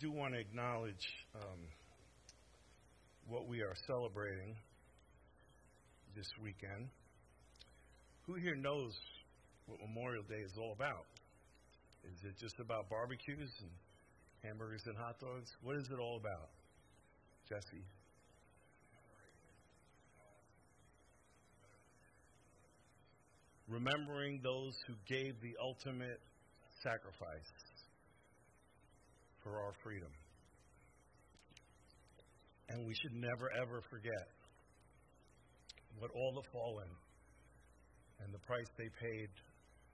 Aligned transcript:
do 0.00 0.10
want 0.10 0.32
to 0.32 0.40
acknowledge 0.40 1.06
um, 1.34 1.60
what 3.28 3.46
we 3.46 3.60
are 3.60 3.74
celebrating 3.86 4.56
this 6.16 6.26
weekend. 6.42 6.88
Who 8.26 8.34
here 8.36 8.56
knows 8.56 8.92
what 9.66 9.78
Memorial 9.80 10.22
Day 10.22 10.40
is 10.40 10.52
all 10.56 10.72
about? 10.72 11.04
Is 12.04 12.24
it 12.24 12.38
just 12.40 12.58
about 12.60 12.88
barbecues 12.88 13.52
and 13.60 13.70
hamburgers 14.42 14.80
and 14.86 14.96
hot 14.96 15.20
dogs? 15.20 15.50
What 15.62 15.76
is 15.76 15.86
it 15.92 16.00
all 16.00 16.16
about? 16.16 16.48
Jesse? 17.46 17.84
Remembering 23.68 24.40
those 24.42 24.72
who 24.86 24.94
gave 25.06 25.34
the 25.42 25.54
ultimate 25.62 26.20
sacrifice 26.82 27.52
for 29.42 29.58
our 29.58 29.72
freedom. 29.82 30.10
And 32.68 32.86
we 32.86 32.94
should 32.94 33.14
never, 33.14 33.50
ever 33.60 33.82
forget 33.90 34.26
what 35.98 36.10
all 36.14 36.32
the 36.34 36.46
fallen 36.52 36.90
and 38.24 38.32
the 38.32 38.38
price 38.46 38.68
they 38.78 38.88
paid 39.00 39.28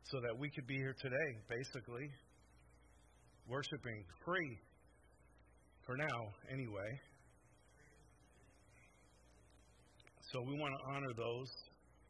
so 0.04 0.20
that 0.20 0.38
we 0.38 0.50
could 0.50 0.66
be 0.66 0.76
here 0.76 0.94
today, 1.00 1.30
basically, 1.48 2.06
worshiping 3.48 4.04
free, 4.24 4.58
for 5.86 5.96
now, 5.96 6.20
anyway. 6.52 6.90
So 10.32 10.42
we 10.42 10.58
want 10.58 10.74
to 10.74 10.82
honor 10.90 11.14
those 11.16 11.50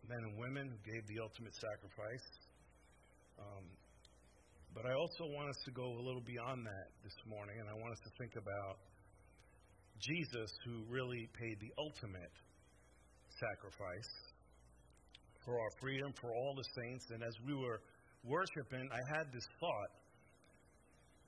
men 0.08 0.18
and 0.24 0.34
women 0.40 0.72
who 0.72 0.80
gave 0.80 1.04
the 1.06 1.20
ultimate 1.20 1.52
sacrifice. 1.54 2.26
Um, 3.38 3.64
but 4.76 4.84
I 4.84 4.92
also 4.92 5.24
want 5.32 5.48
us 5.48 5.56
to 5.64 5.72
go 5.72 5.88
a 5.88 6.02
little 6.04 6.20
beyond 6.20 6.60
that 6.68 6.88
this 7.02 7.16
morning, 7.24 7.56
and 7.56 7.64
I 7.64 7.72
want 7.80 7.96
us 7.96 8.02
to 8.04 8.12
think 8.20 8.36
about 8.36 8.76
Jesus, 9.96 10.52
who 10.68 10.84
really 10.92 11.24
paid 11.32 11.56
the 11.64 11.72
ultimate 11.80 12.36
sacrifice 13.40 14.12
for 15.46 15.56
our 15.56 15.72
freedom, 15.80 16.12
for 16.20 16.36
all 16.36 16.52
the 16.52 16.68
saints. 16.76 17.08
And 17.08 17.24
as 17.24 17.32
we 17.48 17.54
were 17.56 17.80
worshiping, 18.22 18.84
I 18.92 19.00
had 19.16 19.32
this 19.32 19.48
thought, 19.58 19.92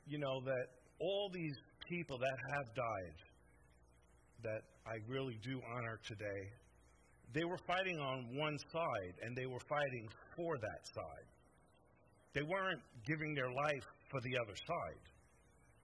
you 0.04 0.18
know, 0.18 0.44
that 0.44 0.66
all 1.00 1.30
these 1.32 1.56
people 1.88 2.18
that 2.18 2.36
have 2.52 2.68
died, 2.76 3.16
that 4.44 4.62
I 4.84 5.00
really 5.08 5.40
do 5.42 5.56
honor 5.72 5.98
today, 6.04 6.42
they 7.32 7.44
were 7.44 7.58
fighting 7.66 7.98
on 7.98 8.28
one 8.36 8.58
side, 8.70 9.14
and 9.24 9.34
they 9.34 9.46
were 9.46 9.64
fighting 9.70 10.06
for 10.36 10.52
that 10.60 10.82
side. 10.92 11.37
They 12.38 12.46
weren't 12.46 12.82
giving 13.04 13.34
their 13.34 13.50
life 13.50 13.86
for 14.12 14.20
the 14.22 14.38
other 14.38 14.54
side. 14.54 15.02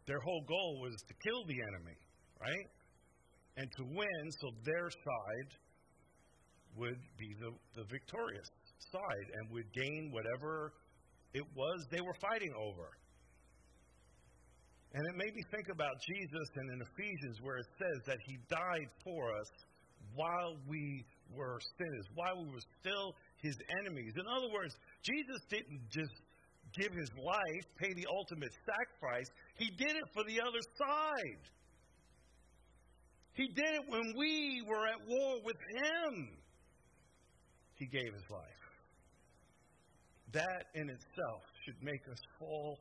Their 0.06 0.20
whole 0.20 0.44
goal 0.46 0.78
was 0.86 0.94
to 1.08 1.14
kill 1.26 1.42
the 1.50 1.58
enemy, 1.58 1.98
right? 2.38 2.66
And 3.56 3.66
to 3.66 3.82
win 3.90 4.24
so 4.38 4.54
their 4.62 4.86
side 4.86 5.50
would 6.76 7.00
be 7.18 7.34
the, 7.42 7.50
the 7.74 7.84
victorious 7.90 8.46
side 8.92 9.26
and 9.34 9.50
would 9.50 9.66
gain 9.74 10.12
whatever 10.12 10.72
it 11.32 11.42
was 11.56 11.86
they 11.90 12.00
were 12.00 12.14
fighting 12.22 12.54
over. 12.54 12.86
And 14.94 15.02
it 15.10 15.16
made 15.18 15.34
me 15.34 15.42
think 15.50 15.66
about 15.74 15.98
Jesus 16.06 16.46
and 16.54 16.70
in 16.70 16.78
Ephesians 16.86 17.42
where 17.42 17.58
it 17.58 17.66
says 17.82 17.98
that 18.06 18.18
he 18.30 18.38
died 18.46 18.90
for 19.02 19.34
us 19.34 19.50
while 20.14 20.54
we 20.68 21.04
were 21.34 21.58
sinners, 21.78 22.06
while 22.14 22.38
we 22.38 22.50
were 22.50 22.66
still 22.78 23.16
his 23.42 23.56
enemies. 23.82 24.12
In 24.14 24.26
other 24.30 24.52
words, 24.54 24.76
Jesus 25.02 25.42
didn't 25.50 25.82
just 25.90 26.14
give 26.76 26.92
his 26.92 27.10
life, 27.16 27.66
pay 27.78 27.92
the 27.94 28.06
ultimate 28.10 28.52
sacrifice. 28.66 29.26
He 29.56 29.70
did 29.70 29.96
it 29.96 30.04
for 30.12 30.24
the 30.24 30.40
other 30.40 30.60
side. 30.78 31.42
He 33.34 33.48
did 33.48 33.74
it 33.74 33.82
when 33.88 34.12
we 34.16 34.62
were 34.68 34.86
at 34.86 35.06
war 35.08 35.36
with 35.44 35.56
him. 35.56 36.28
He 37.74 37.86
gave 37.86 38.12
his 38.12 38.30
life. 38.30 38.64
That 40.32 40.66
in 40.74 40.88
itself 40.88 41.42
should 41.64 41.82
make 41.82 42.02
us 42.10 42.18
fall 42.38 42.78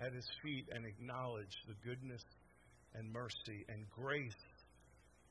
at 0.00 0.12
his 0.12 0.26
feet 0.42 0.66
and 0.72 0.84
acknowledge 0.84 1.56
the 1.68 1.74
goodness 1.88 2.22
and 2.94 3.12
mercy 3.12 3.64
and 3.68 3.84
grace 3.90 4.44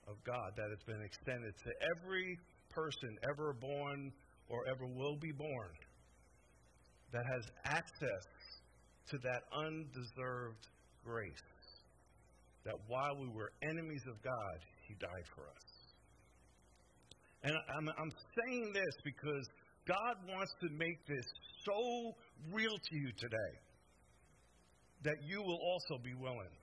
of 0.08 0.16
God 0.24 0.54
that 0.56 0.70
has 0.70 0.84
been 0.86 1.02
extended 1.02 1.54
to 1.64 1.72
every 1.98 2.38
person 2.70 3.18
ever 3.30 3.54
born 3.54 4.12
or 4.50 4.68
ever 4.68 4.86
will 4.86 5.18
be 5.18 5.32
born 5.32 5.72
that 7.12 7.26
has 7.26 7.44
access 7.66 8.26
to 9.10 9.18
that 9.20 9.44
undeserved 9.54 10.68
grace. 11.04 11.34
That 12.66 12.76
while 12.88 13.16
we 13.20 13.28
were 13.28 13.52
enemies 13.62 14.04
of 14.08 14.22
God, 14.24 14.58
He 14.88 14.96
died 14.96 15.26
for 15.36 15.44
us. 15.44 15.76
And 17.44 17.54
I'm, 17.78 17.90
I'm 17.90 18.12
saying 18.42 18.74
this 18.74 18.96
because 19.04 19.48
God 19.88 20.16
wants 20.28 20.52
to 20.62 20.70
make 20.70 21.06
this 21.08 21.26
so 21.64 22.16
real 22.52 22.76
to 22.76 22.96
you 22.96 23.12
today 23.18 23.54
that 25.04 25.18
you 25.28 25.42
will 25.42 25.60
also 25.62 26.02
be 26.04 26.16
willing 26.16 26.58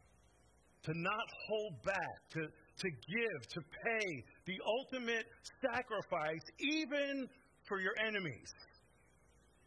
to 0.85 0.93
not 0.97 1.27
hold 1.47 1.83
back, 1.85 2.19
to, 2.33 2.41
to 2.41 2.91
give, 2.91 3.49
to 3.49 3.61
pay 3.61 4.25
the 4.47 4.59
ultimate 4.67 5.27
sacrifice, 5.63 6.43
even 6.59 7.29
for 7.69 7.81
your 7.81 7.95
enemies. 8.05 8.51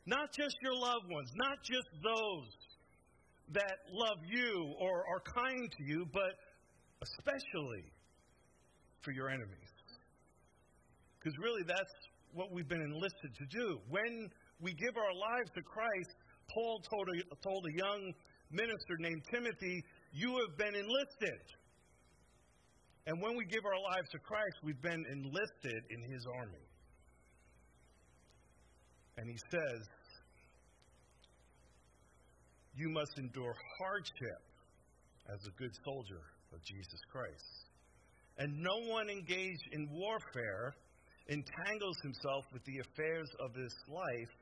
Not 0.06 0.32
just 0.32 0.56
your 0.62 0.76
loved 0.76 1.10
ones, 1.10 1.30
not 1.36 1.58
just 1.64 1.88
those 2.04 2.50
that 3.54 3.78
love 3.92 4.18
you 4.26 4.74
or 4.80 5.04
are 5.08 5.22
kind 5.22 5.72
to 5.72 5.84
you, 5.84 6.06
but 6.14 6.34
especially 7.02 7.86
for 9.02 9.12
your 9.12 9.30
enemies. 9.30 9.74
Because 11.20 11.38
really, 11.40 11.64
that's 11.66 11.94
what 12.34 12.52
we've 12.52 12.68
been 12.68 12.82
enlisted 12.82 13.34
to 13.38 13.46
do. 13.50 13.80
When 13.90 14.30
we 14.62 14.74
give 14.74 14.98
our 14.98 15.14
lives 15.14 15.50
to 15.56 15.62
Christ, 15.62 16.16
Paul 16.54 16.82
told 16.90 17.08
a, 17.10 17.36
told 17.42 17.66
a 17.66 17.74
young 17.78 18.14
minister 18.52 18.98
named 19.00 19.24
Timothy, 19.32 19.84
You 20.14 20.38
have 20.38 20.58
been 20.58 20.76
enlisted. 20.76 21.42
And 23.08 23.22
when 23.22 23.38
we 23.38 23.46
give 23.46 23.66
our 23.66 23.80
lives 23.94 24.10
to 24.12 24.20
Christ, 24.20 24.58
we've 24.64 24.82
been 24.82 25.06
enlisted 25.12 25.82
in 25.90 26.02
his 26.12 26.26
army. 26.26 26.65
And 29.18 29.30
he 29.30 29.38
says, 29.52 29.82
You 32.76 32.90
must 32.90 33.18
endure 33.18 33.56
hardship 33.80 34.42
as 35.32 35.40
a 35.48 35.52
good 35.58 35.72
soldier 35.84 36.22
of 36.54 36.60
Jesus 36.64 37.00
Christ. 37.12 37.66
And 38.38 38.52
no 38.60 38.92
one 38.92 39.10
engaged 39.10 39.68
in 39.72 39.88
warfare 39.92 40.76
entangles 41.28 41.98
himself 42.04 42.44
with 42.52 42.64
the 42.66 42.80
affairs 42.80 43.30
of 43.40 43.54
this 43.54 43.74
life 43.88 44.34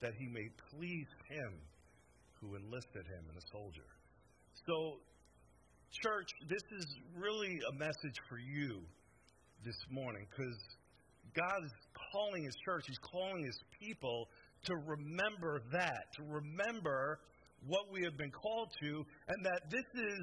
that 0.00 0.12
he 0.18 0.26
may 0.26 0.46
please 0.74 1.08
him 1.30 1.54
who 2.40 2.54
enlisted 2.54 3.06
him 3.06 3.24
in 3.30 3.36
a 3.36 3.46
soldier. 3.52 3.88
So, 4.66 5.00
church, 6.02 6.28
this 6.48 6.62
is 6.78 6.86
really 7.16 7.58
a 7.70 7.74
message 7.78 8.18
for 8.28 8.38
you 8.38 8.82
this 9.64 9.78
morning 9.90 10.26
because 10.30 10.58
God 11.34 11.64
is 11.64 11.72
calling 12.12 12.44
His 12.44 12.54
church, 12.64 12.84
He's 12.86 12.98
calling 12.98 13.44
His 13.44 13.58
people 13.80 14.28
to 14.64 14.74
remember 14.86 15.62
that, 15.72 16.02
to 16.16 16.22
remember 16.24 17.20
what 17.66 17.90
we 17.92 18.02
have 18.04 18.16
been 18.16 18.30
called 18.30 18.70
to, 18.82 19.04
and 19.28 19.44
that 19.44 19.60
this 19.70 19.86
is 19.94 20.20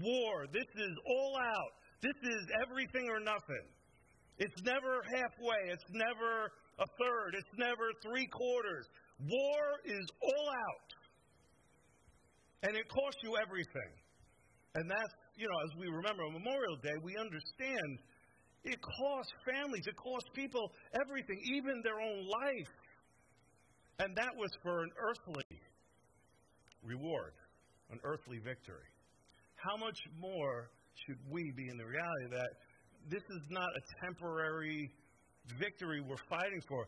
war. 0.00 0.46
This 0.52 0.68
is 0.76 0.94
all 1.06 1.36
out. 1.36 1.72
This 2.02 2.16
is 2.22 2.42
everything 2.64 3.08
or 3.10 3.20
nothing. 3.20 3.66
It's 4.38 4.62
never 4.64 5.04
halfway. 5.12 5.68
It's 5.68 5.90
never 5.92 6.48
a 6.80 6.88
third. 6.96 7.36
It's 7.36 7.54
never 7.58 7.92
three 8.00 8.26
quarters. 8.32 8.88
War 9.20 9.60
is 9.84 10.06
all 10.22 10.46
out. 10.48 10.88
And 12.64 12.76
it 12.76 12.88
costs 12.88 13.20
you 13.22 13.36
everything. 13.36 13.92
And 14.74 14.88
that's, 14.88 15.14
you 15.36 15.44
know, 15.44 15.58
as 15.68 15.72
we 15.76 15.88
remember 15.88 16.22
on 16.24 16.32
Memorial 16.32 16.76
Day, 16.80 16.96
we 17.02 17.16
understand 17.20 17.98
it 18.64 18.78
costs 18.82 19.32
families, 19.44 19.86
it 19.86 19.96
costs 19.96 20.28
people 20.34 20.72
everything, 21.00 21.40
even 21.52 21.80
their 21.82 22.00
own 22.00 22.26
life. 22.28 22.72
And 23.98 24.16
that 24.16 24.32
was 24.36 24.50
for 24.62 24.82
an 24.82 24.90
earthly 25.00 25.60
reward, 26.82 27.32
an 27.90 27.98
earthly 28.04 28.38
victory. 28.38 28.88
How 29.56 29.76
much 29.76 29.98
more 30.18 30.70
should 31.06 31.18
we 31.30 31.52
be 31.56 31.68
in 31.68 31.76
the 31.76 31.84
reality 31.84 32.28
that 32.32 32.48
this 33.08 33.22
is 33.22 33.42
not 33.50 33.68
a 33.68 34.04
temporary 34.04 34.90
victory 35.58 36.00
we're 36.00 36.16
fighting 36.28 36.62
for? 36.68 36.86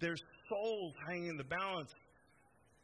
There's 0.00 0.22
souls 0.48 0.94
hanging 1.08 1.28
in 1.28 1.36
the 1.36 1.44
balance 1.44 1.90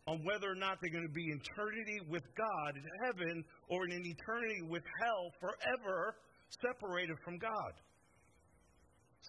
on 0.07 0.19
whether 0.25 0.51
or 0.51 0.57
not 0.57 0.79
they're 0.81 0.91
going 0.91 1.07
to 1.07 1.15
be 1.15 1.27
eternity 1.27 2.01
with 2.09 2.23
God 2.35 2.75
in 2.75 2.83
heaven 3.05 3.45
or 3.69 3.87
in 3.87 3.93
an 3.93 4.03
eternity 4.05 4.63
with 4.69 4.83
hell 5.01 5.31
forever 5.39 6.17
separated 6.61 7.17
from 7.25 7.39
God. 7.39 7.73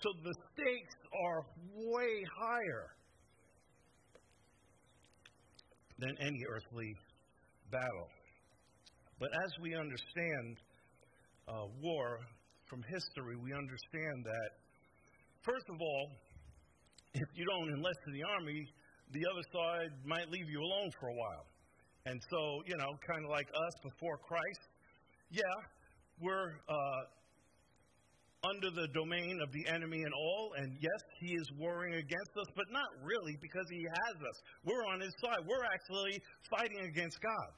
So 0.02 0.10
the 0.24 0.34
stakes 0.54 0.96
are 1.24 1.46
way 1.76 2.24
higher 2.38 2.90
than 6.00 6.16
any 6.20 6.42
earthly 6.50 6.96
battle. 7.72 8.10
But 9.20 9.30
as 9.46 9.52
we 9.62 9.76
understand 9.76 10.58
uh, 11.48 11.68
war 11.82 12.20
from 12.66 12.84
history, 12.84 13.38
we 13.38 13.54
understand 13.54 14.26
that, 14.26 14.50
first 15.44 15.66
of 15.70 15.80
all, 15.80 16.08
if 17.14 17.30
you 17.36 17.46
don't 17.46 17.70
enlist 17.70 18.00
in 18.08 18.14
the 18.14 18.24
army, 18.24 18.66
the 19.12 19.22
other 19.30 19.46
side 19.54 19.92
might 20.06 20.30
leave 20.30 20.50
you 20.50 20.60
alone 20.60 20.90
for 21.00 21.10
a 21.10 21.14
while. 21.14 21.46
And 22.06 22.20
so, 22.30 22.62
you 22.66 22.76
know, 22.76 22.90
kind 23.08 23.24
of 23.24 23.30
like 23.30 23.48
us 23.48 23.76
before 23.84 24.18
Christ, 24.18 24.64
yeah, 25.30 25.56
we're 26.20 26.60
uh, 26.68 27.02
under 28.44 28.70
the 28.72 28.88
domain 28.94 29.40
of 29.42 29.52
the 29.54 29.66
enemy 29.68 30.04
and 30.04 30.14
all, 30.14 30.52
and 30.58 30.76
yes, 30.80 31.02
he 31.20 31.34
is 31.34 31.48
warring 31.58 31.96
against 31.96 32.32
us, 32.40 32.48
but 32.56 32.66
not 32.72 32.88
really 33.02 33.38
because 33.42 33.66
he 33.70 33.84
has 33.88 34.16
us. 34.16 34.38
We're 34.66 34.86
on 34.92 35.00
his 35.00 35.14
side. 35.24 35.40
We're 35.48 35.64
actually 35.64 36.22
fighting 36.50 36.82
against 36.82 37.18
God. 37.22 37.54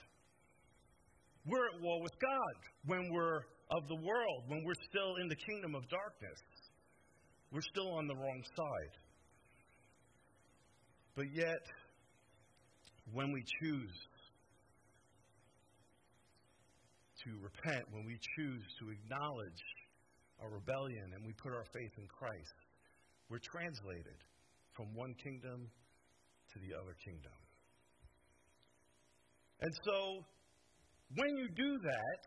We're 1.47 1.65
at 1.73 1.81
war 1.81 2.01
with 2.01 2.13
God 2.21 2.55
when 2.85 3.09
we're 3.11 3.41
of 3.71 3.87
the 3.87 3.95
world, 3.95 4.43
when 4.47 4.63
we're 4.63 4.81
still 4.89 5.15
in 5.21 5.27
the 5.27 5.35
kingdom 5.35 5.73
of 5.73 5.87
darkness. 5.89 6.39
We're 7.51 7.65
still 7.73 7.93
on 7.93 8.07
the 8.07 8.15
wrong 8.15 8.43
side. 8.55 8.93
But 11.15 11.25
yet, 11.33 11.63
when 13.13 13.31
we 13.31 13.43
choose 13.61 13.95
to 17.23 17.29
repent, 17.41 17.85
when 17.91 18.05
we 18.05 18.19
choose 18.37 18.63
to 18.79 18.89
acknowledge 18.91 19.63
our 20.41 20.49
rebellion 20.49 21.13
and 21.15 21.25
we 21.25 21.33
put 21.33 21.53
our 21.53 21.65
faith 21.73 21.91
in 21.97 22.07
Christ, 22.07 22.55
we're 23.29 23.43
translated 23.43 24.19
from 24.73 24.93
one 24.93 25.13
kingdom 25.23 25.69
to 26.53 26.57
the 26.59 26.75
other 26.75 26.95
kingdom. 27.03 27.33
And 29.61 29.71
so, 29.85 30.25
when 31.15 31.37
you 31.37 31.47
do 31.55 31.79
that, 31.79 32.19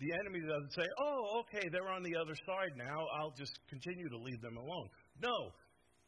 the 0.00 0.10
enemy 0.18 0.40
doesn't 0.40 0.72
say, 0.72 0.88
oh, 0.98 1.44
okay, 1.44 1.68
they're 1.70 1.92
on 1.92 2.02
the 2.02 2.16
other 2.16 2.34
side 2.46 2.74
now. 2.76 3.06
I'll 3.20 3.34
just 3.38 3.52
continue 3.68 4.08
to 4.08 4.18
leave 4.18 4.40
them 4.40 4.56
alone. 4.56 4.88
No, 5.22 5.52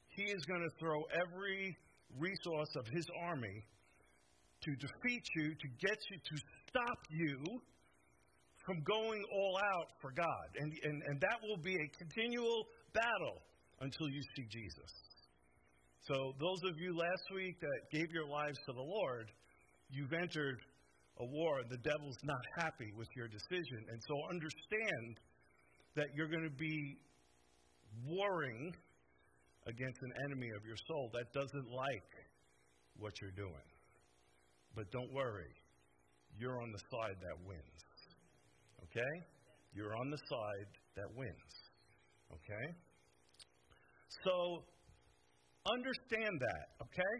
he 0.08 0.25
is 0.25 0.44
going 0.46 0.62
to 0.62 0.72
throw 0.81 0.99
every 1.14 1.76
resource 2.19 2.72
of 2.76 2.87
his 2.90 3.06
army 3.22 3.62
to 4.62 4.70
defeat 4.76 5.25
you, 5.37 5.55
to 5.55 5.69
get 5.78 5.99
you, 6.11 6.16
to 6.19 6.37
stop 6.70 6.99
you 7.11 7.38
from 8.64 8.82
going 8.82 9.22
all 9.32 9.56
out 9.56 9.88
for 10.00 10.11
God. 10.12 10.49
And, 10.56 10.72
and, 10.84 11.02
and 11.06 11.20
that 11.20 11.38
will 11.43 11.61
be 11.62 11.76
a 11.76 11.88
continual 11.99 12.66
battle 12.93 13.43
until 13.81 14.08
you 14.08 14.22
see 14.37 14.46
Jesus. 14.50 14.90
So, 16.08 16.32
those 16.38 16.61
of 16.69 16.76
you 16.78 16.96
last 16.96 17.25
week 17.34 17.56
that 17.61 17.81
gave 17.93 18.12
your 18.12 18.28
lives 18.28 18.58
to 18.66 18.72
the 18.72 18.82
Lord, 18.82 19.31
you've 19.88 20.12
entered 20.12 20.61
a 21.20 21.25
war. 21.25 21.61
And 21.61 21.70
the 21.70 21.81
devil's 21.81 22.20
not 22.25 22.44
happy 22.58 22.93
with 22.96 23.08
your 23.16 23.28
decision. 23.28 23.81
And 23.88 24.00
so, 24.06 24.14
understand 24.28 25.16
that 25.96 26.08
you're 26.14 26.28
going 26.28 26.44
to 26.44 26.58
be 26.58 26.99
warring 28.05 28.75
against 29.66 29.99
an 30.02 30.12
enemy 30.28 30.50
of 30.56 30.64
your 30.66 30.76
soul 30.88 31.11
that 31.14 31.32
doesn't 31.32 31.70
like 31.72 32.11
what 32.99 33.12
you're 33.20 33.37
doing. 33.37 33.69
But 34.75 34.90
don't 34.90 35.12
worry, 35.12 35.55
you're 36.37 36.61
on 36.61 36.70
the 36.72 36.82
side 36.90 37.16
that 37.16 37.37
wins. 37.46 37.83
Okay? 38.94 39.14
You're 39.75 39.96
on 39.96 40.11
the 40.11 40.19
side 40.29 40.70
that 40.96 41.06
wins. 41.17 41.55
Okay? 42.31 42.67
So, 44.23 44.62
understand 45.67 46.38
that, 46.41 46.67
okay? 46.82 47.14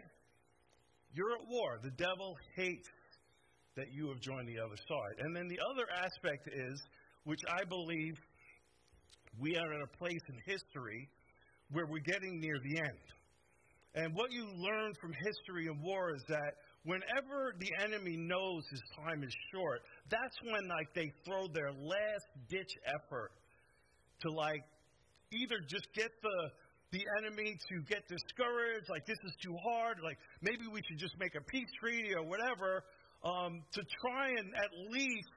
You're 1.13 1.33
at 1.33 1.47
war. 1.49 1.79
The 1.83 1.91
devil 1.91 2.35
hates 2.55 2.87
that 3.75 3.91
you 3.91 4.07
have 4.07 4.21
joined 4.21 4.47
the 4.47 4.59
other 4.63 4.77
side. 4.87 5.15
And 5.19 5.35
then 5.35 5.47
the 5.47 5.59
other 5.71 5.85
aspect 5.91 6.47
is, 6.47 6.81
which 7.25 7.41
I 7.49 7.65
believe 7.65 8.15
we 9.39 9.57
are 9.57 9.73
at 9.73 9.81
a 9.81 9.97
place 9.97 10.21
in 10.29 10.35
history 10.45 11.09
where 11.71 11.85
we're 11.85 12.05
getting 12.05 12.39
near 12.39 12.55
the 12.63 12.79
end. 12.79 13.05
And 13.95 14.13
what 14.15 14.31
you 14.31 14.45
learn 14.57 14.93
from 15.01 15.11
history 15.11 15.67
and 15.67 15.81
war 15.81 16.15
is 16.15 16.23
that 16.29 16.53
whenever 16.85 17.53
the 17.59 17.69
enemy 17.83 18.15
knows 18.17 18.63
his 18.69 18.81
time 19.03 19.23
is 19.23 19.33
short, 19.53 19.81
that's 20.09 20.37
when 20.43 20.67
like 20.69 20.93
they 20.93 21.11
throw 21.25 21.47
their 21.47 21.71
last 21.71 22.27
ditch 22.49 22.71
effort 22.87 23.31
to 24.21 24.31
like 24.31 24.63
either 25.33 25.59
just 25.67 25.87
get 25.93 26.09
the 26.21 26.37
the 26.91 27.03
enemy 27.19 27.57
to 27.67 27.75
get 27.89 28.07
discouraged, 28.07 28.87
like 28.89 29.05
this 29.05 29.17
is 29.25 29.33
too 29.43 29.55
hard, 29.67 29.97
like 30.01 30.17
maybe 30.41 30.63
we 30.71 30.79
should 30.87 30.99
just 30.99 31.17
make 31.19 31.35
a 31.35 31.43
peace 31.51 31.67
treaty 31.81 32.13
or 32.15 32.23
whatever, 32.23 32.85
um, 33.25 33.59
to 33.73 33.81
try 33.99 34.29
and 34.29 34.47
at 34.55 34.71
least 34.93 35.27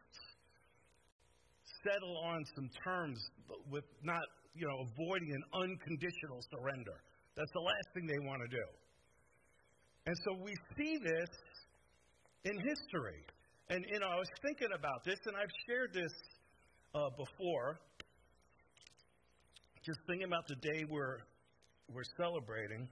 settle 1.83 2.17
on 2.19 2.45
some 2.55 2.69
terms 2.85 3.19
with 3.71 3.85
not 4.05 4.23
you 4.55 4.67
know, 4.67 4.87
avoiding 4.91 5.31
an 5.33 5.45
unconditional 5.55 6.43
surrender. 6.51 6.99
That's 7.37 7.53
the 7.55 7.63
last 7.63 7.87
thing 7.95 8.07
they 8.07 8.19
want 8.27 8.43
to 8.43 8.51
do. 8.51 8.67
And 10.09 10.17
so 10.25 10.43
we 10.43 10.55
see 10.75 10.97
this 11.05 11.29
in 12.45 12.59
history. 12.61 13.21
And, 13.69 13.85
you 13.93 14.01
know, 14.01 14.07
I 14.07 14.17
was 14.17 14.29
thinking 14.41 14.69
about 14.75 15.05
this, 15.05 15.19
and 15.27 15.37
I've 15.37 15.53
shared 15.69 15.93
this 15.93 16.13
uh, 16.95 17.11
before. 17.11 17.79
Just 19.85 19.99
thinking 20.09 20.27
about 20.27 20.49
the 20.49 20.57
day 20.63 20.87
we're, 20.89 21.19
we're 21.93 22.09
celebrating. 22.17 22.89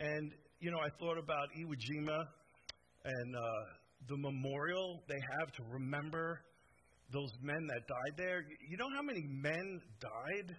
And, 0.00 0.32
you 0.58 0.70
know, 0.70 0.78
I 0.78 0.88
thought 0.98 1.18
about 1.18 1.48
Iwo 1.52 1.76
Jima 1.76 2.18
and 3.04 3.36
uh, 3.36 3.42
the 4.08 4.16
memorial 4.16 5.02
they 5.06 5.20
have 5.38 5.52
to 5.52 5.62
remember 5.70 6.40
those 7.12 7.30
men 7.42 7.66
that 7.66 7.86
died 7.86 8.16
there. 8.16 8.40
You 8.70 8.78
know 8.78 8.88
how 8.96 9.02
many 9.02 9.26
men 9.28 9.82
died 10.00 10.56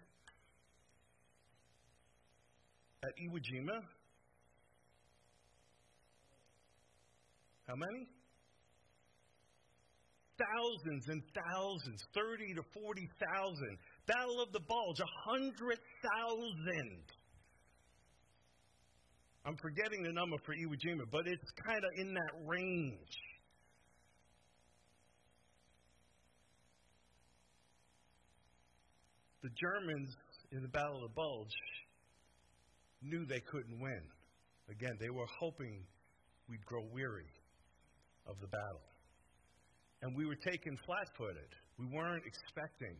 at 3.02 3.10
Iwo 3.26 3.40
Jima? 3.40 3.82
How 7.68 7.76
many? 7.76 8.08
Thousands 10.38 11.08
and 11.08 11.24
thousands, 11.34 12.04
30 12.14 12.56
to 12.56 12.64
40,000. 12.74 13.78
Battle 14.06 14.42
of 14.42 14.52
the 14.52 14.60
Bulge, 14.60 15.00
100,000. 15.00 17.04
I'm 19.46 19.56
forgetting 19.62 20.04
the 20.04 20.12
number 20.12 20.36
for 20.46 20.54
Iwo 20.54 20.76
Jima, 20.76 21.06
but 21.12 21.28
it's 21.28 21.52
kind 21.66 21.84
of 21.84 21.92
in 21.98 22.14
that 22.14 22.32
range. 22.46 23.18
the 29.46 29.52
Germans 29.62 30.10
in 30.54 30.64
the 30.64 30.68
Battle 30.68 30.96
of 30.96 31.02
the 31.04 31.14
Bulge 31.14 31.54
knew 33.04 33.28
they 33.28 33.42
couldn't 33.42 33.80
win. 33.80 34.02
Again, 34.72 34.98
they 35.00 35.12
were 35.12 35.28
hoping 35.40 35.86
we'd 36.50 36.66
grow 36.66 36.82
weary 36.92 37.30
of 38.28 38.40
the 38.42 38.48
battle. 38.48 38.82
And 40.02 40.16
we 40.16 40.26
were 40.26 40.36
taken 40.36 40.78
flat 40.86 41.08
footed. 41.18 41.50
We 41.80 41.86
weren't 41.92 42.24
expecting 42.26 42.98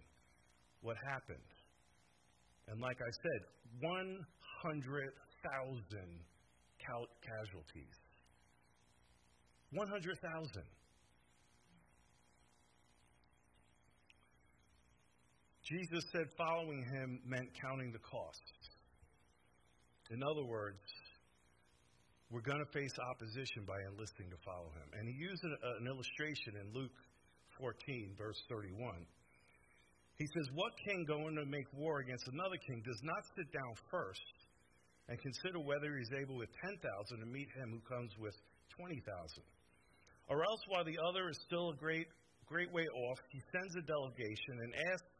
what 0.82 0.98
happened. 1.06 1.38
And 2.68 2.82
like 2.82 2.98
I 3.02 3.12
said, 3.12 3.42
100,000 3.82 4.26
casualties. 7.22 7.96
100,000. 9.72 10.64
Jesus 15.66 16.06
said 16.12 16.28
following 16.38 16.86
him 16.86 17.20
meant 17.26 17.50
counting 17.60 17.92
the 17.92 18.00
cost. 18.00 18.42
In 20.12 20.22
other 20.22 20.46
words, 20.46 20.78
we're 22.34 22.46
going 22.46 22.62
to 22.62 22.72
face 22.74 22.94
opposition 23.14 23.70
by 23.70 23.78
enlisting 23.86 24.30
to 24.34 24.40
follow 24.42 24.74
him. 24.74 24.88
And 24.98 25.06
he 25.06 25.16
used 25.22 25.44
an, 25.46 25.54
an 25.82 25.86
illustration 25.86 26.58
in 26.58 26.74
Luke 26.74 26.96
14, 27.62 28.18
verse 28.18 28.40
31. 28.50 29.06
He 30.18 30.28
says, 30.34 30.48
What 30.56 30.74
king 30.88 31.06
going 31.06 31.36
to 31.36 31.46
make 31.46 31.68
war 31.76 32.00
against 32.00 32.26
another 32.32 32.58
king 32.66 32.82
does 32.82 33.02
not 33.04 33.22
sit 33.36 33.48
down 33.52 33.74
first 33.92 34.36
and 35.12 35.22
consider 35.22 35.62
whether 35.62 35.94
he's 35.94 36.16
able 36.18 36.42
with 36.42 36.50
10,000 36.66 36.82
to 36.82 37.28
meet 37.30 37.50
him 37.54 37.78
who 37.78 37.84
comes 37.86 38.10
with 38.18 38.34
20,000? 38.74 39.06
Or 40.26 40.42
else, 40.42 40.62
while 40.74 40.88
the 40.88 40.98
other 41.06 41.30
is 41.30 41.38
still 41.46 41.70
a 41.70 41.78
great, 41.78 42.10
great 42.50 42.72
way 42.74 42.88
off, 43.06 43.20
he 43.30 43.42
sends 43.54 43.76
a 43.78 43.86
delegation 43.86 44.56
and 44.66 44.72
asks 44.90 45.14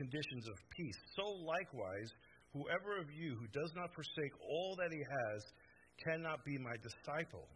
conditions 0.00 0.48
of 0.48 0.56
peace. 0.72 1.00
So 1.20 1.24
likewise, 1.44 2.08
whoever 2.56 2.96
of 2.96 3.12
you 3.12 3.36
who 3.36 3.48
does 3.52 3.72
not 3.76 3.92
forsake 3.92 4.32
all 4.40 4.72
that 4.80 4.92
he 4.92 5.02
has 5.04 5.40
cannot 6.02 6.44
be 6.44 6.58
my 6.58 6.76
disciple. 6.82 7.46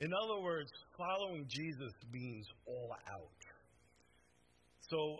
In 0.00 0.10
other 0.14 0.40
words, 0.40 0.70
following 0.96 1.46
Jesus 1.48 1.92
means 2.12 2.46
all 2.66 2.90
out. 2.92 3.40
So, 4.88 5.18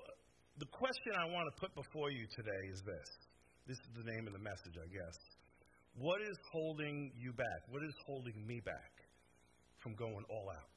the 0.59 0.67
question 0.71 1.13
I 1.19 1.27
want 1.27 1.47
to 1.51 1.55
put 1.61 1.75
before 1.75 2.11
you 2.11 2.27
today 2.35 2.63
is 2.73 2.81
this. 2.87 3.09
This 3.67 3.77
is 3.77 3.91
the 4.01 4.07
name 4.11 4.27
of 4.27 4.33
the 4.33 4.43
message, 4.43 4.75
I 4.75 4.89
guess. 4.89 5.17
What 5.99 6.23
is 6.23 6.39
holding 6.53 7.13
you 7.19 7.33
back? 7.33 7.61
What 7.69 7.83
is 7.83 7.95
holding 8.07 8.47
me 8.47 8.61
back 8.65 8.93
from 9.83 9.95
going 9.95 10.25
all 10.31 10.49
out? 10.51 10.73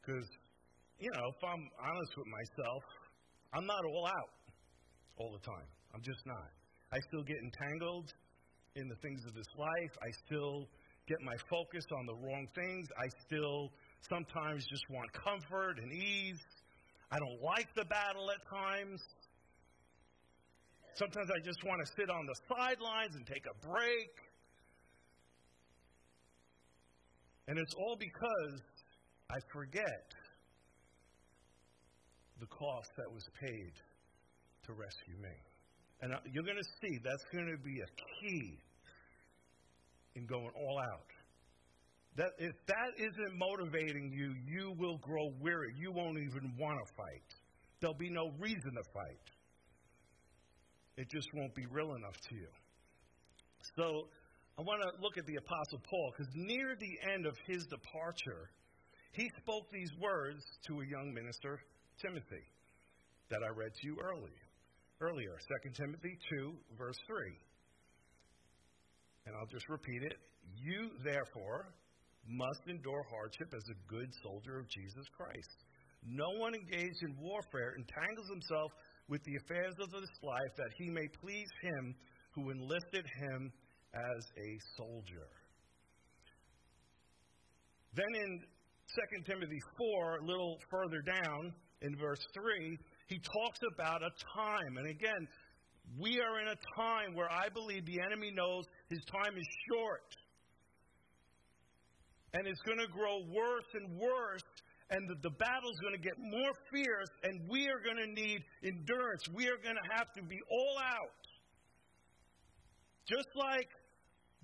Because, 0.00 0.28
you 1.00 1.10
know, 1.10 1.26
if 1.32 1.40
I'm 1.42 1.64
honest 1.80 2.12
with 2.16 2.28
myself, 2.28 2.82
I'm 3.52 3.66
not 3.66 3.82
all 3.84 4.06
out 4.06 4.32
all 5.18 5.32
the 5.32 5.44
time. 5.44 5.68
I'm 5.94 6.02
just 6.02 6.20
not. 6.26 6.52
I 6.92 6.98
still 7.08 7.24
get 7.24 7.36
entangled 7.42 8.12
in 8.76 8.88
the 8.88 8.94
things 8.96 9.24
of 9.26 9.34
this 9.34 9.48
life. 9.58 9.92
I 10.02 10.10
still 10.26 10.68
get 11.08 11.18
my 11.22 11.36
focus 11.48 11.84
on 11.96 12.06
the 12.06 12.14
wrong 12.14 12.46
things. 12.54 12.88
I 12.98 13.08
still 13.26 13.72
sometimes 14.08 14.66
just 14.66 14.84
want 14.90 15.12
comfort 15.12 15.78
and 15.82 15.92
ease. 15.92 16.44
I 17.10 17.18
don't 17.18 17.42
like 17.42 17.68
the 17.74 17.84
battle 17.84 18.30
at 18.30 18.42
times. 18.48 19.00
Sometimes 20.94 21.30
I 21.30 21.40
just 21.44 21.62
want 21.64 21.80
to 21.84 21.92
sit 21.96 22.10
on 22.10 22.26
the 22.26 22.34
sidelines 22.48 23.16
and 23.16 23.26
take 23.26 23.44
a 23.46 23.66
break. 23.66 24.10
And 27.48 27.58
it's 27.58 27.74
all 27.74 27.96
because 27.96 28.60
I 29.30 29.38
forget 29.52 30.14
the 32.40 32.46
cost 32.46 32.90
that 32.96 33.12
was 33.12 33.24
paid 33.40 33.72
to 34.66 34.72
rescue 34.72 35.16
me. 35.22 35.36
And 36.02 36.12
uh, 36.12 36.18
you're 36.30 36.44
going 36.44 36.58
to 36.58 36.70
see 36.82 36.98
that's 37.02 37.24
going 37.32 37.46
to 37.46 37.62
be 37.62 37.80
a 37.80 37.90
key 38.20 38.58
in 40.16 40.26
going 40.26 40.50
all 40.56 40.78
out. 40.78 41.10
That 42.16 42.32
if 42.38 42.54
that 42.66 42.90
isn't 42.96 43.38
motivating 43.38 44.10
you, 44.10 44.34
you 44.48 44.74
will 44.78 44.96
grow 44.98 45.30
weary. 45.38 45.74
You 45.78 45.92
won't 45.92 46.18
even 46.18 46.54
want 46.58 46.78
to 46.78 46.94
fight. 46.96 47.28
There'll 47.80 47.94
be 47.94 48.10
no 48.10 48.32
reason 48.38 48.72
to 48.72 48.84
fight. 48.94 49.26
It 50.96 51.08
just 51.10 51.28
won't 51.34 51.54
be 51.54 51.66
real 51.70 51.94
enough 51.94 52.16
to 52.30 52.34
you. 52.34 52.48
So 53.76 54.08
I 54.58 54.62
want 54.62 54.80
to 54.80 55.02
look 55.02 55.18
at 55.18 55.26
the 55.26 55.36
Apostle 55.36 55.80
Paul 55.84 56.12
because 56.16 56.32
near 56.34 56.74
the 56.80 57.12
end 57.12 57.26
of 57.26 57.36
his 57.46 57.66
departure, 57.66 58.48
he 59.12 59.30
spoke 59.42 59.70
these 59.70 59.92
words 60.00 60.42
to 60.68 60.80
a 60.80 60.86
young 60.86 61.12
minister, 61.12 61.60
Timothy, 62.00 62.44
that 63.28 63.40
I 63.44 63.48
read 63.48 63.74
to 63.74 63.86
you 63.86 63.98
early, 64.00 64.32
earlier. 65.02 65.36
2 65.64 65.70
Timothy 65.76 66.16
2, 66.32 66.54
verse 66.78 66.96
3. 67.06 67.16
And 69.26 69.34
I'll 69.34 69.50
just 69.50 69.68
repeat 69.68 70.02
it. 70.02 70.16
You, 70.54 70.90
therefore, 71.04 71.74
must 72.28 72.62
endure 72.68 73.04
hardship 73.10 73.52
as 73.54 73.62
a 73.70 73.78
good 73.90 74.10
soldier 74.22 74.58
of 74.58 74.68
Jesus 74.70 75.06
Christ. 75.16 75.58
No 76.06 76.30
one 76.38 76.54
engaged 76.54 77.02
in 77.02 77.16
warfare 77.18 77.74
entangles 77.74 78.28
himself 78.30 78.70
with 79.08 79.22
the 79.24 79.36
affairs 79.42 79.74
of 79.80 79.90
this 79.90 80.10
life 80.22 80.54
that 80.56 80.70
he 80.78 80.90
may 80.90 81.06
please 81.20 81.50
him 81.62 81.94
who 82.34 82.50
enlisted 82.50 83.06
him 83.18 83.52
as 83.94 84.22
a 84.36 84.50
soldier. 84.76 85.26
Then 87.94 88.12
in 88.14 88.40
2 89.16 89.22
Timothy 89.24 89.58
4, 89.78 90.18
a 90.18 90.24
little 90.24 90.58
further 90.70 91.00
down 91.02 91.54
in 91.82 91.96
verse 91.96 92.20
3, 92.34 92.78
he 93.08 93.18
talks 93.18 93.60
about 93.74 94.02
a 94.02 94.10
time. 94.36 94.76
And 94.76 94.90
again, 94.90 95.26
we 95.98 96.20
are 96.20 96.40
in 96.40 96.48
a 96.48 96.58
time 96.76 97.14
where 97.14 97.30
I 97.30 97.48
believe 97.48 97.86
the 97.86 98.00
enemy 98.04 98.30
knows 98.34 98.65
his 98.88 99.00
time 99.10 99.36
is 99.36 99.46
short. 99.68 100.08
And 102.34 102.46
it's 102.46 102.60
going 102.62 102.78
to 102.78 102.88
grow 102.88 103.22
worse 103.32 103.70
and 103.74 103.98
worse 103.98 104.44
and 104.90 105.08
the, 105.10 105.16
the 105.22 105.34
battle's 105.34 105.78
going 105.82 105.94
to 105.94 106.02
get 106.02 106.14
more 106.18 106.54
fierce, 106.70 107.10
and 107.24 107.42
we 107.50 107.66
are 107.66 107.82
going 107.82 107.98
to 107.98 108.10
need 108.14 108.38
endurance. 108.62 109.22
We 109.34 109.48
are 109.48 109.58
going 109.58 109.74
to 109.74 109.88
have 109.90 110.12
to 110.14 110.22
be 110.22 110.38
all 110.50 110.78
out. 110.78 111.22
Just 113.08 113.26
like 113.34 113.66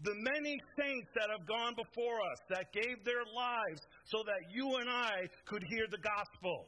the 0.02 0.14
many 0.18 0.58
saints 0.78 1.10
that 1.14 1.30
have 1.30 1.46
gone 1.46 1.74
before 1.78 2.18
us 2.26 2.38
that 2.50 2.72
gave 2.74 3.04
their 3.06 3.22
lives 3.30 3.82
so 4.10 4.18
that 4.26 4.50
you 4.50 4.66
and 4.82 4.90
I 4.90 5.30
could 5.46 5.62
hear 5.70 5.86
the 5.90 6.02
gospel. 6.02 6.66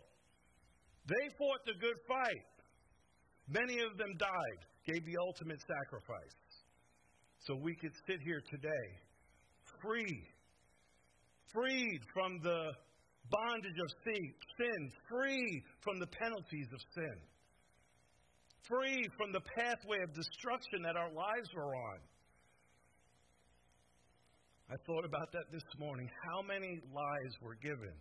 They 1.06 1.26
fought 1.38 1.66
the 1.66 1.74
good 1.74 1.98
fight. 2.06 2.46
Many 3.50 3.82
of 3.82 3.98
them 3.98 4.14
died, 4.18 4.60
gave 4.86 5.04
the 5.04 5.18
ultimate 5.18 5.60
sacrifice. 5.66 6.34
So 7.46 7.54
we 7.54 7.74
could 7.74 7.92
sit 8.06 8.20
here 8.24 8.42
today 8.50 8.86
free, 9.82 10.24
freed 11.52 12.00
from 12.12 12.40
the 12.42 12.72
bondage 13.30 13.78
of 13.78 13.90
sin, 14.04 14.92
free 15.08 15.62
from 15.82 15.98
the 15.98 16.06
penalties 16.06 16.68
of 16.72 16.80
sin, 16.94 17.16
free 18.66 19.06
from 19.18 19.32
the 19.32 19.42
pathway 19.58 19.98
of 20.02 20.14
destruction 20.14 20.82
that 20.84 20.96
our 20.96 21.12
lives 21.12 21.48
were 21.54 21.76
on. 21.76 21.98
I 24.70 24.76
thought 24.86 25.04
about 25.04 25.30
that 25.32 25.52
this 25.52 25.68
morning. 25.78 26.08
How 26.32 26.40
many 26.40 26.80
lives 26.94 27.34
were 27.42 27.56
given? 27.56 27.92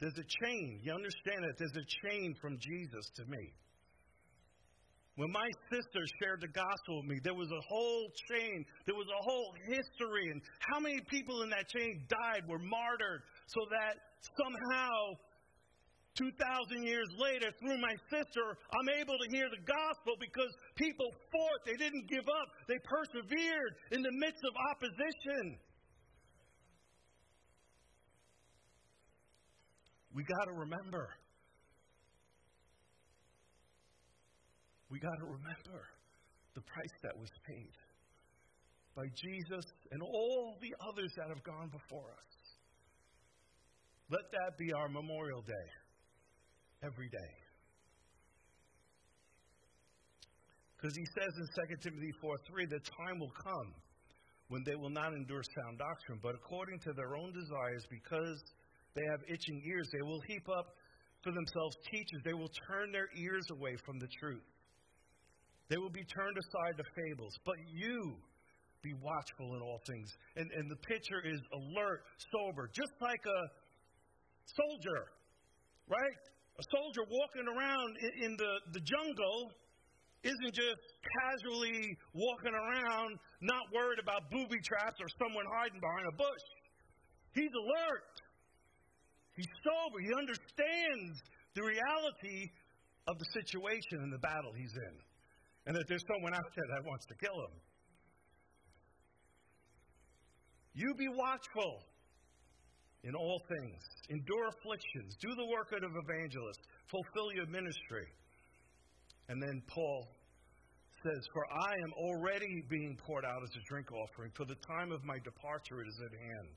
There's 0.00 0.16
a 0.16 0.44
chain. 0.44 0.80
You 0.82 0.92
understand 0.92 1.44
that 1.44 1.58
there's 1.58 1.76
a 1.76 2.08
chain 2.08 2.34
from 2.40 2.58
Jesus 2.58 3.10
to 3.16 3.24
me. 3.26 3.52
When 5.16 5.32
my 5.32 5.48
sister 5.72 6.04
shared 6.20 6.42
the 6.44 6.52
gospel 6.52 7.00
with 7.00 7.08
me, 7.08 7.16
there 7.24 7.34
was 7.34 7.48
a 7.48 7.64
whole 7.68 8.12
chain. 8.28 8.64
There 8.84 8.94
was 8.94 9.08
a 9.08 9.22
whole 9.24 9.54
history. 9.64 10.28
And 10.30 10.42
how 10.60 10.78
many 10.78 11.00
people 11.08 11.40
in 11.40 11.48
that 11.50 11.64
chain 11.72 12.04
died, 12.08 12.44
were 12.46 12.60
martyred, 12.60 13.24
so 13.48 13.64
that 13.72 13.96
somehow 14.36 14.92
2,000 16.20 16.84
years 16.84 17.08
later, 17.16 17.48
through 17.60 17.80
my 17.80 17.96
sister, 18.12 18.44
I'm 18.76 18.88
able 19.00 19.16
to 19.16 19.28
hear 19.32 19.48
the 19.48 19.64
gospel 19.64 20.20
because 20.20 20.52
people 20.76 21.08
fought. 21.32 21.60
They 21.64 21.80
didn't 21.80 22.08
give 22.08 22.28
up. 22.28 22.48
They 22.68 22.76
persevered 22.84 23.72
in 23.92 24.02
the 24.02 24.12
midst 24.20 24.44
of 24.44 24.52
opposition. 24.68 25.56
We 30.12 30.24
got 30.24 30.44
to 30.44 30.52
remember. 30.52 31.08
We 34.90 34.98
got 35.00 35.16
to 35.18 35.24
remember 35.26 35.82
the 36.54 36.62
price 36.62 36.96
that 37.02 37.18
was 37.18 37.30
paid 37.46 37.74
by 38.94 39.06
Jesus 39.12 39.64
and 39.92 40.00
all 40.02 40.56
the 40.60 40.74
others 40.88 41.12
that 41.16 41.28
have 41.28 41.42
gone 41.44 41.68
before 41.68 42.10
us. 42.10 42.32
Let 44.08 44.30
that 44.30 44.56
be 44.56 44.72
our 44.72 44.88
Memorial 44.88 45.42
Day 45.42 45.68
every 46.82 47.08
day. 47.08 47.34
Because 50.76 50.96
he 50.96 51.06
says 51.18 51.32
in 51.34 51.46
2 51.68 51.90
Timothy 51.90 52.12
4 52.20 52.36
3, 52.46 52.66
the 52.66 52.78
time 52.78 53.18
will 53.18 53.32
come 53.42 53.74
when 54.48 54.62
they 54.64 54.76
will 54.76 54.90
not 54.90 55.12
endure 55.12 55.42
sound 55.42 55.78
doctrine, 55.78 56.20
but 56.22 56.34
according 56.36 56.78
to 56.80 56.92
their 56.92 57.16
own 57.16 57.32
desires, 57.32 57.82
because 57.90 58.38
they 58.94 59.02
have 59.10 59.20
itching 59.26 59.60
ears, 59.66 59.88
they 59.92 60.02
will 60.06 60.20
heap 60.28 60.46
up 60.48 60.76
for 61.24 61.32
themselves 61.32 61.76
teachers. 61.90 62.22
They 62.24 62.34
will 62.34 62.52
turn 62.70 62.92
their 62.92 63.08
ears 63.18 63.44
away 63.50 63.74
from 63.84 63.98
the 63.98 64.06
truth. 64.20 64.46
They 65.68 65.76
will 65.76 65.90
be 65.90 66.04
turned 66.04 66.36
aside 66.38 66.76
to 66.78 66.84
fables. 66.94 67.34
But 67.44 67.56
you 67.72 68.16
be 68.82 68.94
watchful 69.02 69.56
in 69.56 69.60
all 69.62 69.80
things. 69.86 70.08
And, 70.36 70.46
and 70.52 70.70
the 70.70 70.78
picture 70.86 71.18
is 71.24 71.40
alert, 71.52 72.06
sober, 72.30 72.70
just 72.70 72.94
like 73.00 73.22
a 73.26 73.40
soldier, 74.46 75.10
right? 75.90 76.22
A 76.58 76.64
soldier 76.70 77.02
walking 77.10 77.46
around 77.50 77.90
in, 77.98 78.12
in 78.30 78.32
the, 78.38 78.52
the 78.72 78.82
jungle 78.86 79.50
isn't 80.22 80.54
just 80.54 80.82
casually 81.02 81.82
walking 82.14 82.54
around, 82.54 83.18
not 83.42 83.62
worried 83.74 83.98
about 83.98 84.30
booby 84.30 84.62
traps 84.62 84.98
or 85.02 85.10
someone 85.18 85.44
hiding 85.58 85.80
behind 85.82 86.06
a 86.06 86.16
bush. 86.16 86.46
He's 87.34 87.52
alert. 87.52 88.14
He's 89.36 89.50
sober. 89.66 89.98
He 90.00 90.10
understands 90.14 91.14
the 91.54 91.62
reality 91.62 92.50
of 93.06 93.18
the 93.18 93.28
situation 93.34 94.02
and 94.02 94.12
the 94.12 94.18
battle 94.18 94.50
he's 94.56 94.72
in, 94.72 94.94
and 95.66 95.74
that 95.74 95.84
there's 95.88 96.04
someone 96.06 96.34
out 96.34 96.50
there 96.54 96.66
that 96.70 96.82
wants 96.86 97.06
to 97.06 97.14
kill 97.14 97.34
him. 97.34 97.54
You 100.74 100.94
be 100.94 101.08
watchful 101.08 101.82
in 103.02 103.14
all 103.14 103.40
things. 103.48 103.80
Endure 104.10 104.48
afflictions. 104.48 105.16
Do 105.20 105.34
the 105.34 105.46
work 105.46 105.72
of 105.72 105.82
an 105.82 105.96
evangelist. 105.96 106.60
Fulfill 106.90 107.32
your 107.34 107.46
ministry. 107.46 108.06
And 109.28 109.42
then 109.42 109.62
Paul 109.66 110.06
says, 111.02 111.22
For 111.32 111.44
I 111.50 111.72
am 111.74 111.92
already 111.96 112.62
being 112.68 112.96
poured 113.06 113.24
out 113.24 113.42
as 113.42 113.50
a 113.56 113.62
drink 113.70 113.90
offering. 113.90 114.30
For 114.36 114.44
the 114.44 114.58
time 114.68 114.92
of 114.92 115.02
my 115.04 115.18
departure 115.24 115.82
is 115.82 115.96
at 116.04 116.12
hand. 116.12 116.54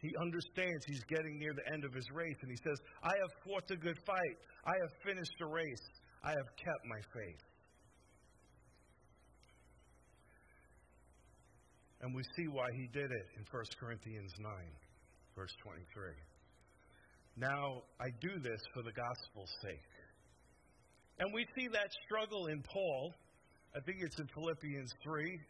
He 0.00 0.10
understands 0.16 0.80
he's 0.86 1.04
getting 1.04 1.38
near 1.38 1.52
the 1.52 1.66
end 1.74 1.84
of 1.84 1.92
his 1.92 2.08
race. 2.10 2.38
And 2.40 2.50
he 2.50 2.56
says, 2.56 2.78
I 3.02 3.12
have 3.12 3.32
fought 3.44 3.68
the 3.68 3.76
good 3.76 3.98
fight. 4.06 4.36
I 4.64 4.74
have 4.80 4.92
finished 5.04 5.36
the 5.38 5.46
race. 5.46 5.86
I 6.24 6.30
have 6.30 6.48
kept 6.56 6.82
my 6.88 7.00
faith. 7.12 7.49
And 12.00 12.14
we 12.14 12.22
see 12.36 12.48
why 12.48 12.68
he 12.72 12.88
did 12.92 13.10
it 13.10 13.26
in 13.36 13.44
1 13.50 13.64
Corinthians 13.78 14.32
9 14.38 14.50
verse 15.36 15.56
23. 15.62 16.12
Now, 17.36 17.82
I 18.00 18.10
do 18.20 18.38
this 18.42 18.60
for 18.74 18.82
the 18.82 18.92
gospel's 18.92 19.52
sake. 19.62 19.88
And 21.18 21.32
we 21.32 21.46
see 21.56 21.68
that 21.68 21.88
struggle 22.04 22.46
in 22.46 22.62
Paul. 22.62 23.14
I 23.74 23.80
think 23.80 23.98
it's 24.00 24.18
in 24.18 24.26
Philippians 24.34 24.90
3 25.02 25.40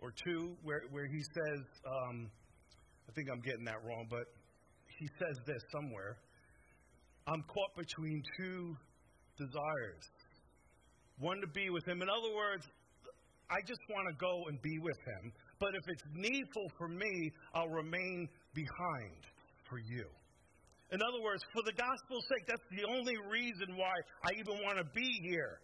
or 0.00 0.12
2, 0.24 0.56
where, 0.62 0.82
where 0.90 1.06
he 1.06 1.22
says, 1.22 1.60
um, 1.86 2.30
I 3.08 3.12
think 3.12 3.28
I'm 3.32 3.40
getting 3.40 3.64
that 3.64 3.80
wrong, 3.84 4.06
but 4.10 4.26
he 4.98 5.08
says 5.18 5.36
this 5.46 5.62
somewhere. 5.72 6.18
I'm 7.26 7.42
caught 7.44 7.76
between 7.76 8.22
two 8.36 8.76
desires. 9.38 10.04
One 11.18 11.40
to 11.40 11.48
be 11.48 11.70
with 11.70 11.86
him. 11.86 12.02
In 12.02 12.08
other 12.08 12.34
words, 12.34 12.64
I 13.50 13.60
just 13.66 13.80
want 13.88 14.08
to 14.08 14.14
go 14.20 14.44
and 14.48 14.60
be 14.60 14.78
with 14.80 14.98
him. 14.98 15.32
But 15.58 15.74
if 15.74 15.82
it's 15.88 16.04
needful 16.14 16.70
for 16.78 16.88
me, 16.88 17.32
I'll 17.54 17.68
remain 17.68 18.28
behind 18.54 19.22
for 19.68 19.78
you. 19.78 20.06
In 20.90 21.02
other 21.02 21.20
words, 21.22 21.44
for 21.52 21.62
the 21.66 21.76
gospel's 21.76 22.24
sake, 22.30 22.46
that's 22.46 22.64
the 22.72 22.88
only 22.88 23.16
reason 23.28 23.76
why 23.76 23.92
I 24.24 24.32
even 24.38 24.62
want 24.64 24.78
to 24.78 24.86
be 24.94 25.08
here. 25.28 25.60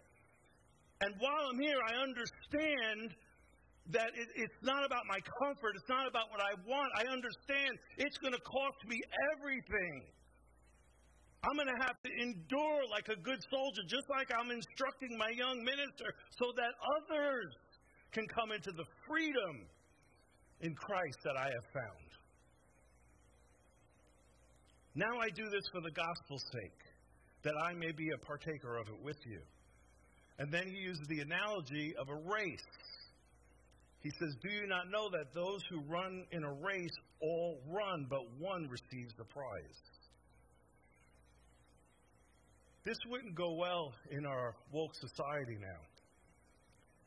And 1.01 1.15
while 1.19 1.49
I'm 1.49 1.61
here, 1.61 1.81
I 1.81 2.03
understand 2.03 3.17
that 3.93 4.13
it, 4.17 4.29
it's 4.37 4.61
not 4.63 4.85
about 4.85 5.05
my 5.09 5.21
comfort, 5.41 5.77
it's 5.77 5.89
not 5.89 6.09
about 6.09 6.29
what 6.31 6.41
I 6.41 6.53
want. 6.69 6.93
I 6.97 7.09
understand 7.09 7.79
it's 7.97 8.17
going 8.19 8.33
to 8.33 8.45
cost 8.45 8.81
me 8.89 9.01
everything. 9.33 10.05
I'm 11.45 11.57
going 11.57 11.69
to 11.69 11.83
have 11.85 12.01
to 12.01 12.11
endure 12.21 12.89
like 12.89 13.09
a 13.13 13.21
good 13.21 13.41
soldier, 13.53 13.85
just 13.89 14.09
like 14.09 14.33
I'm 14.33 14.51
instructing 14.51 15.17
my 15.17 15.29
young 15.37 15.61
minister, 15.61 16.09
so 16.41 16.53
that 16.57 16.73
others 17.01 17.53
can 18.13 18.25
come 18.29 18.53
into 18.53 18.73
the 18.73 18.85
freedom 19.09 19.69
in 20.65 20.75
Christ 20.75 21.19
that 21.25 21.37
I 21.37 21.45
have 21.45 21.67
found. 21.75 22.09
Now 24.95 25.21
I 25.21 25.29
do 25.29 25.45
this 25.51 25.65
for 25.71 25.83
the 25.83 25.91
gospel's 25.91 26.45
sake, 26.53 26.81
that 27.43 27.53
I 27.69 27.75
may 27.75 27.93
be 27.93 28.09
a 28.15 28.19
partaker 28.25 28.79
of 28.79 28.89
it 28.89 28.99
with 29.05 29.19
you. 29.27 29.41
And 30.39 30.51
then 30.51 30.67
he 30.67 30.79
uses 30.79 31.07
the 31.09 31.21
analogy 31.21 31.95
of 32.01 32.09
a 32.09 32.15
race. 32.15 32.71
He 34.01 34.11
says, 34.19 34.35
Do 34.43 34.51
you 34.51 34.67
not 34.67 34.91
know 34.91 35.11
that 35.11 35.35
those 35.35 35.61
who 35.69 35.81
run 35.83 36.25
in 36.33 36.43
a 36.43 36.53
race 36.53 36.97
all 37.21 37.61
run, 37.69 38.07
but 38.09 38.21
one 38.39 38.67
receives 38.69 39.13
the 39.19 39.25
prize? 39.25 39.81
This 42.87 42.99
wouldn't 43.11 43.35
go 43.35 43.53
well 43.53 43.93
in 44.11 44.25
our 44.25 44.55
woke 44.73 44.95
society 44.95 45.57
now. 45.61 45.81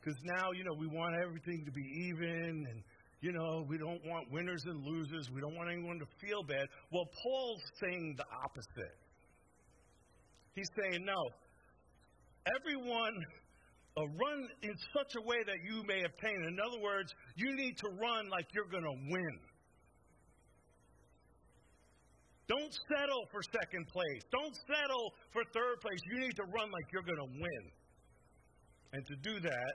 Because 0.00 0.18
now, 0.24 0.52
you 0.52 0.64
know, 0.64 0.74
we 0.78 0.86
want 0.86 1.16
everything 1.22 1.64
to 1.64 1.72
be 1.72 1.82
even 2.08 2.66
and, 2.70 2.82
you 3.20 3.32
know, 3.32 3.64
we 3.68 3.78
don't 3.78 4.04
want 4.04 4.30
winners 4.30 4.62
and 4.66 4.84
losers. 4.84 5.28
We 5.34 5.40
don't 5.40 5.56
want 5.56 5.70
anyone 5.70 5.98
to 5.98 6.06
feel 6.20 6.42
bad. 6.42 6.66
Well, 6.92 7.06
Paul's 7.22 7.62
saying 7.80 8.14
the 8.16 8.24
opposite. 8.44 8.96
He's 10.54 10.70
saying, 10.80 11.04
no, 11.04 11.18
everyone 12.46 13.14
uh, 13.96 14.02
run 14.06 14.48
in 14.62 14.74
such 14.94 15.14
a 15.16 15.22
way 15.26 15.42
that 15.46 15.58
you 15.66 15.82
may 15.86 16.04
obtain. 16.04 16.44
In 16.46 16.58
other 16.64 16.80
words, 16.80 17.12
you 17.34 17.54
need 17.56 17.76
to 17.78 17.88
run 18.00 18.28
like 18.28 18.46
you're 18.54 18.70
going 18.70 18.84
to 18.84 18.98
win. 19.10 19.38
Don't 22.48 22.72
settle 22.88 23.26
for 23.30 23.42
second 23.42 23.86
place. 23.88 24.22
Don't 24.32 24.56
settle 24.66 25.12
for 25.32 25.42
third 25.52 25.80
place. 25.82 26.00
You 26.10 26.20
need 26.20 26.36
to 26.36 26.44
run 26.44 26.70
like 26.70 26.86
you're 26.92 27.02
going 27.02 27.18
to 27.18 27.32
win. 27.34 27.64
And 28.92 29.04
to 29.06 29.16
do 29.16 29.40
that, 29.40 29.74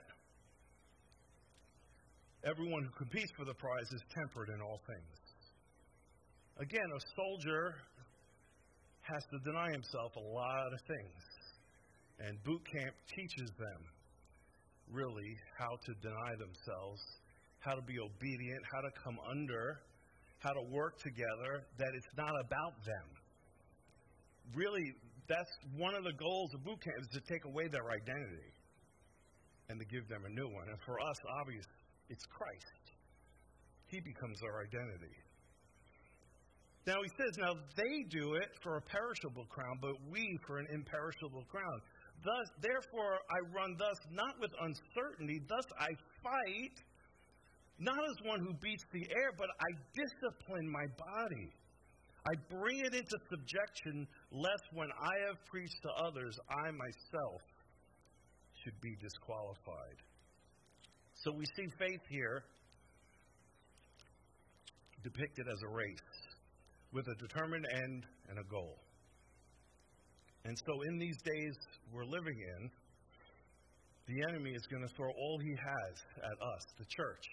everyone 2.44 2.84
who 2.84 2.90
competes 2.96 3.32
for 3.36 3.44
the 3.44 3.54
prize 3.54 3.88
is 3.92 4.02
temperate 4.14 4.50
in 4.50 4.60
all 4.60 4.80
things. 4.86 5.16
Again, 6.60 6.86
a 6.86 7.00
soldier 7.16 7.74
has 9.02 9.22
to 9.32 9.38
deny 9.44 9.70
himself 9.72 10.14
a 10.16 10.26
lot 10.32 10.72
of 10.72 10.80
things. 10.86 11.22
And 12.20 12.42
boot 12.44 12.62
camp 12.72 12.94
teaches 13.16 13.50
them 13.58 13.80
really 14.92 15.36
how 15.58 15.74
to 15.74 15.92
deny 16.00 16.32
themselves, 16.38 17.02
how 17.58 17.74
to 17.74 17.82
be 17.82 17.98
obedient, 17.98 18.62
how 18.72 18.80
to 18.80 18.90
come 19.02 19.18
under 19.28 19.80
how 20.44 20.52
to 20.52 20.64
work 20.68 21.00
together, 21.00 21.64
that 21.78 21.88
it's 21.96 22.12
not 22.18 22.36
about 22.44 22.76
them. 22.84 23.08
Really, 24.54 24.92
that's 25.26 25.48
one 25.74 25.96
of 25.96 26.04
the 26.04 26.12
goals 26.12 26.52
of 26.52 26.62
boot 26.62 26.76
camp 26.84 27.00
is 27.00 27.08
to 27.16 27.20
take 27.24 27.44
away 27.48 27.64
their 27.72 27.88
identity 27.88 28.52
and 29.72 29.80
to 29.80 29.86
give 29.88 30.06
them 30.12 30.20
a 30.28 30.32
new 30.36 30.44
one. 30.52 30.68
And 30.68 30.76
for 30.84 31.00
us, 31.00 31.16
obviously, 31.40 31.83
it's 32.08 32.24
Christ. 32.26 32.84
He 33.86 34.00
becomes 34.00 34.42
our 34.42 34.62
identity. 34.62 35.14
Now 36.86 37.00
he 37.00 37.10
says, 37.16 37.38
now 37.38 37.54
they 37.76 38.04
do 38.10 38.34
it 38.34 38.50
for 38.62 38.76
a 38.76 38.82
perishable 38.82 39.46
crown, 39.48 39.78
but 39.80 39.96
we 40.10 40.36
for 40.46 40.58
an 40.58 40.66
imperishable 40.70 41.44
crown. 41.48 41.80
Thus, 42.22 42.48
therefore, 42.60 43.18
I 43.30 43.40
run 43.56 43.76
thus 43.78 43.96
not 44.12 44.34
with 44.40 44.50
uncertainty. 44.60 45.40
Thus, 45.48 45.64
I 45.80 45.88
fight 46.22 46.76
not 47.78 47.98
as 47.98 48.28
one 48.28 48.40
who 48.40 48.52
beats 48.60 48.84
the 48.92 49.06
air, 49.10 49.32
but 49.36 49.48
I 49.58 49.70
discipline 49.96 50.70
my 50.70 50.86
body. 50.98 51.52
I 52.26 52.32
bring 52.48 52.78
it 52.78 52.94
into 52.94 53.16
subjection, 53.28 54.06
lest 54.30 54.64
when 54.72 54.88
I 54.92 55.26
have 55.28 55.36
preached 55.50 55.76
to 55.82 56.04
others, 56.04 56.36
I 56.48 56.70
myself 56.70 57.42
should 58.62 58.80
be 58.80 58.96
disqualified. 59.00 59.98
So 61.24 61.32
we 61.32 61.46
see 61.56 61.64
faith 61.78 62.04
here 62.10 62.44
depicted 65.02 65.46
as 65.48 65.56
a 65.64 65.72
race 65.72 66.12
with 66.92 67.08
a 67.08 67.14
determined 67.14 67.64
end 67.72 68.04
and 68.28 68.38
a 68.38 68.44
goal. 68.44 68.76
And 70.44 70.54
so 70.66 70.82
in 70.82 70.98
these 70.98 71.16
days 71.24 71.56
we're 71.90 72.04
living 72.04 72.36
in, 72.36 72.70
the 74.06 74.20
enemy 74.28 74.50
is 74.52 74.66
going 74.68 74.86
to 74.86 74.94
throw 74.94 75.08
all 75.16 75.38
he 75.40 75.56
has 75.56 75.94
at 76.28 76.36
us, 76.44 76.62
the 76.76 76.84
church 76.92 77.24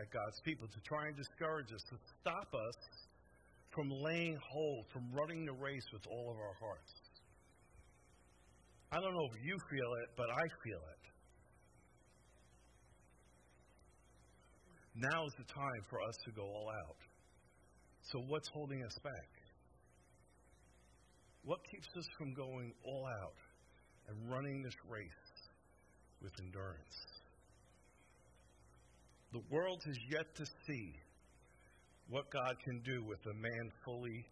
at 0.00 0.08
God's 0.08 0.40
people 0.42 0.66
to 0.66 0.80
try 0.80 1.08
and 1.08 1.14
discourage 1.14 1.68
us, 1.68 1.84
to 1.92 1.96
stop 2.22 2.48
us 2.48 2.78
from 3.76 3.90
laying 3.90 4.38
hold, 4.40 4.86
from 4.90 5.04
running 5.12 5.44
the 5.44 5.52
race 5.52 5.84
with 5.92 6.06
all 6.08 6.32
of 6.32 6.38
our 6.40 6.56
hearts. 6.64 6.92
I 8.90 8.96
don't 9.04 9.12
know 9.12 9.28
if 9.36 9.44
you 9.44 9.56
feel 9.68 9.92
it, 10.00 10.08
but 10.16 10.30
I 10.32 10.48
feel 10.64 10.80
it. 10.96 11.11
Now 14.94 15.26
is 15.26 15.32
the 15.38 15.48
time 15.52 15.82
for 15.88 16.00
us 16.02 16.16
to 16.26 16.32
go 16.32 16.42
all 16.42 16.68
out. 16.68 17.00
So, 18.10 18.20
what's 18.28 18.48
holding 18.52 18.84
us 18.84 18.98
back? 19.02 19.30
What 21.44 21.60
keeps 21.70 21.88
us 21.96 22.06
from 22.18 22.34
going 22.34 22.72
all 22.84 23.06
out 23.22 23.38
and 24.08 24.30
running 24.30 24.62
this 24.62 24.76
race 24.88 25.28
with 26.20 26.32
endurance? 26.44 26.98
The 29.32 29.42
world 29.50 29.80
has 29.86 29.96
yet 30.10 30.28
to 30.36 30.44
see 30.66 30.92
what 32.10 32.30
God 32.30 32.54
can 32.62 32.82
do 32.84 33.02
with 33.08 33.18
a 33.24 33.34
man 33.34 33.72
fully 33.84 34.26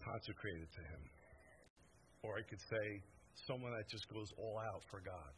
consecrated 0.00 0.68
to 0.72 0.82
Him. 0.82 1.02
Or 2.22 2.38
I 2.38 2.42
could 2.48 2.60
say, 2.70 2.86
someone 3.46 3.72
that 3.72 3.86
just 3.90 4.08
goes 4.08 4.32
all 4.38 4.58
out 4.58 4.82
for 4.90 5.00
God. 5.04 5.34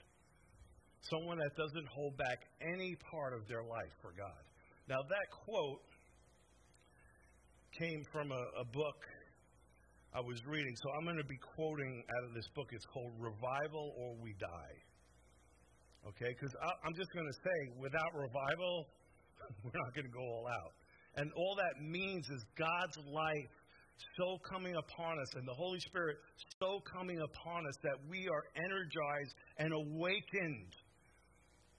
Someone 1.10 1.38
that 1.38 1.54
doesn't 1.56 1.88
hold 1.88 2.16
back 2.16 2.46
any 2.62 2.96
part 3.10 3.34
of 3.34 3.48
their 3.48 3.62
life 3.62 3.94
for 4.00 4.12
God. 4.16 4.47
Now, 4.88 5.02
that 5.04 5.26
quote 5.44 5.82
came 7.78 8.02
from 8.12 8.32
a, 8.32 8.44
a 8.60 8.64
book 8.64 9.00
I 10.14 10.20
was 10.20 10.40
reading, 10.46 10.74
so 10.82 10.88
I'm 10.96 11.04
going 11.04 11.20
to 11.20 11.28
be 11.28 11.38
quoting 11.54 12.02
out 12.16 12.24
of 12.28 12.34
this 12.34 12.48
book. 12.56 12.68
It's 12.72 12.86
called 12.86 13.12
Revival 13.20 13.92
or 14.00 14.16
We 14.16 14.32
Die. 14.40 14.76
Okay? 16.08 16.32
Because 16.32 16.54
I'm 16.82 16.96
just 16.96 17.12
going 17.12 17.28
to 17.28 17.38
say, 17.44 17.58
without 17.76 18.16
revival, 18.16 18.88
We're 19.64 19.72
not 19.74 19.94
going 19.94 20.06
to 20.06 20.12
go 20.12 20.22
all 20.22 20.46
out. 20.46 20.72
And 21.16 21.32
all 21.36 21.56
that 21.56 21.82
means 21.82 22.28
is 22.28 22.44
God's 22.58 22.96
life 23.10 23.52
so 24.16 24.38
coming 24.48 24.76
upon 24.76 25.18
us 25.18 25.34
and 25.34 25.42
the 25.46 25.54
Holy 25.54 25.80
Spirit 25.80 26.18
so 26.60 26.78
coming 26.86 27.18
upon 27.18 27.66
us 27.66 27.74
that 27.82 27.98
we 28.08 28.28
are 28.30 28.44
energized 28.54 29.34
and 29.58 29.72
awakened 29.72 30.70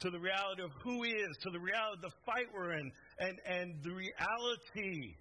to 0.01 0.09
the 0.09 0.19
reality 0.19 0.63
of 0.63 0.71
who 0.83 1.03
He 1.03 1.11
is, 1.11 1.37
to 1.43 1.49
the 1.51 1.59
reality 1.59 1.99
of 1.99 2.11
the 2.11 2.15
fight 2.25 2.47
we're 2.53 2.73
in, 2.73 2.91
and, 3.19 3.35
and 3.45 3.83
the 3.83 3.91
reality 3.91 5.15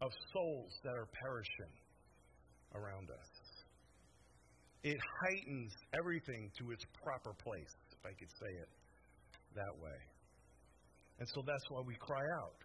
of 0.00 0.10
souls 0.32 0.72
that 0.84 0.94
are 0.96 1.08
perishing 1.22 1.72
around 2.74 3.10
us. 3.10 3.30
It 4.82 4.96
heightens 5.22 5.72
everything 5.98 6.50
to 6.58 6.70
its 6.70 6.84
proper 7.02 7.34
place, 7.42 7.74
if 7.92 8.04
I 8.04 8.14
could 8.18 8.30
say 8.40 8.52
it 8.60 8.68
that 9.56 9.74
way. 9.82 9.98
And 11.18 11.28
so 11.34 11.42
that's 11.46 11.64
why 11.70 11.80
we 11.80 11.96
cry 11.96 12.22
out 12.40 12.60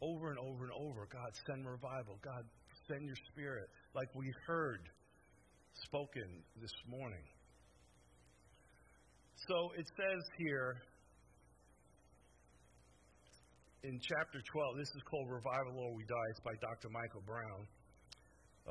over 0.00 0.30
and 0.30 0.38
over 0.38 0.64
and 0.64 0.72
over 0.72 1.06
God, 1.06 1.30
send 1.46 1.64
revival. 1.64 2.18
God, 2.24 2.42
send 2.88 3.06
your 3.06 3.16
spirit, 3.30 3.68
like 3.94 4.08
we 4.14 4.32
heard 4.46 4.80
spoken 5.84 6.42
this 6.60 6.72
morning. 6.88 7.24
So 9.48 9.70
it 9.76 9.86
says 9.96 10.22
here 10.38 10.76
in 13.82 13.98
chapter 13.98 14.38
12, 14.38 14.76
this 14.76 14.88
is 14.94 15.02
called 15.10 15.26
Revival 15.28 15.78
or 15.82 15.94
We 15.94 16.04
Die. 16.04 16.28
It's 16.30 16.40
by 16.40 16.54
Dr. 16.60 16.88
Michael 16.90 17.22
Brown. 17.26 17.66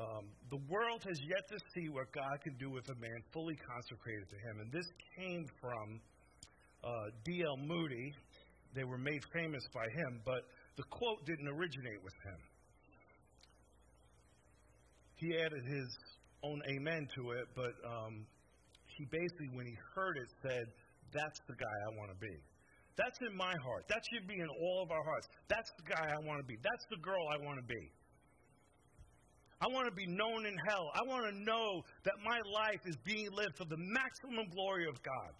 Um, 0.00 0.24
the 0.48 0.60
world 0.72 1.04
has 1.04 1.20
yet 1.28 1.44
to 1.52 1.58
see 1.74 1.88
what 1.92 2.08
God 2.12 2.40
can 2.42 2.56
do 2.56 2.70
with 2.70 2.88
a 2.88 2.96
man 2.96 3.20
fully 3.32 3.56
consecrated 3.60 4.24
to 4.32 4.38
Him. 4.48 4.64
And 4.64 4.72
this 4.72 4.88
came 5.20 5.44
from 5.60 6.00
uh, 6.84 7.12
D.L. 7.24 7.58
Moody, 7.58 8.12
they 8.74 8.84
were 8.84 8.98
made 8.98 9.20
famous 9.32 9.62
by 9.74 9.84
him, 9.84 10.20
but 10.24 10.48
the 10.76 10.82
quote 10.84 11.24
didn't 11.26 11.48
originate 11.48 12.02
with 12.02 12.14
him. 12.24 12.40
he 15.16 15.36
added 15.38 15.64
his 15.64 15.86
own 16.42 16.60
amen 16.68 17.06
to 17.14 17.30
it, 17.30 17.46
but 17.54 17.70
um, 17.86 18.26
he 18.96 19.04
basically, 19.06 19.48
when 19.52 19.66
he 19.66 19.76
heard 19.94 20.16
it, 20.16 20.28
said, 20.42 20.64
That's 21.12 21.40
the 21.48 21.54
guy 21.54 21.76
I 21.86 21.90
want 21.98 22.10
to 22.10 22.18
be. 22.18 22.36
That's 22.96 23.18
in 23.24 23.36
my 23.36 23.54
heart. 23.64 23.88
That 23.88 24.02
should 24.12 24.28
be 24.28 24.40
in 24.40 24.48
all 24.48 24.82
of 24.82 24.90
our 24.90 25.02
hearts. 25.02 25.28
That's 25.48 25.70
the 25.80 25.94
guy 25.94 26.12
I 26.12 26.20
want 26.26 26.40
to 26.40 26.46
be. 26.46 26.56
That's 26.62 26.84
the 26.90 27.00
girl 27.00 27.24
I 27.32 27.38
want 27.44 27.56
to 27.56 27.64
be. 27.64 27.90
I 29.62 29.66
want 29.72 29.86
to 29.86 29.94
be 29.94 30.06
known 30.06 30.44
in 30.44 30.56
hell. 30.68 30.90
I 30.92 31.06
want 31.06 31.24
to 31.24 31.34
know 31.40 31.82
that 32.04 32.14
my 32.24 32.38
life 32.52 32.82
is 32.84 32.96
being 33.04 33.30
lived 33.32 33.56
for 33.56 33.64
the 33.64 33.78
maximum 33.78 34.50
glory 34.50 34.86
of 34.88 35.00
God. 35.02 35.34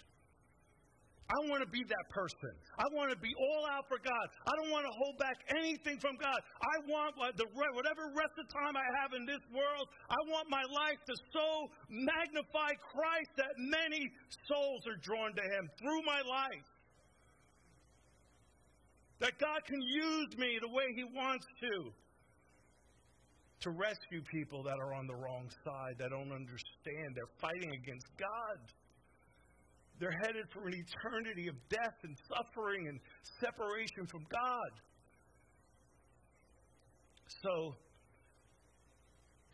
I 1.31 1.39
want 1.49 1.63
to 1.63 1.71
be 1.71 1.83
that 1.87 2.07
person. 2.11 2.53
I 2.79 2.85
want 2.93 3.11
to 3.11 3.17
be 3.17 3.33
all 3.39 3.65
out 3.71 3.89
for 3.89 3.99
God. 4.03 4.27
I 4.47 4.53
don't 4.59 4.71
want 4.71 4.85
to 4.85 4.95
hold 4.99 5.17
back 5.19 5.39
anything 5.49 5.99
from 5.99 6.17
God. 6.21 6.37
I 6.61 6.77
want 6.91 7.17
the 7.37 7.47
whatever 7.55 8.13
rest 8.13 8.37
of 8.37 8.47
time 8.53 8.77
I 8.77 8.85
have 9.01 9.15
in 9.17 9.25
this 9.25 9.41
world, 9.55 9.89
I 10.11 10.19
want 10.29 10.51
my 10.51 10.63
life 10.69 11.01
to 11.07 11.15
so 11.33 11.71
magnify 11.89 12.77
Christ 12.93 13.31
that 13.37 13.55
many 13.57 14.11
souls 14.49 14.87
are 14.87 14.99
drawn 15.01 15.33
to 15.35 15.43
him 15.43 15.71
through 15.79 16.03
my 16.05 16.21
life. 16.21 16.69
That 19.21 19.39
God 19.39 19.65
can 19.65 19.81
use 19.81 20.37
me 20.37 20.59
the 20.61 20.69
way 20.69 20.93
he 20.95 21.05
wants 21.05 21.47
to 21.63 21.93
to 23.63 23.71
rescue 23.71 24.21
people 24.23 24.65
that 24.65 24.79
are 24.81 24.93
on 24.93 25.07
the 25.07 25.15
wrong 25.15 25.49
side, 25.65 25.95
that 25.99 26.11
don't 26.11 26.33
understand. 26.33 27.15
They're 27.15 27.31
fighting 27.41 27.71
against 27.71 28.07
God. 28.19 28.59
They're 30.01 30.19
headed 30.25 30.47
for 30.53 30.67
an 30.67 30.75
eternity 30.75 31.49
of 31.49 31.55
death 31.69 31.99
and 32.03 32.17
suffering 32.29 32.89
and 32.89 32.99
separation 33.41 34.07
from 34.11 34.25
God. 34.31 34.73
So, 37.43 37.75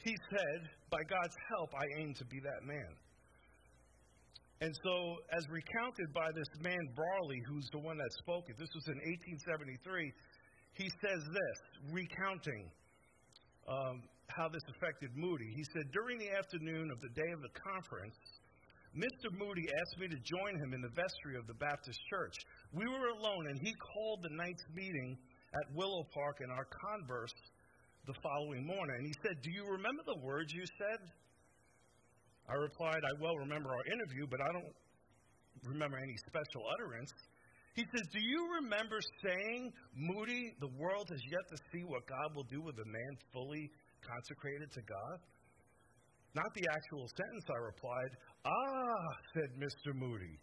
he 0.04 0.14
said, 0.30 0.70
by 0.90 1.02
God's 1.08 1.36
help, 1.50 1.70
I 1.74 2.00
aim 2.00 2.14
to 2.14 2.24
be 2.24 2.40
that 2.40 2.66
man. 2.66 2.92
And 4.60 4.74
so, 4.82 4.94
as 5.36 5.44
recounted 5.50 6.10
by 6.12 6.32
this 6.34 6.48
man, 6.60 6.82
Varley, 6.96 7.40
who's 7.46 7.68
the 7.70 7.78
one 7.78 7.96
that 7.98 8.10
spoke 8.18 8.48
it, 8.48 8.58
this 8.58 8.70
was 8.74 8.86
in 8.88 8.98
1873, 9.38 10.12
he 10.74 10.88
says 11.02 11.22
this, 11.22 11.58
recounting 11.94 12.66
um, 13.68 14.02
how 14.34 14.48
this 14.48 14.62
affected 14.74 15.10
Moody. 15.14 15.50
He 15.54 15.64
said, 15.74 15.86
During 15.92 16.18
the 16.18 16.30
afternoon 16.34 16.90
of 16.90 17.00
the 17.00 17.12
day 17.14 17.30
of 17.30 17.40
the 17.42 17.54
conference, 17.54 18.18
Mr. 18.98 19.30
Moody 19.30 19.62
asked 19.78 19.96
me 20.02 20.08
to 20.10 20.18
join 20.26 20.58
him 20.58 20.74
in 20.74 20.82
the 20.82 20.90
vestry 20.90 21.38
of 21.38 21.46
the 21.46 21.54
Baptist 21.54 22.00
church. 22.10 22.34
We 22.74 22.82
were 22.90 23.14
alone, 23.14 23.46
and 23.46 23.58
he 23.62 23.72
called 23.78 24.26
the 24.26 24.34
night's 24.34 24.66
meeting 24.74 25.16
at 25.54 25.64
Willow 25.70 26.02
Park 26.10 26.42
in 26.42 26.50
our 26.50 26.66
converse 26.66 27.34
the 28.10 28.14
following 28.18 28.66
morning. 28.66 28.96
And 28.98 29.06
he 29.06 29.14
said, 29.22 29.38
Do 29.42 29.50
you 29.54 29.70
remember 29.70 30.02
the 30.02 30.18
words 30.18 30.50
you 30.52 30.66
said? 30.66 30.98
I 32.50 32.54
replied, 32.58 33.06
I 33.06 33.14
well 33.22 33.36
remember 33.38 33.70
our 33.70 33.86
interview, 33.86 34.26
but 34.26 34.40
I 34.42 34.50
don't 34.50 34.74
remember 35.62 35.98
any 35.98 36.16
special 36.26 36.66
utterance. 36.66 37.12
He 37.78 37.86
says, 37.94 38.02
Do 38.10 38.18
you 38.18 38.50
remember 38.58 38.98
saying, 39.22 39.72
Moody, 39.94 40.58
the 40.58 40.74
world 40.74 41.06
has 41.06 41.22
yet 41.30 41.46
to 41.54 41.56
see 41.70 41.86
what 41.86 42.02
God 42.10 42.34
will 42.34 42.48
do 42.50 42.60
with 42.60 42.74
a 42.82 42.88
man 42.90 43.12
fully 43.32 43.70
consecrated 44.02 44.72
to 44.74 44.82
God? 44.82 45.22
Not 46.34 46.54
the 46.54 46.68
actual 46.70 47.08
sentence, 47.16 47.44
I 47.48 47.58
replied. 47.58 48.10
Ah, 48.44 49.08
said 49.34 49.50
Mr. 49.58 49.94
Moody, 49.94 50.38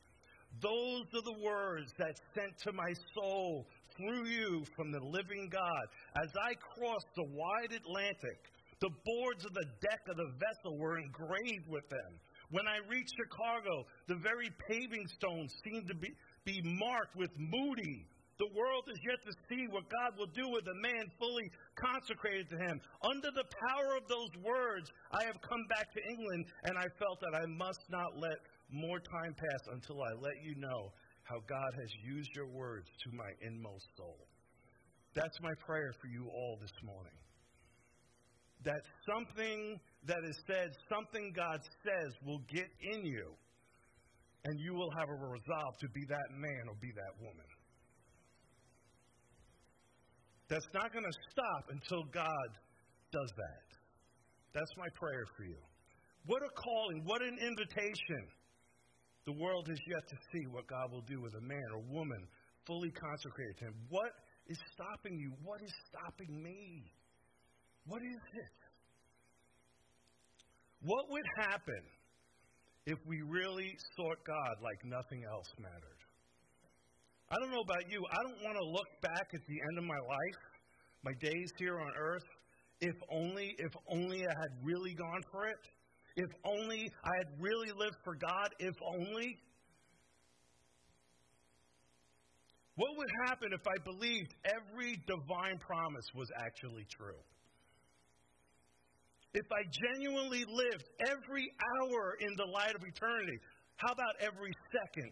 those 0.62 1.06
are 1.13 1.21
the 1.21 1.43
words 1.43 1.91
that 1.98 2.15
sent 2.34 2.58
to 2.63 2.71
my 2.71 2.93
soul 3.13 3.67
through 3.98 4.28
you 4.28 4.63
from 4.76 4.91
the 4.91 5.00
living 5.00 5.50
God. 5.52 5.86
As 6.15 6.30
I 6.41 6.54
crossed 6.56 7.12
the 7.15 7.28
wide 7.32 7.71
Atlantic, 7.71 8.39
the 8.80 8.89
boards 9.06 9.45
of 9.45 9.54
the 9.54 9.65
deck 9.82 10.02
of 10.10 10.17
the 10.17 10.32
vessel 10.39 10.78
were 10.78 10.98
engraved 10.98 11.67
with 11.67 11.88
them. 11.89 12.19
When 12.52 12.67
I 12.67 12.78
reached 12.89 13.13
Chicago, 13.17 13.86
the 14.08 14.15
very 14.15 14.50
paving 14.69 15.08
stones 15.17 15.54
seemed 15.63 15.88
to 15.88 15.95
be, 15.95 16.10
be 16.45 16.62
marked 16.63 17.15
with 17.15 17.32
Moody, 17.38 18.06
the 18.38 18.52
world 18.52 18.84
is 18.91 19.00
yet 19.08 19.24
to 19.24 19.34
see 19.48 19.63
what 19.71 19.88
God 19.88 20.19
will 20.19 20.32
do 20.36 20.43
with 20.52 20.67
a 20.67 20.82
man 20.84 21.08
fully 21.19 21.48
consecrated 21.80 22.50
to 22.52 22.58
Him. 22.60 22.82
Under 23.00 23.32
the 23.32 23.48
power 23.48 23.95
of 23.95 24.04
those 24.12 24.34
words, 24.43 24.91
I 25.15 25.24
have 25.24 25.39
come 25.39 25.63
back 25.71 25.88
to 25.95 26.02
England, 26.04 26.43
and 26.67 26.78
I 26.78 26.88
felt 27.00 27.24
that 27.24 27.32
I 27.32 27.45
must 27.48 27.80
not 27.88 28.12
let 28.19 28.36
more 28.67 29.00
time 29.00 29.34
pass 29.39 29.63
until 29.71 30.04
I 30.04 30.12
let 30.19 30.36
you 30.43 30.56
know 30.60 30.91
how 31.24 31.39
God 31.48 31.71
has 31.80 31.91
used 32.04 32.30
your 32.36 32.52
words 32.52 32.91
to 33.08 33.15
my 33.15 33.32
inmost 33.39 33.88
soul. 33.95 34.28
That's 35.15 35.39
my 35.39 35.56
prayer 35.65 35.95
for 36.02 36.08
you 36.12 36.28
all 36.28 36.60
this 36.60 36.76
morning. 36.84 37.15
That 38.67 38.84
something 39.08 39.80
that 40.12 40.19
is 40.28 40.38
said, 40.45 40.76
something 40.91 41.32
God 41.32 41.63
says, 41.88 42.12
will 42.26 42.43
get 42.52 42.67
in 42.91 43.06
you, 43.06 43.32
and 44.43 44.60
you 44.60 44.74
will 44.74 44.91
have 45.00 45.08
a 45.08 45.15
resolve 45.15 45.78
to 45.80 45.88
be 45.95 46.04
that 46.10 46.30
man 46.36 46.67
or 46.67 46.76
be 46.82 46.91
that 47.00 47.15
woman 47.24 47.48
that's 50.49 50.67
not 50.73 50.93
going 50.93 51.05
to 51.05 51.17
stop 51.31 51.63
until 51.69 52.03
God 52.13 52.49
does 53.12 53.31
that. 53.38 53.67
That's 54.53 54.71
my 54.77 54.88
prayer 54.95 55.25
for 55.36 55.43
you. 55.43 55.58
What 56.25 56.41
a 56.41 56.49
calling, 56.55 57.03
what 57.05 57.21
an 57.21 57.38
invitation. 57.38 58.23
The 59.25 59.34
world 59.34 59.67
has 59.67 59.79
yet 59.88 60.05
to 60.08 60.17
see 60.31 60.45
what 60.51 60.67
God 60.67 60.91
will 60.91 61.05
do 61.10 61.21
with 61.21 61.34
a 61.34 61.41
man 61.41 61.65
or 61.73 61.81
woman 61.89 62.27
fully 62.65 62.91
consecrated 62.91 63.58
to 63.60 63.65
Him. 63.65 63.75
What 63.89 64.12
is 64.47 64.58
stopping 64.73 65.17
you? 65.17 65.34
What 65.43 65.62
is 65.62 65.73
stopping 65.89 66.41
me? 66.41 66.84
What 67.88 68.01
is 68.01 68.21
it? 68.34 68.58
What 70.81 71.10
would 71.10 71.25
happen 71.38 71.81
if 72.86 72.99
we 73.08 73.21
really 73.21 73.73
sought 73.97 74.21
God 74.25 74.62
like 74.62 74.86
nothing 74.86 75.23
else 75.25 75.49
mattered? 75.58 75.94
I 77.36 77.39
don't 77.39 77.52
know 77.52 77.67
about 77.67 77.91
you. 77.91 78.00
I 78.00 78.24
don't 78.24 78.41
want 78.43 78.56
to 78.56 78.63
look 78.63 78.88
back 79.02 79.28
at 79.34 79.41
the 79.45 79.60
end 79.69 79.78
of 79.78 79.84
my 79.84 80.00
life, 80.08 80.41
my 81.04 81.12
days 81.19 81.52
here 81.60 81.80
on 81.82 81.91
earth, 82.00 82.24
if 82.80 82.95
only, 83.12 83.56
if 83.58 83.74
only 83.91 84.24
I 84.24 84.34
had 84.39 84.63
really 84.63 84.93
gone 84.93 85.21
for 85.32 85.45
it. 85.48 85.60
If 86.15 86.32
only 86.45 86.89
I 87.04 87.12
had 87.17 87.28
really 87.41 87.71
lived 87.76 87.98
for 88.06 88.15
God. 88.15 88.48
If 88.60 88.76
only. 88.88 89.36
What 92.76 92.95
would 92.98 93.10
happen 93.28 93.50
if 93.52 93.67
I 93.67 93.76
believed 93.84 94.34
every 94.45 94.95
divine 95.06 95.60
promise 95.60 96.06
was 96.15 96.30
actually 96.39 96.86
true? 96.89 97.19
If 99.34 99.45
I 99.52 99.63
genuinely 99.91 100.45
lived 100.48 100.86
every 101.06 101.52
hour 101.60 102.15
in 102.21 102.32
the 102.38 102.45
light 102.45 102.76
of 102.76 102.82
eternity, 102.82 103.38
how 103.76 103.91
about 103.91 104.15
every 104.21 104.52
second? 104.71 105.12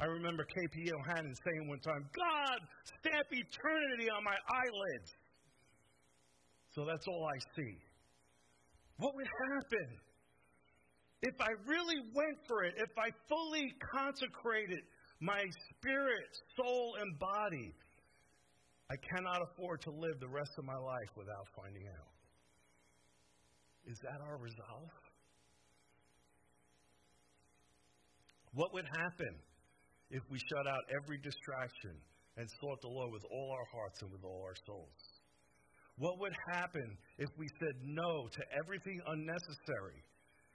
I 0.00 0.04
remember 0.04 0.44
K.P. 0.44 0.90
Yohannan 0.90 1.34
saying 1.44 1.68
one 1.68 1.80
time, 1.80 2.08
God, 2.14 2.58
stamp 3.00 3.26
eternity 3.32 4.08
on 4.10 4.22
my 4.22 4.36
eyelids. 4.46 5.10
So 6.74 6.84
that's 6.84 7.06
all 7.08 7.26
I 7.26 7.38
see. 7.56 7.74
What 8.98 9.14
would 9.16 9.26
happen 9.26 9.88
if 11.22 11.34
I 11.40 11.50
really 11.66 11.98
went 12.14 12.38
for 12.46 12.62
it, 12.62 12.74
if 12.76 12.90
I 12.96 13.10
fully 13.28 13.74
consecrated 13.92 14.80
my 15.20 15.42
spirit, 15.74 16.30
soul, 16.56 16.94
and 17.00 17.18
body? 17.18 17.74
I 18.90 18.94
cannot 18.96 19.42
afford 19.42 19.82
to 19.82 19.90
live 19.90 20.20
the 20.20 20.28
rest 20.28 20.52
of 20.58 20.64
my 20.64 20.76
life 20.76 21.10
without 21.16 21.46
finding 21.56 21.86
out. 21.88 22.08
Is 23.86 23.98
that 24.02 24.20
our 24.22 24.38
resolve? 24.38 24.90
What 28.54 28.72
would 28.72 28.86
happen 28.86 29.34
if 30.10 30.22
we 30.30 30.38
shut 30.38 30.66
out 30.66 30.82
every 30.94 31.18
distraction 31.18 31.96
and 32.36 32.48
sought 32.60 32.80
the 32.80 32.88
Lord 32.88 33.12
with 33.12 33.24
all 33.30 33.50
our 33.52 33.68
hearts 33.72 34.00
and 34.02 34.10
with 34.12 34.24
all 34.24 34.42
our 34.44 34.56
souls? 34.66 35.00
What 35.98 36.18
would 36.20 36.34
happen 36.52 36.96
if 37.18 37.28
we 37.36 37.46
said 37.58 37.74
no 37.82 38.28
to 38.30 38.42
everything 38.62 39.00
unnecessary, 39.06 39.98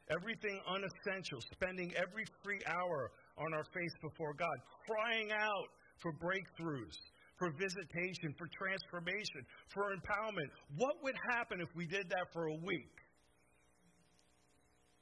everything 0.10 0.60
unessential, 0.68 1.40
spending 1.52 1.92
every 1.96 2.24
free 2.44 2.62
hour 2.66 3.12
on 3.38 3.54
our 3.54 3.66
face 3.66 3.96
before 4.02 4.34
God, 4.34 4.56
crying 4.88 5.32
out 5.32 5.68
for 6.00 6.14
breakthroughs, 6.14 6.96
for 7.38 7.52
visitation, 7.60 8.34
for 8.38 8.48
transformation, 8.56 9.44
for 9.74 9.92
empowerment? 9.92 10.48
What 10.78 10.96
would 11.04 11.16
happen 11.30 11.60
if 11.60 11.70
we 11.76 11.86
did 11.88 12.10
that 12.10 12.28
for 12.32 12.48
a 12.48 12.56
week? 12.56 12.96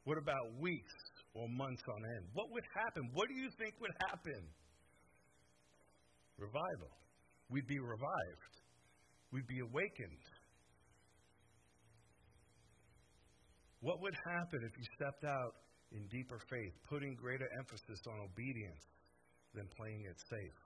What 0.06 0.18
about 0.18 0.58
weeks? 0.60 0.94
Or 1.34 1.48
months 1.50 1.84
on 1.88 2.02
end. 2.06 2.26
What 2.34 2.52
would 2.52 2.64
happen? 2.76 3.10
What 3.14 3.28
do 3.30 3.36
you 3.36 3.50
think 3.58 3.74
would 3.80 3.96
happen? 4.10 4.42
Revival. 6.38 6.92
We'd 7.50 7.68
be 7.68 7.80
revived, 7.80 8.54
we'd 9.32 9.48
be 9.48 9.60
awakened. 9.60 10.24
What 13.82 14.00
would 14.00 14.14
happen 14.26 14.62
if 14.62 14.78
you 14.78 14.86
stepped 14.96 15.26
out 15.26 15.54
in 15.92 16.06
deeper 16.08 16.40
faith, 16.50 16.74
putting 16.88 17.16
greater 17.16 17.50
emphasis 17.58 18.00
on 18.08 18.30
obedience 18.30 18.86
than 19.56 19.68
playing 19.76 20.06
it 20.08 20.16
safe? 20.30 20.60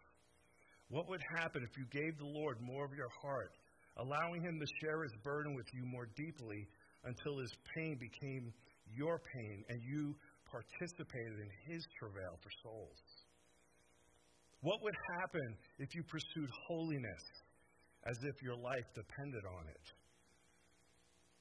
What 0.89 1.07
would 1.09 1.21
happen 1.37 1.63
if 1.63 1.73
you 1.79 1.85
gave 1.89 2.17
the 2.19 2.27
Lord 2.27 2.57
more 2.61 2.85
of 2.85 2.93
your 2.93 3.09
heart, 3.23 3.55
allowing 3.97 4.43
Him 4.43 4.59
to 4.59 4.67
share 4.83 5.01
His 5.01 5.15
burden 5.23 5.55
with 5.55 5.65
you 5.73 5.85
more 5.87 6.07
deeply 6.15 6.67
until 7.05 7.37
his 7.37 7.53
pain 7.75 7.97
became 7.99 8.51
your 8.93 9.21
pain 9.33 9.63
and 9.69 9.81
you 9.81 10.15
participated 10.49 11.39
in 11.39 11.51
his 11.67 11.85
travail 11.99 12.37
for 12.41 12.51
souls? 12.63 13.01
What 14.61 14.81
would 14.81 14.95
happen 15.19 15.57
if 15.77 15.93
you 15.93 16.03
pursued 16.03 16.49
holiness 16.67 17.23
as 18.07 18.17
if 18.23 18.41
your 18.41 18.55
life 18.55 18.87
depended 18.95 19.45
on 19.45 19.67
it? 19.69 19.85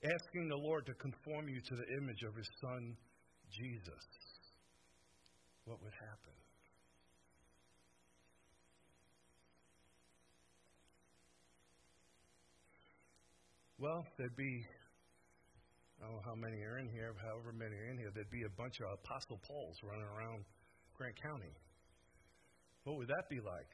Asking 0.05 0.49
the 0.49 0.57
Lord 0.57 0.85
to 0.87 0.95
conform 0.95 1.49
you 1.49 1.61
to 1.61 1.75
the 1.77 1.89
image 1.97 2.23
of 2.29 2.37
his 2.37 2.49
son, 2.61 2.97
Jesus. 3.51 4.05
What 5.65 5.81
would 5.83 5.95
happen? 5.95 6.35
Well, 13.79 14.05
there'd 14.17 14.37
be, 14.37 14.65
Know 16.05 16.21
how 16.21 16.37
many 16.37 16.61
are 16.69 16.77
in 16.77 16.93
here, 16.93 17.17
however 17.17 17.57
many 17.57 17.81
are 17.81 17.89
in 17.89 17.97
here, 17.97 18.13
there'd 18.13 18.29
be 18.29 18.45
a 18.45 18.55
bunch 18.61 18.77
of 18.85 18.93
Apostle 18.93 19.41
Pauls 19.41 19.81
running 19.81 20.05
around 20.05 20.45
Grant 20.93 21.17
County. 21.17 21.49
What 22.85 23.01
would 23.01 23.09
that 23.09 23.25
be 23.33 23.41
like? 23.41 23.73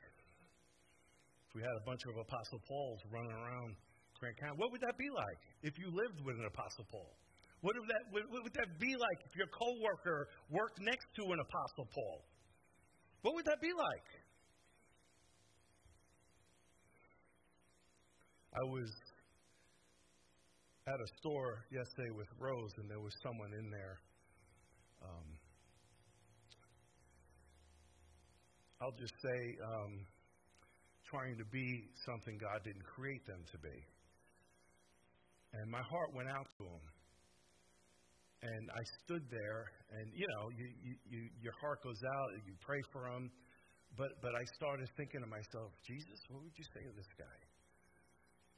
If 1.51 1.59
we 1.59 1.63
had 1.67 1.75
a 1.75 1.83
bunch 1.83 2.07
of 2.07 2.15
Apostle 2.15 2.63
Pauls 2.71 3.03
running 3.11 3.35
around 3.35 3.75
Grant 4.23 4.39
County, 4.39 4.55
what 4.63 4.71
would 4.71 4.79
that 4.79 4.95
be 4.95 5.11
like 5.11 5.43
if 5.67 5.75
you 5.75 5.91
lived 5.91 6.23
with 6.23 6.39
an 6.39 6.47
Apostle 6.47 6.87
Paul? 6.87 7.11
What 7.67 7.75
would 7.75 7.91
that, 7.91 8.05
what 8.15 8.43
would 8.47 8.55
that 8.55 8.79
be 8.79 8.95
like 8.95 9.19
if 9.27 9.35
your 9.35 9.51
coworker 9.51 10.31
worked 10.55 10.79
next 10.79 11.11
to 11.19 11.23
an 11.35 11.41
Apostle 11.43 11.91
Paul? 11.91 12.23
What 13.27 13.35
would 13.35 13.47
that 13.51 13.59
be 13.59 13.75
like? 13.75 14.09
I 18.55 18.63
was 18.71 18.87
at 20.91 20.99
a 20.99 21.09
store 21.23 21.63
yesterday 21.71 22.11
with 22.19 22.27
Rose, 22.35 22.75
and 22.83 22.91
there 22.91 22.99
was 22.99 23.15
someone 23.23 23.55
in 23.55 23.71
there. 23.71 23.97
Um, 25.07 25.29
I'll 28.83 28.99
just 28.99 29.15
say, 29.23 29.41
um, 29.63 29.93
trying 31.07 31.39
to 31.39 31.47
be 31.55 31.69
something 32.07 32.35
God 32.43 32.59
didn't 32.67 32.83
create 32.83 33.23
them 33.27 33.39
to 33.55 33.57
be. 33.63 33.79
And 35.55 35.71
my 35.71 35.83
heart 35.83 36.11
went 36.15 36.31
out 36.31 36.49
to 36.59 36.63
them. 36.67 36.85
And 38.41 38.65
I 38.73 38.83
stood 39.05 39.23
there, 39.29 39.63
and 39.95 40.07
you 40.17 40.25
know, 40.25 40.49
you, 40.57 40.67
you, 40.81 40.95
you, 41.13 41.21
your 41.45 41.53
heart 41.61 41.85
goes 41.85 42.01
out, 42.01 42.29
and 42.35 42.43
you 42.49 42.57
pray 42.65 42.81
for 42.91 43.05
them. 43.05 43.29
But, 44.01 44.17
but 44.25 44.33
I 44.33 44.43
started 44.57 44.89
thinking 44.97 45.21
to 45.21 45.29
myself, 45.29 45.71
Jesus, 45.85 46.19
what 46.33 46.41
would 46.43 46.57
you 46.57 46.65
say 46.73 46.83
to 46.89 46.95
this 46.97 47.13
guy? 47.21 47.39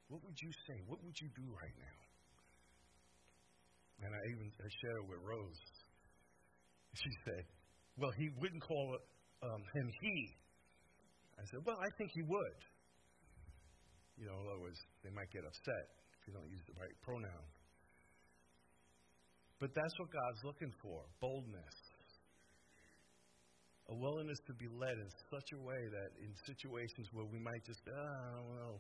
What 0.07 0.23
would 0.23 0.39
you 0.39 0.53
say? 0.71 0.77
What 0.87 1.03
would 1.03 1.19
you 1.19 1.29
do 1.35 1.51
right 1.51 1.77
now? 1.83 2.12
And 4.03 4.11
I 4.11 4.21
even 4.35 4.51
I 4.51 4.69
shared 4.83 4.99
it 4.99 5.07
with 5.07 5.23
Rose. 5.23 5.63
She 6.99 7.13
said, 7.25 7.45
Well, 7.97 8.11
he 8.19 8.29
wouldn't 8.39 8.63
call 8.63 8.99
um, 9.43 9.63
him 9.75 9.87
he. 10.03 10.15
I 11.39 11.45
said, 11.51 11.63
Well, 11.65 11.79
I 11.79 11.91
think 11.97 12.11
he 12.15 12.23
would. 12.27 12.61
You 14.19 14.27
know, 14.29 14.37
in 14.43 14.47
other 14.51 14.63
words, 14.63 14.79
they 15.07 15.11
might 15.15 15.31
get 15.31 15.47
upset 15.47 15.87
if 16.19 16.21
you 16.29 16.33
don't 16.35 16.51
use 16.51 16.63
the 16.67 16.77
right 16.79 16.95
pronoun. 17.03 17.47
But 19.63 19.71
that's 19.79 19.95
what 19.99 20.11
God's 20.11 20.43
looking 20.43 20.75
for 20.83 21.07
boldness. 21.23 21.77
A 23.91 23.95
willingness 23.95 24.39
to 24.51 24.55
be 24.59 24.67
led 24.67 24.99
in 24.99 25.11
such 25.31 25.49
a 25.55 25.61
way 25.63 25.79
that 25.79 26.11
in 26.19 26.35
situations 26.47 27.07
where 27.15 27.27
we 27.27 27.39
might 27.39 27.63
just, 27.63 27.79
oh, 27.87 27.95
I 27.95 28.31
don't 28.43 28.59
know, 28.59 28.75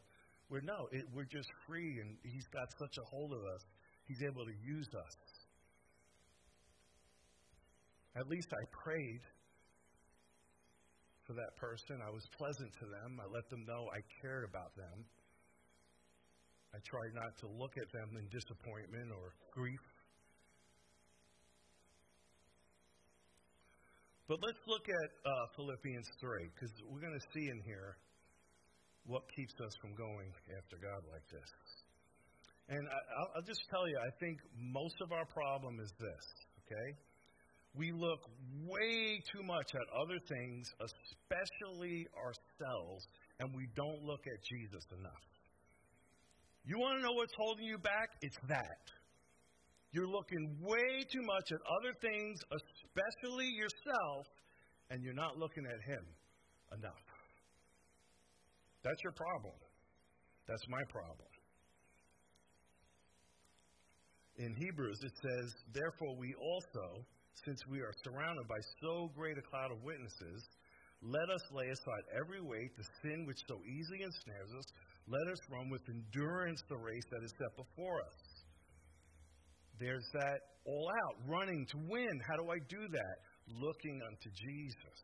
we're 0.50 0.66
no, 0.66 0.90
it, 0.90 1.06
we're 1.14 1.30
just 1.30 1.46
free 1.66 1.90
and 2.02 2.18
He's 2.26 2.46
got 2.50 2.66
such 2.78 2.98
a 2.98 3.04
hold 3.11 3.32
of 3.32 3.42
us 3.46 3.62
He's 4.06 4.22
able 4.22 4.44
to 4.44 4.56
use 4.64 4.88
us. 4.94 5.16
At 8.16 8.28
least 8.28 8.48
I 8.52 8.64
prayed 8.84 9.22
for 11.26 11.32
that 11.34 11.56
person. 11.56 12.02
I 12.04 12.10
was 12.10 12.26
pleasant 12.36 12.72
to 12.80 12.86
them. 12.86 13.20
I 13.22 13.26
let 13.32 13.48
them 13.48 13.64
know 13.66 13.88
I 13.94 14.00
cared 14.20 14.44
about 14.44 14.74
them. 14.76 15.04
I 16.74 16.78
tried 16.84 17.12
not 17.14 17.36
to 17.40 17.46
look 17.60 17.76
at 17.76 17.88
them 17.92 18.16
in 18.16 18.24
disappointment 18.28 19.12
or 19.12 19.32
grief. 19.52 19.80
But 24.28 24.40
let's 24.40 24.60
look 24.66 24.88
at 24.88 25.10
uh, 25.28 25.32
Philippians 25.56 26.08
3, 26.20 26.48
because 26.54 26.72
we're 26.88 27.04
going 27.04 27.12
to 27.12 27.26
see 27.36 27.44
in 27.52 27.60
here 27.68 27.96
what 29.04 29.22
keeps 29.36 29.52
us 29.60 29.74
from 29.82 29.92
going 29.92 30.32
after 30.56 30.80
God 30.80 31.04
like 31.12 31.26
this. 31.28 31.50
And 32.68 32.87
I, 32.88 33.20
will 33.35 33.46
just 33.46 33.61
tell 33.70 33.88
you, 33.88 33.98
I 33.98 34.11
think 34.20 34.38
most 34.57 34.94
of 35.03 35.12
our 35.12 35.27
problem 35.27 35.81
is 35.81 35.92
this, 35.98 36.25
okay? 36.62 36.88
We 37.75 37.90
look 37.90 38.20
way 38.64 39.20
too 39.33 39.42
much 39.42 39.75
at 39.75 39.87
other 39.96 40.20
things, 40.29 40.68
especially 40.79 42.07
ourselves, 42.14 43.03
and 43.40 43.51
we 43.57 43.66
don't 43.75 44.05
look 44.05 44.22
at 44.27 44.38
Jesus 44.44 44.85
enough. 44.98 45.27
You 46.64 46.79
want 46.79 47.01
to 47.01 47.03
know 47.03 47.12
what's 47.12 47.35
holding 47.37 47.64
you 47.64 47.79
back? 47.79 48.11
It's 48.20 48.38
that. 48.48 48.85
You're 49.90 50.09
looking 50.09 50.57
way 50.61 51.05
too 51.11 51.22
much 51.22 51.51
at 51.51 51.61
other 51.81 51.92
things, 52.01 52.38
especially 52.48 53.48
yourself, 53.51 54.27
and 54.90 55.03
you're 55.03 55.18
not 55.18 55.37
looking 55.37 55.64
at 55.66 55.81
Him 55.83 56.05
enough. 56.79 57.05
That's 58.85 59.03
your 59.03 59.12
problem. 59.12 59.55
That's 60.46 60.64
my 60.68 60.83
problem 60.88 61.31
in 64.42 64.55
Hebrews, 64.59 64.98
it 65.02 65.14
says, 65.22 65.55
Therefore, 65.72 66.18
we 66.18 66.35
also, 66.35 67.07
since 67.46 67.62
we 67.70 67.78
are 67.78 67.94
surrounded 68.02 68.46
by 68.48 68.59
so 68.83 69.11
great 69.14 69.38
a 69.38 69.42
cloud 69.42 69.70
of 69.70 69.83
witnesses, 69.83 70.42
let 71.02 71.31
us 71.31 71.42
lay 71.55 71.70
aside 71.70 72.05
every 72.18 72.42
weight, 72.42 72.74
the 72.76 72.87
sin 73.02 73.26
which 73.26 73.38
so 73.46 73.59
easily 73.62 74.02
ensnares 74.02 74.50
us. 74.59 74.66
Let 75.07 75.26
us 75.31 75.38
run 75.50 75.70
with 75.70 75.83
endurance 75.87 76.62
the 76.68 76.78
race 76.78 77.07
that 77.11 77.22
is 77.22 77.35
set 77.38 77.55
before 77.59 78.02
us. 78.02 78.18
There's 79.78 80.07
that 80.14 80.38
all 80.66 80.87
out, 80.87 81.14
running 81.26 81.66
to 81.74 81.78
win. 81.90 82.14
How 82.26 82.38
do 82.38 82.50
I 82.50 82.59
do 82.70 82.83
that? 82.87 83.16
Looking 83.50 83.98
unto 83.98 84.31
Jesus, 84.31 85.00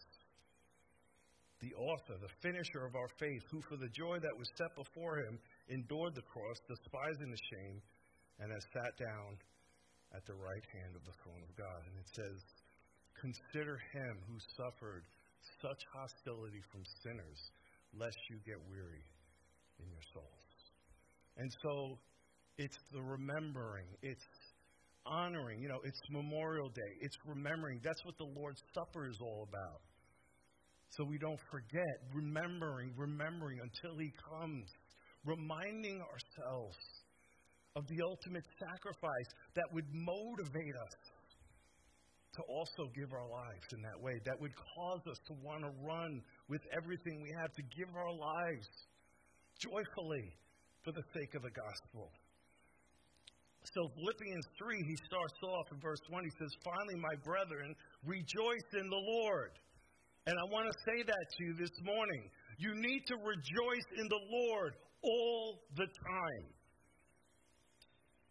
the 1.59 1.75
author, 1.75 2.15
the 2.23 2.31
finisher 2.43 2.87
of 2.87 2.95
our 2.95 3.11
faith, 3.19 3.43
who 3.51 3.61
for 3.67 3.77
the 3.77 3.91
joy 3.91 4.23
that 4.23 4.39
was 4.39 4.47
set 4.55 4.71
before 4.79 5.19
him 5.19 5.39
endured 5.69 6.15
the 6.15 6.23
cross, 6.31 6.59
despising 6.71 7.31
the 7.31 7.45
shame 7.51 7.83
and 8.41 8.53
has 8.53 8.65
sat 8.73 8.95
down 8.99 9.39
at 10.15 10.25
the 10.27 10.35
right 10.35 10.65
hand 10.73 10.97
of 10.97 11.05
the 11.05 11.17
throne 11.23 11.43
of 11.43 11.53
God. 11.59 11.81
And 11.85 11.95
it 11.99 12.09
says, 12.15 12.39
Consider 13.21 13.79
him 13.93 14.15
who 14.31 14.39
suffered 14.55 15.03
such 15.61 15.83
hostility 15.91 16.63
from 16.71 16.83
sinners, 17.03 17.41
lest 17.93 18.17
you 18.31 18.39
get 18.47 18.59
weary 18.71 19.03
in 19.83 19.87
your 19.91 20.07
souls. 20.15 20.55
And 21.37 21.51
so 21.63 21.99
it's 22.59 22.79
the 22.93 23.03
remembering, 23.03 23.87
it's 24.03 24.23
honoring, 25.07 25.61
you 25.61 25.69
know, 25.69 25.81
it's 25.85 26.01
Memorial 26.11 26.69
Day, 26.69 26.93
it's 27.01 27.17
remembering. 27.27 27.81
That's 27.83 28.05
what 28.05 28.17
the 28.19 28.31
Lord's 28.39 28.63
Supper 28.75 29.09
is 29.09 29.19
all 29.21 29.49
about. 29.49 29.81
So 30.91 31.05
we 31.05 31.19
don't 31.19 31.41
forget, 31.51 31.95
remembering, 32.15 32.93
remembering 32.97 33.59
until 33.63 33.99
He 33.99 34.13
comes, 34.31 34.67
reminding 35.25 36.01
ourselves 36.01 36.77
of 37.79 37.87
the 37.87 38.03
ultimate 38.03 38.43
sacrifice 38.59 39.31
that 39.55 39.71
would 39.71 39.87
motivate 39.95 40.75
us 40.75 40.99
to 42.35 42.43
also 42.51 42.91
give 42.91 43.15
our 43.15 43.31
lives 43.31 43.67
in 43.71 43.81
that 43.87 43.99
way, 44.03 44.19
that 44.27 44.35
would 44.43 44.55
cause 44.75 45.03
us 45.07 45.19
to 45.31 45.35
want 45.47 45.63
to 45.63 45.71
run 45.87 46.21
with 46.51 46.61
everything 46.75 47.23
we 47.23 47.31
have, 47.39 47.55
to 47.55 47.63
give 47.79 47.89
our 47.95 48.11
lives 48.11 48.67
joyfully 49.63 50.27
for 50.83 50.91
the 50.91 51.07
sake 51.15 51.39
of 51.39 51.43
the 51.47 51.55
gospel. 51.55 52.11
So, 53.63 53.91
Philippians 53.95 54.47
3, 54.59 54.83
he 54.83 54.97
starts 55.07 55.39
off 55.45 55.67
in 55.71 55.79
verse 55.79 56.03
1. 56.11 56.25
He 56.25 56.35
says, 56.39 56.51
Finally, 56.65 56.99
my 56.99 57.17
brethren, 57.23 57.75
rejoice 58.03 58.69
in 58.75 58.87
the 58.89 59.03
Lord. 59.23 59.55
And 60.27 60.35
I 60.35 60.45
want 60.51 60.67
to 60.67 60.77
say 60.89 61.03
that 61.05 61.25
to 61.37 61.39
you 61.45 61.55
this 61.55 61.75
morning. 61.85 62.23
You 62.59 62.75
need 62.75 63.03
to 63.07 63.17
rejoice 63.19 63.89
in 63.99 64.07
the 64.09 64.23
Lord 64.31 64.73
all 65.03 65.63
the 65.77 65.87
time. 65.87 66.58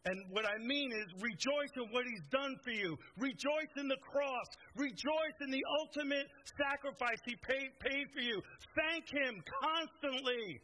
And 0.08 0.24
what 0.32 0.48
I 0.48 0.56
mean 0.64 0.96
is 0.96 1.08
rejoice 1.20 1.74
in 1.76 1.92
what 1.92 2.08
he's 2.08 2.24
done 2.32 2.56
for 2.64 2.72
you. 2.72 2.96
Rejoice 3.20 3.74
in 3.76 3.92
the 3.92 4.00
cross. 4.00 4.48
Rejoice 4.80 5.38
in 5.44 5.52
the 5.52 5.64
ultimate 5.84 6.32
sacrifice 6.56 7.20
he 7.28 7.36
paid, 7.44 7.76
paid 7.84 8.08
for 8.16 8.24
you. 8.24 8.40
Thank 8.72 9.12
him 9.12 9.44
constantly 9.60 10.64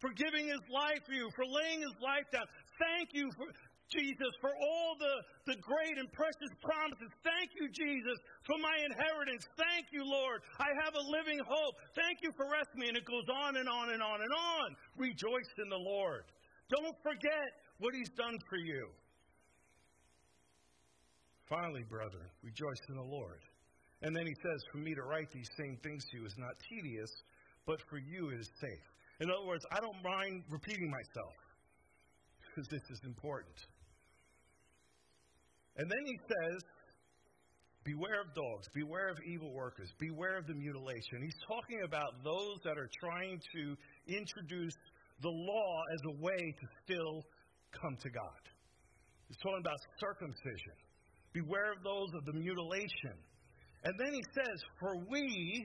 for 0.00 0.16
giving 0.16 0.48
his 0.48 0.64
life 0.72 1.04
for 1.04 1.12
you, 1.12 1.28
for 1.36 1.44
laying 1.44 1.84
his 1.84 1.92
life 2.00 2.24
down. 2.32 2.48
Thank 2.80 3.12
you 3.12 3.28
for 3.36 3.52
Jesus 3.92 4.32
for 4.40 4.54
all 4.54 4.96
the, 4.96 5.52
the 5.52 5.58
great 5.60 5.98
and 5.98 6.08
precious 6.16 6.48
promises. 6.64 7.10
Thank 7.20 7.52
you, 7.58 7.68
Jesus, 7.68 8.16
for 8.48 8.56
my 8.62 8.80
inheritance. 8.80 9.44
Thank 9.60 9.92
you, 9.92 10.06
Lord. 10.06 10.40
I 10.56 10.72
have 10.80 10.94
a 10.94 11.04
living 11.04 11.42
hope. 11.44 11.74
Thank 11.92 12.22
you 12.22 12.32
for 12.32 12.48
rescuing 12.48 12.80
me. 12.80 12.88
And 12.88 12.96
it 12.96 13.04
goes 13.04 13.28
on 13.28 13.60
and 13.60 13.68
on 13.68 13.92
and 13.92 14.00
on 14.00 14.24
and 14.24 14.32
on. 14.32 14.68
Rejoice 14.96 15.52
in 15.58 15.68
the 15.68 15.76
Lord. 15.76 16.24
Don't 16.70 16.94
forget 17.02 17.50
what 17.80 17.94
He's 17.94 18.10
done 18.16 18.38
for 18.48 18.56
you. 18.56 18.88
Finally, 21.48 21.82
brethren, 21.90 22.30
rejoice 22.44 22.80
in 22.88 22.94
the 22.94 23.02
Lord. 23.02 23.40
And 24.02 24.14
then 24.16 24.24
he 24.24 24.34
says, 24.34 24.62
For 24.72 24.78
me 24.78 24.94
to 24.94 25.02
write 25.02 25.30
these 25.32 25.48
same 25.58 25.76
things 25.82 26.04
to 26.10 26.18
you 26.18 26.24
is 26.24 26.34
not 26.38 26.54
tedious, 26.68 27.10
but 27.66 27.80
for 27.90 27.98
you 27.98 28.30
it 28.30 28.40
is 28.40 28.48
safe. 28.60 28.86
In 29.20 29.28
other 29.30 29.46
words, 29.46 29.64
I 29.72 29.80
don't 29.80 30.02
mind 30.02 30.44
repeating 30.48 30.88
myself 30.88 31.34
because 32.46 32.68
this 32.70 32.82
is 32.90 33.00
important. 33.04 33.58
And 35.76 35.90
then 35.90 36.04
he 36.06 36.18
says, 36.28 36.62
Beware 37.82 38.20
of 38.20 38.34
dogs, 38.34 38.68
beware 38.74 39.08
of 39.08 39.16
evil 39.26 39.52
workers, 39.54 39.88
beware 39.98 40.36
of 40.36 40.46
the 40.46 40.54
mutilation. 40.54 41.22
He's 41.22 41.40
talking 41.48 41.80
about 41.84 42.22
those 42.22 42.60
that 42.62 42.76
are 42.76 42.90
trying 43.00 43.40
to 43.56 43.76
introduce 44.06 44.76
the 45.22 45.30
law 45.30 45.82
as 45.94 46.00
a 46.04 46.22
way 46.22 46.54
to 46.60 46.66
still 46.84 47.24
come 47.72 47.96
to 48.02 48.10
God. 48.10 48.42
He's 49.28 49.38
talking 49.38 49.62
about 49.62 49.78
circumcision. 49.98 50.76
Beware 51.32 51.72
of 51.72 51.82
those 51.84 52.10
of 52.14 52.24
the 52.26 52.32
mutilation. 52.32 53.14
And 53.84 53.94
then 53.98 54.12
he 54.12 54.22
says, 54.34 54.58
For 54.80 54.96
we, 55.08 55.64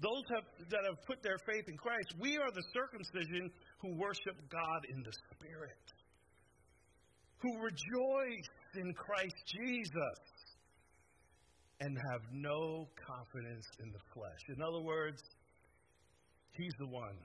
those 0.00 0.24
have, 0.34 0.44
that 0.70 0.82
have 0.88 0.96
put 1.06 1.22
their 1.22 1.36
faith 1.46 1.68
in 1.68 1.76
Christ, 1.76 2.16
we 2.18 2.38
are 2.38 2.50
the 2.50 2.64
circumcision 2.72 3.50
who 3.82 3.96
worship 4.00 4.36
God 4.50 4.80
in 4.88 5.02
the 5.02 5.12
Spirit, 5.36 5.84
who 7.38 7.52
rejoice 7.60 8.50
in 8.76 8.94
Christ 8.94 9.36
Jesus, 9.60 10.20
and 11.80 11.96
have 12.10 12.22
no 12.32 12.88
confidence 12.96 13.66
in 13.82 13.92
the 13.92 14.00
flesh. 14.12 14.40
In 14.56 14.62
other 14.62 14.80
words, 14.80 15.20
He's 16.52 16.74
the 16.78 16.88
one 16.88 17.16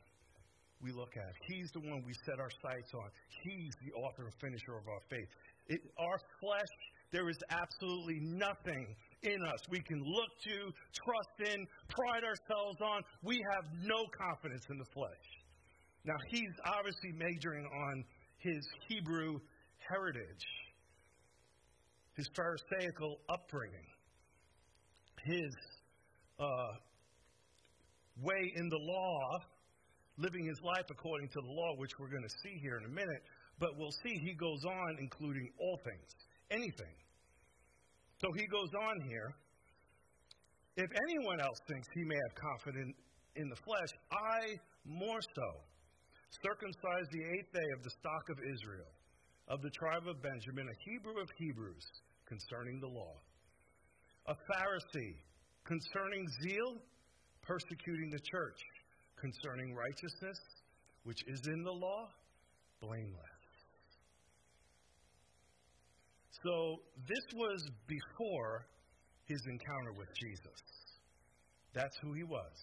we 0.82 0.92
look 0.92 1.16
at. 1.18 1.34
He's 1.48 1.72
the 1.72 1.80
one 1.80 2.04
we 2.06 2.14
set 2.26 2.40
our 2.40 2.52
sights 2.62 2.92
on. 2.94 3.10
He's 3.44 3.74
the 3.86 3.94
author 3.94 4.24
and 4.24 4.34
finisher 4.42 4.78
of 4.78 4.88
our 4.88 5.02
faith. 5.10 5.28
It, 5.68 5.82
our 5.98 6.20
flesh, 6.40 6.76
there 7.12 7.30
is 7.30 7.38
absolutely 7.50 8.20
nothing 8.22 8.96
in 9.24 9.42
us 9.42 9.60
we 9.70 9.82
can 9.82 10.04
look 10.04 10.30
to, 10.44 10.72
trust 10.94 11.54
in, 11.54 11.66
pride 11.90 12.24
ourselves 12.24 12.80
on. 12.82 13.02
We 13.24 13.42
have 13.54 13.66
no 13.84 14.06
confidence 14.18 14.64
in 14.70 14.78
the 14.78 14.86
flesh. 14.94 15.26
Now, 16.06 16.16
he's 16.30 16.54
obviously 16.66 17.12
majoring 17.14 17.66
on 17.66 18.04
his 18.38 18.68
Hebrew 18.88 19.40
heritage, 19.90 20.46
his 22.16 22.30
Pharisaical 22.36 23.18
upbringing, 23.28 23.88
his 25.24 25.52
uh, 26.40 26.74
way 28.22 28.54
in 28.56 28.70
the 28.70 28.78
law, 28.78 29.40
living 30.18 30.46
his 30.46 30.60
life 30.64 30.88
according 30.90 31.28
to 31.30 31.40
the 31.42 31.52
law, 31.52 31.76
which 31.78 31.92
we're 32.00 32.10
going 32.10 32.24
to 32.24 32.36
see 32.44 32.56
here 32.62 32.78
in 32.78 32.86
a 32.86 32.94
minute. 32.94 33.24
But 33.60 33.78
we'll 33.78 33.96
see 34.04 34.16
he 34.24 34.36
goes 34.36 34.64
on 34.66 34.98
including 35.00 35.48
all 35.60 35.80
things, 35.84 36.10
anything. 36.52 36.96
So 38.22 38.28
he 38.36 38.48
goes 38.48 38.72
on 38.74 38.96
here. 39.08 39.30
If 40.78 40.92
anyone 41.08 41.40
else 41.40 41.60
thinks 41.68 41.88
he 41.94 42.04
may 42.04 42.16
have 42.16 42.36
confidence 42.36 42.96
in 43.36 43.48
the 43.48 43.60
flesh, 43.64 43.92
I 44.12 44.60
more 44.84 45.20
so. 45.22 45.50
Circumcised 46.44 47.12
the 47.12 47.24
eighth 47.24 47.52
day 47.54 47.70
of 47.78 47.84
the 47.84 47.96
stock 47.96 48.26
of 48.28 48.38
Israel, 48.44 48.92
of 49.48 49.62
the 49.62 49.72
tribe 49.72 50.08
of 50.08 50.20
Benjamin, 50.22 50.68
a 50.68 50.78
Hebrew 50.84 51.16
of 51.22 51.30
Hebrews, 51.38 51.86
concerning 52.28 52.80
the 52.80 52.92
law. 52.92 53.16
A 54.28 54.36
Pharisee, 54.52 55.16
concerning 55.64 56.26
zeal, 56.44 56.82
persecuting 57.42 58.10
the 58.10 58.20
church, 58.20 58.60
concerning 59.20 59.74
righteousness, 59.74 60.40
which 61.04 61.22
is 61.28 61.42
in 61.48 61.64
the 61.64 61.72
law, 61.72 62.08
blameless. 62.82 63.36
So 66.44 66.78
this 67.08 67.26
was 67.34 67.64
before 67.88 68.68
his 69.26 69.42
encounter 69.50 69.94
with 69.98 70.10
Jesus. 70.22 70.62
That's 71.74 71.96
who 72.04 72.14
he 72.14 72.24
was. 72.24 72.54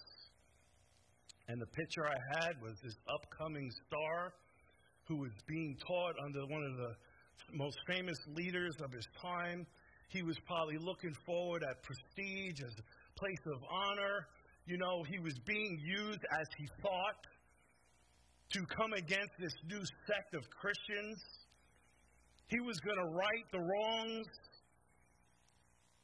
And 1.49 1.59
the 1.59 1.67
picture 1.67 2.07
I 2.07 2.39
had 2.39 2.61
was 2.61 2.73
this 2.81 2.95
upcoming 3.11 3.69
star 3.87 4.33
who 5.07 5.17
was 5.17 5.31
being 5.47 5.75
taught 5.85 6.15
under 6.23 6.45
one 6.47 6.63
of 6.63 6.77
the 6.77 6.93
most 7.51 7.77
famous 7.87 8.17
leaders 8.35 8.75
of 8.81 8.91
his 8.93 9.05
time. 9.21 9.67
He 10.09 10.23
was 10.23 10.37
probably 10.47 10.77
looking 10.79 11.13
forward 11.25 11.63
at 11.63 11.83
prestige 11.83 12.61
as 12.63 12.73
a 12.79 13.19
place 13.19 13.43
of 13.53 13.59
honor. 13.69 14.27
You 14.65 14.77
know, 14.77 15.03
he 15.03 15.19
was 15.19 15.33
being 15.45 15.77
used 15.83 16.21
as 16.39 16.47
he 16.57 16.67
thought 16.81 17.19
to 18.53 18.59
come 18.77 18.93
against 18.93 19.31
this 19.39 19.53
new 19.67 19.81
sect 20.07 20.35
of 20.35 20.43
Christians 20.49 21.17
he 22.53 22.59
was 22.59 22.77
going 22.85 22.97
to 22.97 23.09
right 23.17 23.45
the 23.51 23.59
wrongs. 23.59 24.27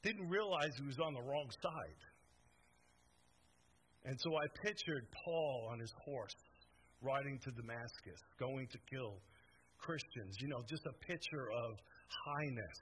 Didn't 0.02 0.30
realize 0.30 0.72
he 0.80 0.88
was 0.88 0.98
on 0.98 1.14
the 1.14 1.22
wrong 1.22 1.50
side. 1.62 2.02
And 4.06 4.18
so 4.18 4.34
I 4.34 4.46
pictured 4.66 5.06
Paul 5.24 5.70
on 5.72 5.80
his 5.80 5.94
horse 6.06 6.36
riding 7.02 7.38
to 7.44 7.52
Damascus, 7.52 8.20
going 8.40 8.68
to 8.72 8.80
kill 8.90 9.22
Christians. 9.78 10.36
You 10.40 10.48
know, 10.48 10.64
just 10.68 10.86
a 10.88 10.96
picture 11.06 11.52
of 11.52 11.78
highness 12.26 12.78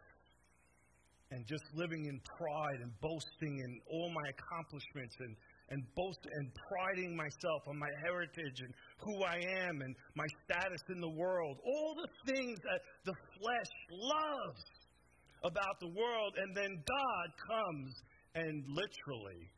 and 1.32 1.46
just 1.46 1.64
living 1.74 2.06
in 2.06 2.22
pride 2.40 2.80
and 2.80 2.92
boasting 3.02 3.60
in 3.60 3.82
all 3.92 4.10
my 4.14 4.30
accomplishments 4.32 5.16
and 5.20 5.36
and 5.70 5.84
boast 5.96 6.20
and 6.32 6.52
priding 6.70 7.16
myself 7.16 7.62
on 7.68 7.78
my 7.78 7.90
heritage 8.04 8.62
and 8.62 8.74
who 9.04 9.24
I 9.24 9.38
am 9.68 9.82
and 9.82 9.96
my 10.16 10.28
status 10.46 10.82
in 10.90 11.02
the 11.02 11.10
world. 11.10 11.58
All 11.66 11.96
the 11.96 12.34
things 12.34 12.58
that 12.64 12.82
the 13.06 13.16
flesh 13.36 13.72
loves 13.92 14.64
about 15.44 15.80
the 15.80 15.92
world. 15.92 16.34
And 16.38 16.56
then 16.56 16.72
God 16.72 17.28
comes 17.48 17.94
and 18.36 18.64
literally 18.70 19.52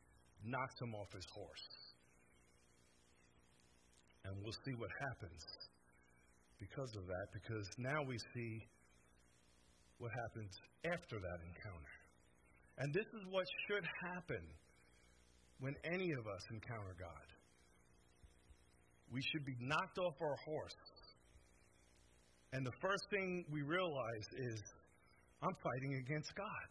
knocks 0.44 0.74
him 0.80 0.94
off 0.94 1.12
his 1.14 1.26
horse. 1.32 1.68
And 4.24 4.36
we'll 4.42 4.60
see 4.64 4.74
what 4.76 4.90
happens 5.00 5.42
because 6.58 6.92
of 6.96 7.06
that, 7.06 7.26
because 7.32 7.66
now 7.78 8.02
we 8.04 8.18
see 8.34 8.60
what 9.98 10.12
happens 10.12 10.52
after 10.84 11.16
that 11.20 11.38
encounter. 11.40 11.96
And 12.78 12.92
this 12.92 13.06
is 13.06 13.24
what 13.30 13.46
should 13.68 13.84
happen 14.12 14.44
when 15.60 15.74
any 15.84 16.10
of 16.12 16.26
us 16.26 16.42
encounter 16.50 16.96
God. 16.98 17.28
We 19.12 19.20
should 19.32 19.44
be 19.44 19.56
knocked 19.60 19.98
off 19.98 20.14
our 20.20 20.36
horse. 20.44 20.80
And 22.52 22.66
the 22.66 22.72
first 22.80 23.04
thing 23.10 23.44
we 23.50 23.62
realize 23.62 24.26
is, 24.36 24.60
I'm 25.42 25.54
fighting 25.62 25.94
against 26.04 26.34
God. 26.34 26.70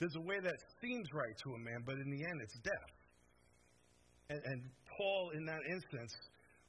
There's 0.00 0.16
a 0.16 0.26
way 0.26 0.36
that 0.42 0.58
seems 0.82 1.06
right 1.14 1.36
to 1.44 1.54
a 1.54 1.58
man, 1.58 1.80
but 1.86 1.94
in 1.94 2.10
the 2.10 2.22
end, 2.24 2.38
it's 2.42 2.58
death. 2.60 2.94
And, 4.30 4.40
and 4.44 4.60
Paul, 4.98 5.30
in 5.34 5.44
that 5.46 5.60
instance, 5.70 6.12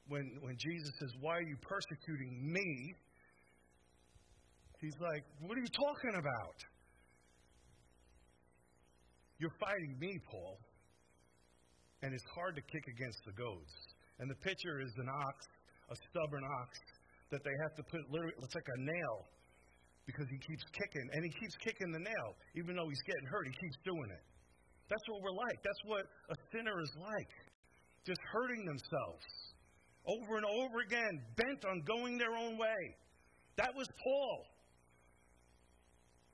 when, 0.08 0.38
when 0.42 0.56
Jesus 0.58 0.92
says, 1.00 1.12
Why 1.20 1.38
are 1.38 1.48
you 1.48 1.58
persecuting 1.62 2.54
me? 2.54 2.94
He's 4.80 4.96
like, 5.02 5.24
What 5.42 5.58
are 5.58 5.62
you 5.62 5.74
talking 5.74 6.16
about? 6.16 6.58
You're 9.40 9.56
fighting 9.60 9.98
me, 10.00 10.20
Paul. 10.32 10.58
And 12.02 12.14
it's 12.14 12.26
hard 12.36 12.56
to 12.56 12.62
kick 12.62 12.86
against 12.88 13.20
the 13.26 13.34
goads. 13.34 13.74
And 14.20 14.30
the 14.30 14.40
picture 14.46 14.80
is 14.80 14.94
an 14.98 15.10
ox, 15.10 15.38
a 15.92 15.96
stubborn 16.10 16.44
ox, 16.62 16.72
that 17.32 17.44
they 17.44 17.56
have 17.68 17.74
to 17.76 17.84
put 17.90 18.02
literally, 18.12 18.34
it's 18.40 18.56
like 18.56 18.72
a 18.78 18.80
nail 18.80 19.18
because 20.06 20.30
he 20.30 20.38
keeps 20.38 20.64
kicking. 20.72 21.08
And 21.12 21.26
he 21.26 21.32
keeps 21.34 21.56
kicking 21.60 21.92
the 21.92 22.04
nail. 22.04 22.30
Even 22.56 22.78
though 22.78 22.88
he's 22.88 23.06
getting 23.10 23.28
hurt, 23.28 23.48
he 23.50 23.56
keeps 23.58 23.78
doing 23.84 24.10
it. 24.14 24.24
That's 24.88 25.04
what 25.10 25.20
we're 25.26 25.36
like. 25.36 25.58
That's 25.66 25.84
what 25.90 26.04
a 26.30 26.38
sinner 26.54 26.78
is 26.80 26.94
like. 27.02 27.34
Just 28.06 28.22
hurting 28.32 28.64
themselves 28.70 29.26
over 30.06 30.38
and 30.38 30.46
over 30.46 30.78
again, 30.86 31.22
bent 31.36 31.66
on 31.66 31.82
going 31.82 32.18
their 32.18 32.38
own 32.38 32.58
way. 32.58 32.82
That 33.58 33.74
was 33.76 33.88
Paul. 34.04 34.46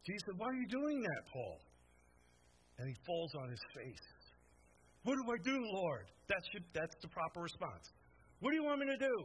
Jesus 0.05 0.21
said, 0.25 0.35
Why 0.37 0.47
are 0.47 0.59
you 0.59 0.67
doing 0.67 1.01
that, 1.01 1.21
Paul? 1.31 1.59
And 2.81 2.89
he 2.89 2.95
falls 3.05 3.29
on 3.37 3.47
his 3.49 3.61
face. 3.77 4.07
What 5.03 5.13
do 5.13 5.23
I 5.29 5.37
do, 5.45 5.57
Lord? 5.71 6.05
That 6.29 6.41
should, 6.51 6.63
that's 6.73 6.95
the 7.01 7.09
proper 7.09 7.41
response. 7.41 7.85
What 8.39 8.49
do 8.49 8.55
you 8.57 8.63
want 8.63 8.79
me 8.79 8.87
to 8.87 8.97
do? 8.97 9.17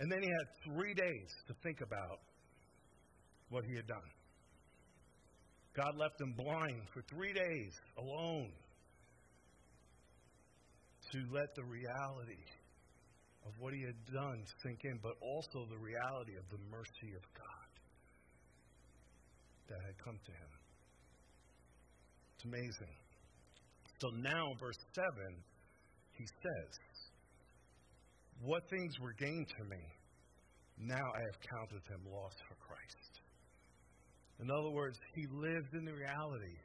And 0.00 0.10
then 0.10 0.18
he 0.20 0.28
had 0.28 0.46
three 0.66 0.94
days 0.94 1.30
to 1.46 1.54
think 1.62 1.78
about 1.80 2.18
what 3.50 3.64
he 3.64 3.76
had 3.76 3.86
done. 3.86 4.10
God 5.76 5.94
left 5.96 6.20
him 6.20 6.34
blind 6.36 6.82
for 6.92 7.02
three 7.08 7.32
days 7.32 7.72
alone 7.98 8.50
to 11.12 11.18
let 11.30 11.54
the 11.54 11.64
reality 11.64 12.42
of 13.46 13.52
what 13.58 13.74
he 13.74 13.82
had 13.82 13.98
done 14.12 14.42
sink 14.62 14.80
in, 14.84 14.98
but 15.02 15.14
also 15.22 15.66
the 15.70 15.78
reality 15.78 16.34
of 16.34 16.44
the 16.50 16.58
mercy 16.70 17.14
of 17.14 17.22
God 17.38 17.70
that 19.68 19.78
had 19.86 19.96
come 20.02 20.18
to 20.26 20.32
him. 20.32 20.51
It's 22.42 22.50
amazing. 22.50 22.94
So 24.00 24.08
now, 24.18 24.54
verse 24.58 24.78
7, 24.94 25.06
he 26.18 26.26
says, 26.26 26.70
What 28.42 28.62
things 28.68 28.98
were 28.98 29.14
gained 29.14 29.46
to 29.46 29.64
me, 29.70 29.82
now 30.78 31.06
I 31.14 31.20
have 31.30 31.38
counted 31.38 31.82
them 31.86 32.02
lost 32.10 32.34
for 32.48 32.56
Christ. 32.66 33.12
In 34.40 34.50
other 34.50 34.70
words, 34.74 34.98
he 35.14 35.26
lived 35.30 35.74
in 35.74 35.84
the 35.84 35.94
reality 35.94 36.58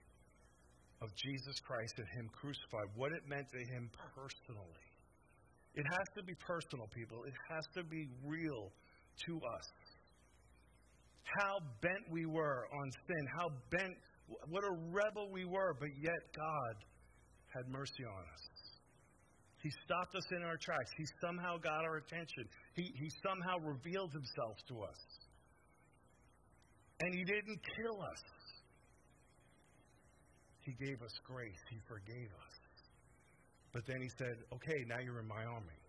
of 1.02 1.14
Jesus 1.14 1.60
Christ 1.62 1.94
and 1.98 2.08
Him 2.18 2.30
crucified, 2.34 2.90
what 2.96 3.12
it 3.14 3.22
meant 3.30 3.46
to 3.54 3.62
Him 3.70 3.92
personally. 3.94 4.90
It 5.76 5.86
has 5.86 6.08
to 6.18 6.24
be 6.26 6.34
personal, 6.42 6.90
people. 6.90 7.22
It 7.26 7.38
has 7.54 7.66
to 7.78 7.84
be 7.84 8.10
real 8.26 8.74
to 9.30 9.34
us. 9.38 9.70
How 11.38 11.60
bent 11.86 12.02
we 12.10 12.26
were 12.26 12.66
on 12.66 12.90
sin, 13.06 13.28
how 13.38 13.50
bent, 13.70 13.94
what 14.28 14.64
a 14.64 14.74
rebel 14.92 15.30
we 15.32 15.46
were, 15.46 15.76
but 15.80 15.90
yet 16.02 16.22
God 16.36 16.76
had 17.56 17.68
mercy 17.70 18.04
on 18.04 18.24
us. 18.34 18.44
He 19.64 19.72
stopped 19.86 20.16
us 20.16 20.26
in 20.32 20.44
our 20.44 20.58
tracks. 20.58 20.92
He 20.98 21.06
somehow 21.22 21.58
got 21.58 21.84
our 21.84 21.98
attention. 21.98 22.46
He, 22.76 22.94
he 22.94 23.10
somehow 23.26 23.58
revealed 23.60 24.12
himself 24.14 24.56
to 24.70 24.84
us. 24.84 25.02
And 27.02 27.14
he 27.14 27.24
didn't 27.24 27.60
kill 27.78 28.02
us. 28.02 28.24
He 30.62 30.74
gave 30.78 31.02
us 31.02 31.14
grace. 31.26 31.62
He 31.70 31.80
forgave 31.88 32.32
us. 32.32 32.56
But 33.74 33.84
then 33.88 34.02
he 34.02 34.10
said, 34.18 34.36
okay, 34.54 34.80
now 34.88 35.00
you're 35.00 35.20
in 35.20 35.28
my 35.28 35.44
army. 35.46 35.80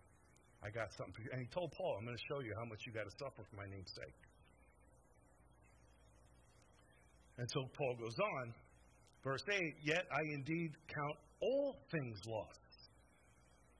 I 0.63 0.69
got 0.69 0.91
something 0.97 1.13
for 1.13 1.21
you. 1.21 1.29
And 1.31 1.41
he 1.41 1.47
told 1.51 1.71
Paul, 1.71 1.97
I'm 1.99 2.05
going 2.05 2.17
to 2.17 2.27
show 2.27 2.39
you 2.43 2.53
how 2.59 2.65
much 2.67 2.79
you 2.85 2.91
got 2.91 3.07
to 3.07 3.15
suffer 3.19 3.43
for 3.47 3.55
my 3.55 3.67
name's 3.69 3.91
sake. 3.95 4.28
And 7.39 7.47
so 7.49 7.63
Paul 7.71 7.95
goes 7.95 8.19
on, 8.19 8.53
verse 9.23 9.43
8, 9.49 9.55
yet 9.81 10.03
I 10.11 10.19
indeed 10.35 10.71
count 10.93 11.15
all 11.41 11.79
things 11.89 12.19
lost. 12.27 12.59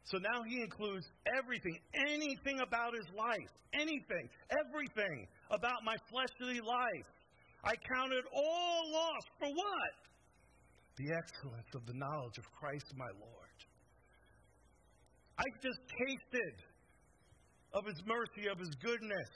So 0.05 0.17
now 0.17 0.41
he 0.47 0.61
includes 0.61 1.05
everything, 1.37 1.77
anything 2.07 2.61
about 2.65 2.95
his 2.95 3.05
life, 3.13 3.51
anything, 3.73 4.29
everything 4.49 5.27
about 5.51 5.83
my 5.83 5.95
fleshly 6.09 6.61
life. 6.61 7.11
I 7.65 7.75
count 7.93 8.13
it 8.13 8.23
all 8.33 8.81
lost 8.93 9.27
for 9.37 9.49
what? 9.49 9.93
The 10.95 11.11
excellence 11.13 11.69
of 11.75 11.85
the 11.85 11.93
knowledge 11.99 12.37
of 12.37 12.45
Christ 12.57 12.87
my 12.95 13.11
Lord. 13.19 13.59
I 15.37 15.43
just 15.61 15.79
tasted 16.07 16.55
of 17.73 17.85
his 17.85 18.01
mercy, 18.07 18.47
of 18.49 18.57
his 18.57 18.71
goodness. 18.81 19.29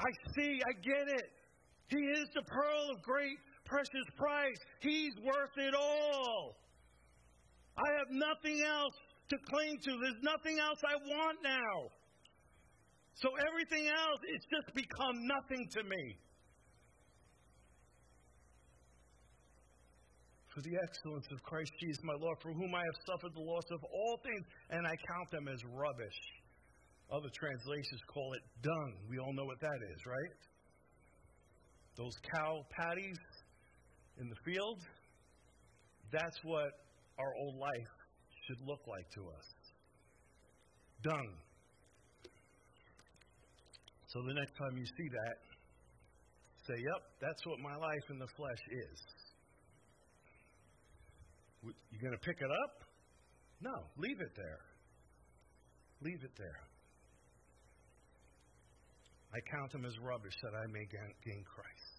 I 0.00 0.10
see, 0.36 0.58
I 0.64 0.72
get 0.80 1.08
it. 1.20 1.43
He 1.88 1.98
is 1.98 2.28
the 2.34 2.42
pearl 2.42 2.90
of 2.90 3.02
great, 3.02 3.36
precious 3.64 4.08
price. 4.16 4.58
He's 4.80 5.14
worth 5.22 5.56
it 5.56 5.74
all. 5.74 6.56
I 7.76 7.88
have 7.98 8.10
nothing 8.10 8.62
else 8.62 8.94
to 9.30 9.36
cling 9.50 9.78
to. 9.84 9.90
There's 10.00 10.22
nothing 10.22 10.58
else 10.58 10.78
I 10.84 10.96
want 10.96 11.38
now. 11.42 11.90
So 13.14 13.30
everything 13.48 13.86
else, 13.86 14.20
it's 14.26 14.46
just 14.46 14.74
become 14.74 15.26
nothing 15.26 15.68
to 15.70 15.82
me. 15.84 16.16
For 20.54 20.62
the 20.62 20.78
excellence 20.86 21.26
of 21.32 21.42
Christ 21.42 21.72
Jesus, 21.80 21.98
my 22.04 22.14
Lord, 22.20 22.38
for 22.40 22.52
whom 22.52 22.74
I 22.74 22.82
have 22.82 22.98
suffered 23.10 23.34
the 23.34 23.42
loss 23.42 23.66
of 23.72 23.82
all 23.82 24.20
things, 24.22 24.46
and 24.70 24.86
I 24.86 24.94
count 24.94 25.30
them 25.32 25.48
as 25.48 25.58
rubbish. 25.74 26.20
Other 27.10 27.30
translations 27.34 28.00
call 28.06 28.32
it 28.34 28.42
dung. 28.62 28.92
We 29.10 29.18
all 29.18 29.32
know 29.34 29.44
what 29.44 29.60
that 29.60 29.80
is, 29.90 29.98
right? 30.06 30.30
Those 31.96 32.14
cow 32.34 32.64
patties 32.70 33.18
in 34.18 34.28
the 34.28 34.36
field, 34.44 34.80
that's 36.12 36.38
what 36.42 36.70
our 37.18 37.34
old 37.40 37.56
life 37.56 37.92
should 38.46 38.60
look 38.66 38.80
like 38.86 39.08
to 39.14 39.20
us. 39.22 39.46
Dung. 41.02 41.28
So 44.08 44.22
the 44.26 44.34
next 44.34 44.52
time 44.56 44.76
you 44.76 44.86
see 44.86 45.08
that, 45.08 45.36
say, 46.66 46.74
yep, 46.78 47.02
that's 47.20 47.44
what 47.46 47.58
my 47.58 47.76
life 47.76 48.06
in 48.10 48.18
the 48.18 48.28
flesh 48.36 48.62
is. 48.70 48.98
You 51.90 51.98
going 52.00 52.12
to 52.12 52.24
pick 52.24 52.38
it 52.40 52.50
up? 52.50 52.84
No, 53.60 53.74
leave 53.96 54.20
it 54.20 54.32
there. 54.36 54.60
Leave 56.02 56.22
it 56.22 56.32
there. 56.36 56.60
I 59.34 59.40
count 59.50 59.72
them 59.72 59.84
as 59.84 59.98
rubbish 59.98 60.34
that 60.42 60.54
I 60.54 60.66
may 60.70 60.86
gain 60.86 61.42
Christ. 61.42 61.94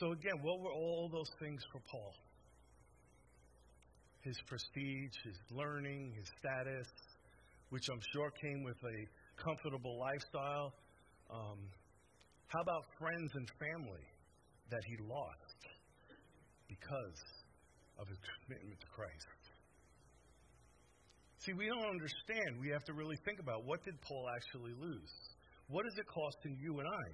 So 0.00 0.12
again, 0.12 0.40
what 0.40 0.60
were 0.60 0.72
all 0.72 1.10
those 1.12 1.28
things 1.38 1.60
for 1.70 1.80
Paul? 1.90 2.14
His 4.22 4.40
prestige, 4.48 5.12
his 5.24 5.36
learning, 5.50 6.14
his 6.16 6.24
status, 6.38 6.88
which 7.68 7.84
I'm 7.92 8.00
sure 8.14 8.30
came 8.40 8.64
with 8.64 8.80
a 8.80 8.98
comfortable 9.44 9.98
lifestyle. 10.00 10.72
Um, 11.28 11.58
how 12.48 12.62
about 12.62 12.84
friends 12.98 13.30
and 13.34 13.46
family 13.60 14.06
that 14.70 14.80
he 14.88 14.96
lost 15.04 15.60
because 16.68 17.20
of 17.98 18.08
his 18.08 18.18
commitment 18.46 18.80
to 18.80 18.86
Christ? 18.88 19.28
See, 21.44 21.52
we 21.52 21.66
don't 21.66 21.84
understand. 21.84 22.56
We 22.60 22.70
have 22.70 22.84
to 22.84 22.94
really 22.94 23.18
think 23.26 23.40
about 23.40 23.66
what 23.66 23.84
did 23.84 24.00
Paul 24.00 24.30
actually 24.32 24.72
lose? 24.80 25.12
What 25.72 25.86
is 25.86 25.96
it 25.96 26.04
costing 26.06 26.60
you 26.60 26.78
and 26.80 26.86
I? 26.86 27.06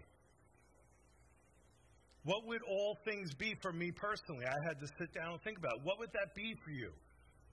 What 2.24 2.42
would 2.50 2.60
all 2.66 2.98
things 3.06 3.32
be 3.38 3.54
for 3.62 3.72
me 3.72 3.92
personally? 3.94 4.44
I 4.44 4.58
had 4.66 4.82
to 4.82 4.88
sit 4.98 5.14
down 5.14 5.38
and 5.38 5.42
think 5.46 5.58
about 5.58 5.78
it. 5.78 5.86
what 5.86 5.98
would 6.02 6.10
that 6.10 6.34
be 6.34 6.58
for 6.66 6.74
you? 6.74 6.90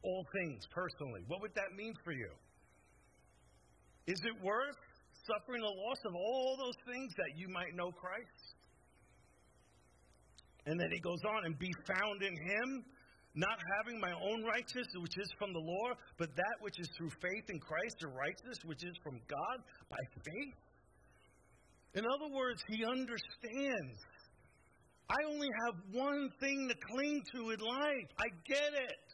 All 0.01 0.25
things 0.33 0.65
personally. 0.73 1.21
What 1.27 1.41
would 1.41 1.53
that 1.53 1.77
mean 1.77 1.93
for 2.03 2.11
you? 2.11 2.33
Is 4.07 4.19
it 4.25 4.33
worth 4.43 4.81
suffering 5.29 5.61
the 5.61 5.75
loss 5.77 6.01
of 6.09 6.13
all 6.17 6.57
those 6.57 6.77
things 6.89 7.13
that 7.17 7.37
you 7.37 7.49
might 7.53 7.77
know 7.77 7.93
Christ? 7.93 8.45
And 10.65 10.79
then 10.79 10.89
he 10.91 10.99
goes 10.99 11.21
on 11.29 11.45
and 11.45 11.57
be 11.59 11.71
found 11.85 12.25
in 12.25 12.33
him, 12.33 12.83
not 13.35 13.61
having 13.77 14.01
my 14.01 14.11
own 14.11 14.43
righteousness, 14.43 14.89
which 14.97 15.17
is 15.21 15.29
from 15.37 15.53
the 15.53 15.61
law, 15.61 15.93
but 16.17 16.33
that 16.35 16.57
which 16.61 16.79
is 16.79 16.89
through 16.97 17.13
faith 17.21 17.45
in 17.49 17.59
Christ, 17.61 17.95
the 18.01 18.09
righteousness 18.09 18.57
which 18.65 18.83
is 18.83 18.97
from 19.05 19.21
God 19.29 19.57
by 19.89 20.01
faith. 20.25 20.64
In 21.95 22.03
other 22.05 22.27
words, 22.33 22.61
he 22.67 22.83
understands. 22.83 23.99
I 25.09 25.15
only 25.31 25.49
have 25.65 25.75
one 25.93 26.29
thing 26.39 26.67
to 26.67 26.75
cling 26.91 27.23
to 27.33 27.51
in 27.51 27.59
life. 27.59 28.09
I 28.19 28.27
get 28.47 28.73
it. 28.73 29.05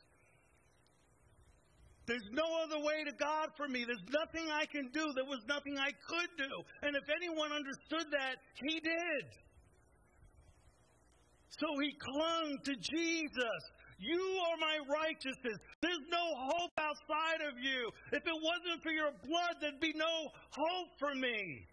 There's 2.08 2.28
no 2.34 2.44
other 2.66 2.84
way 2.84 3.04
to 3.06 3.14
God 3.14 3.50
for 3.56 3.68
me. 3.68 3.86
There's 3.86 4.04
nothing 4.10 4.50
I 4.50 4.66
can 4.66 4.90
do. 4.92 5.06
There 5.16 5.30
was 5.30 5.46
nothing 5.48 5.78
I 5.78 5.92
could 6.10 6.32
do. 6.38 6.52
And 6.82 6.96
if 6.96 7.04
anyone 7.08 7.52
understood 7.54 8.10
that, 8.12 8.36
he 8.66 8.80
did. 8.80 9.24
So 11.60 11.68
he 11.80 11.94
clung 12.02 12.58
to 12.66 12.74
Jesus. 12.74 13.62
You 14.00 14.18
are 14.18 14.58
my 14.58 14.78
righteousness. 14.90 15.62
There's 15.82 16.06
no 16.10 16.26
hope 16.50 16.74
outside 16.80 17.46
of 17.46 17.62
you. 17.62 17.92
If 18.12 18.26
it 18.26 18.40
wasn't 18.42 18.82
for 18.82 18.92
your 18.92 19.12
blood, 19.22 19.62
there'd 19.62 19.80
be 19.80 19.94
no 19.94 20.32
hope 20.50 20.90
for 20.98 21.14
me. 21.14 21.68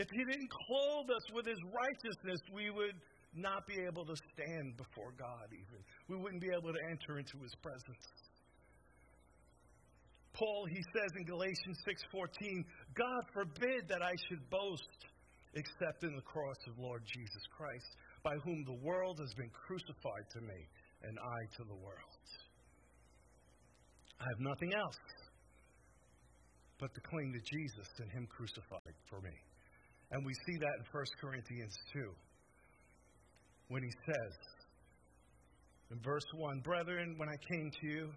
If 0.00 0.08
He 0.08 0.24
didn't 0.24 0.48
clothe 0.48 1.12
us 1.12 1.26
with 1.36 1.44
His 1.44 1.60
righteousness, 1.68 2.40
we 2.48 2.70
would 2.72 2.96
not 3.36 3.68
be 3.68 3.76
able 3.84 4.08
to 4.08 4.16
stand 4.32 4.80
before 4.80 5.12
God, 5.20 5.52
even. 5.52 5.84
We 6.08 6.16
wouldn't 6.16 6.40
be 6.40 6.48
able 6.56 6.72
to 6.72 6.82
enter 6.88 7.20
into 7.20 7.36
His 7.44 7.52
presence. 7.60 8.08
Paul, 10.32 10.64
he 10.72 10.80
says 10.96 11.10
in 11.20 11.24
Galatians 11.24 11.76
6:14, 11.84 12.64
God 12.94 13.22
forbid 13.34 13.88
that 13.88 14.00
I 14.00 14.14
should 14.28 14.40
boast 14.48 15.04
except 15.52 16.04
in 16.04 16.14
the 16.16 16.22
cross 16.22 16.56
of 16.68 16.78
Lord 16.78 17.02
Jesus 17.04 17.42
Christ, 17.52 17.90
by 18.22 18.36
whom 18.44 18.64
the 18.64 18.80
world 18.80 19.18
has 19.18 19.34
been 19.34 19.50
crucified 19.50 20.26
to 20.32 20.40
me, 20.40 20.60
and 21.02 21.18
I 21.18 21.56
to 21.56 21.64
the 21.64 21.74
world. 21.74 22.24
I 24.20 24.24
have 24.24 24.40
nothing 24.40 24.72
else 24.72 24.96
but 26.78 26.94
to 26.94 27.00
cling 27.00 27.34
to 27.34 27.40
Jesus 27.44 27.88
and 27.98 28.10
Him 28.10 28.26
crucified 28.30 28.94
for 29.10 29.20
me. 29.20 29.36
And 30.10 30.26
we 30.26 30.34
see 30.46 30.58
that 30.58 30.74
in 30.78 30.84
1 30.90 31.04
Corinthians 31.20 31.76
2 31.92 32.10
when 33.68 33.82
he 33.82 33.90
says, 34.04 34.34
in 35.90 35.98
verse 36.02 36.26
1, 36.34 36.60
Brethren, 36.60 37.14
when 37.18 37.28
I 37.28 37.38
came 37.50 37.70
to 37.70 37.86
you, 37.86 38.10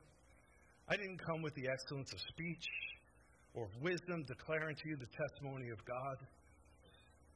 I 0.90 0.96
didn't 0.96 1.22
come 1.26 1.42
with 1.42 1.54
the 1.56 1.70
excellence 1.70 2.12
of 2.14 2.20
speech 2.34 2.66
or 3.54 3.66
of 3.66 3.74
wisdom, 3.82 4.26
declaring 4.28 4.76
to 4.76 4.86
you 4.90 4.98
the 4.98 5.10
testimony 5.14 5.70
of 5.70 5.78
God. 5.86 6.18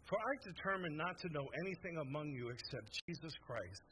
For 0.09 0.17
I 0.17 0.33
determined 0.45 0.97
not 0.97 1.17
to 1.19 1.29
know 1.29 1.45
anything 1.61 1.97
among 2.01 2.33
you 2.33 2.49
except 2.49 2.89
Jesus 3.07 3.33
Christ 3.45 3.89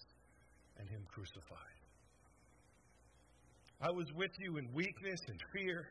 and 0.78 0.90
Him 0.90 1.06
crucified. 1.14 1.78
I 3.82 3.92
was 3.92 4.08
with 4.16 4.32
you 4.40 4.58
in 4.58 4.74
weakness 4.74 5.20
and 5.28 5.40
fear 5.54 5.86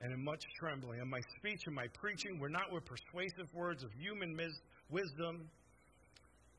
and 0.00 0.12
in 0.12 0.22
much 0.24 0.42
trembling. 0.58 1.00
And 1.00 1.10
my 1.10 1.20
speech 1.38 1.60
and 1.66 1.74
my 1.74 1.86
preaching 1.94 2.38
were 2.38 2.48
not 2.48 2.72
with 2.72 2.84
persuasive 2.84 3.52
words 3.54 3.82
of 3.82 3.90
human 3.98 4.34
mis- 4.34 4.60
wisdom, 4.90 5.50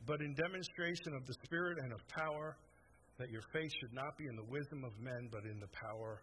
but 0.06 0.22
in 0.22 0.34
demonstration 0.36 1.14
of 1.16 1.26
the 1.26 1.36
Spirit 1.46 1.78
and 1.80 1.94
of 1.94 2.00
power, 2.08 2.58
that 3.18 3.30
your 3.30 3.42
faith 3.54 3.72
should 3.80 3.94
not 3.94 4.18
be 4.18 4.26
in 4.28 4.36
the 4.36 4.48
wisdom 4.50 4.84
of 4.84 4.92
men, 5.00 5.30
but 5.32 5.44
in 5.44 5.60
the 5.60 5.72
power 5.72 6.22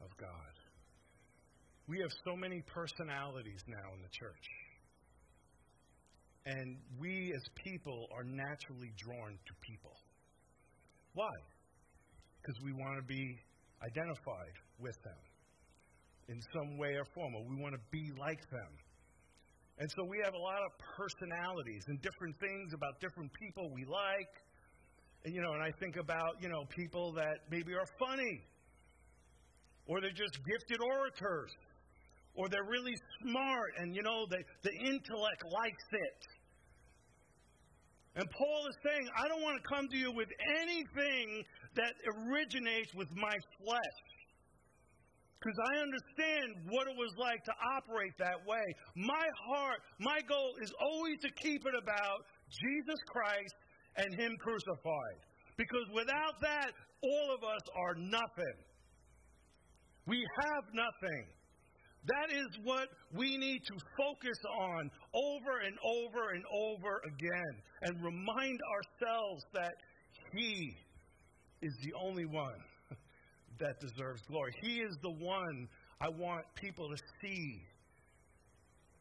of 0.00 0.08
God. 0.18 0.54
We 1.88 1.98
have 2.00 2.10
so 2.24 2.36
many 2.36 2.62
personalities 2.62 3.60
now 3.66 3.92
in 3.96 4.02
the 4.02 4.12
church. 4.12 4.46
And 6.44 6.76
we 6.98 7.32
as 7.34 7.42
people 7.64 8.08
are 8.16 8.24
naturally 8.24 8.92
drawn 8.96 9.32
to 9.32 9.52
people. 9.60 9.94
Why? 11.14 11.30
Because 12.40 12.60
we 12.64 12.72
want 12.72 12.98
to 12.98 13.06
be 13.06 13.38
identified 13.84 14.56
with 14.80 14.96
them 15.04 15.31
in 16.28 16.40
some 16.52 16.78
way 16.78 16.94
or 16.94 17.04
form, 17.14 17.34
or 17.34 17.44
we 17.44 17.56
want 17.60 17.74
to 17.74 17.80
be 17.90 18.10
like 18.18 18.40
them. 18.50 18.72
And 19.78 19.90
so 19.96 20.04
we 20.04 20.20
have 20.22 20.34
a 20.34 20.38
lot 20.38 20.60
of 20.62 20.70
personalities 20.96 21.84
and 21.88 22.00
different 22.02 22.38
things 22.38 22.72
about 22.74 23.00
different 23.00 23.32
people 23.32 23.70
we 23.74 23.84
like. 23.84 24.30
And, 25.24 25.34
you 25.34 25.40
know, 25.40 25.52
and 25.52 25.62
I 25.62 25.70
think 25.80 25.96
about, 25.96 26.36
you 26.40 26.48
know, 26.48 26.64
people 26.68 27.12
that 27.14 27.46
maybe 27.50 27.74
are 27.74 27.88
funny, 27.98 28.42
or 29.86 30.00
they're 30.00 30.10
just 30.10 30.38
gifted 30.46 30.80
orators, 30.80 31.50
or 32.34 32.48
they're 32.48 32.68
really 32.68 32.94
smart, 33.22 33.72
and, 33.78 33.94
you 33.94 34.02
know, 34.02 34.26
they, 34.30 34.42
the 34.62 34.72
intellect 34.86 35.42
likes 35.50 35.88
it. 35.92 36.22
And 38.14 38.28
Paul 38.30 38.66
is 38.68 38.76
saying, 38.84 39.08
I 39.16 39.26
don't 39.26 39.42
want 39.42 39.56
to 39.62 39.68
come 39.74 39.88
to 39.88 39.96
you 39.96 40.12
with 40.12 40.28
anything 40.60 41.44
that 41.76 41.94
originates 42.06 42.92
with 42.94 43.08
my 43.16 43.34
flesh. 43.64 43.98
Because 45.42 45.58
I 45.74 45.82
understand 45.82 46.70
what 46.70 46.86
it 46.86 46.94
was 46.94 47.10
like 47.18 47.42
to 47.44 47.54
operate 47.74 48.14
that 48.18 48.38
way. 48.46 48.62
My 48.94 49.26
heart, 49.48 49.80
my 49.98 50.20
goal 50.28 50.54
is 50.62 50.72
always 50.80 51.18
to 51.22 51.30
keep 51.42 51.66
it 51.66 51.74
about 51.74 52.22
Jesus 52.46 53.00
Christ 53.08 53.54
and 53.96 54.14
Him 54.14 54.36
crucified. 54.38 55.18
Because 55.56 55.86
without 55.92 56.40
that, 56.42 56.70
all 57.02 57.34
of 57.34 57.42
us 57.42 57.62
are 57.74 57.94
nothing. 57.96 58.58
We 60.06 60.24
have 60.46 60.64
nothing. 60.72 61.26
That 62.06 62.30
is 62.30 62.46
what 62.62 62.88
we 63.12 63.36
need 63.36 63.62
to 63.66 63.74
focus 63.98 64.38
on 64.60 64.90
over 65.12 65.58
and 65.66 65.76
over 65.82 66.30
and 66.34 66.44
over 66.54 67.02
again 67.06 67.54
and 67.82 68.04
remind 68.04 68.60
ourselves 68.62 69.44
that 69.54 69.74
He 70.34 70.76
is 71.62 71.74
the 71.82 71.92
only 71.98 72.26
one 72.26 72.58
that 73.62 73.78
deserves 73.80 74.20
glory. 74.28 74.52
He 74.60 74.82
is 74.82 74.96
the 75.02 75.14
one 75.24 75.68
I 76.00 76.08
want 76.10 76.44
people 76.56 76.88
to 76.90 76.96
see. 77.22 77.62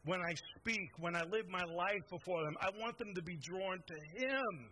When 0.06 0.22
I 0.22 0.34
speak, 0.58 0.90
when 1.00 1.16
I 1.16 1.22
live 1.22 1.50
my 1.50 1.64
life 1.64 2.06
before 2.10 2.44
them, 2.46 2.56
I 2.62 2.70
want 2.80 2.98
them 2.98 3.14
to 3.14 3.22
be 3.22 3.38
drawn 3.42 3.78
to 3.78 3.98
Him. 4.22 4.70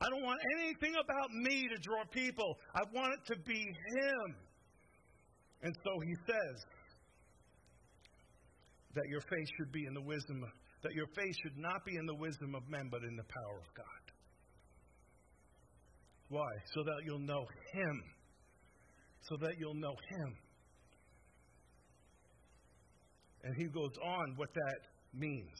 I 0.00 0.10
don't 0.10 0.22
want 0.22 0.38
anything 0.58 0.94
about 0.94 1.30
me 1.32 1.66
to 1.68 1.78
draw 1.82 2.04
people. 2.10 2.56
I 2.74 2.82
want 2.94 3.14
it 3.14 3.34
to 3.34 3.40
be 3.40 3.58
Him. 3.58 4.36
And 5.62 5.74
so 5.82 5.90
He 6.04 6.14
says 6.26 6.56
that 8.94 9.06
your 9.08 9.20
faith 9.22 9.48
should 9.58 9.72
be 9.72 9.86
in 9.86 9.94
the 9.94 10.02
wisdom, 10.02 10.42
of, 10.42 10.50
that 10.82 10.92
your 10.94 11.06
faith 11.16 11.34
should 11.42 11.58
not 11.58 11.84
be 11.84 11.96
in 11.96 12.06
the 12.06 12.14
wisdom 12.14 12.54
of 12.54 12.62
men, 12.68 12.88
but 12.90 13.02
in 13.02 13.16
the 13.16 13.26
power 13.26 13.58
of 13.58 13.74
God. 13.74 14.04
Why? 16.28 16.50
So 16.74 16.82
that 16.84 17.02
you'll 17.04 17.26
know 17.26 17.44
Him 17.72 18.02
so 19.22 19.36
that 19.40 19.58
you'll 19.58 19.74
know 19.74 19.94
Him. 20.10 20.36
And 23.44 23.54
he 23.56 23.64
goes 23.66 23.96
on 24.02 24.34
what 24.36 24.52
that 24.54 24.80
means 25.14 25.56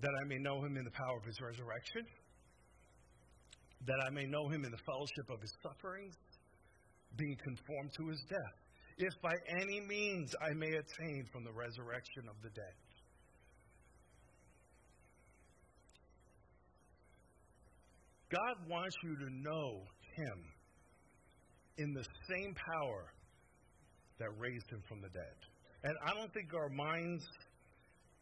that 0.00 0.10
I 0.22 0.24
may 0.26 0.38
know 0.38 0.64
Him 0.64 0.76
in 0.76 0.84
the 0.84 0.90
power 0.90 1.16
of 1.18 1.24
His 1.24 1.40
resurrection, 1.40 2.06
that 3.86 4.00
I 4.06 4.10
may 4.10 4.24
know 4.24 4.48
Him 4.48 4.64
in 4.64 4.70
the 4.70 4.82
fellowship 4.86 5.28
of 5.28 5.40
His 5.40 5.52
sufferings, 5.62 6.16
being 7.16 7.36
conformed 7.44 7.92
to 7.98 8.08
His 8.08 8.20
death, 8.28 8.56
if 8.98 9.12
by 9.22 9.34
any 9.60 9.80
means 9.80 10.34
I 10.40 10.54
may 10.54 10.72
attain 10.72 11.24
from 11.32 11.44
the 11.44 11.52
resurrection 11.52 12.24
of 12.28 12.36
the 12.42 12.50
dead. 12.50 12.76
God 18.30 18.68
wants 18.68 18.96
you 19.02 19.16
to 19.16 19.28
know 19.42 19.82
Him 20.16 20.38
in 21.78 21.92
the 21.92 22.04
same 22.28 22.54
power 22.54 23.12
that 24.18 24.28
raised 24.38 24.68
him 24.70 24.82
from 24.88 25.00
the 25.00 25.08
dead. 25.08 25.36
And 25.82 25.94
I 26.04 26.12
don't 26.14 26.32
think 26.34 26.52
our 26.54 26.68
minds 26.68 27.24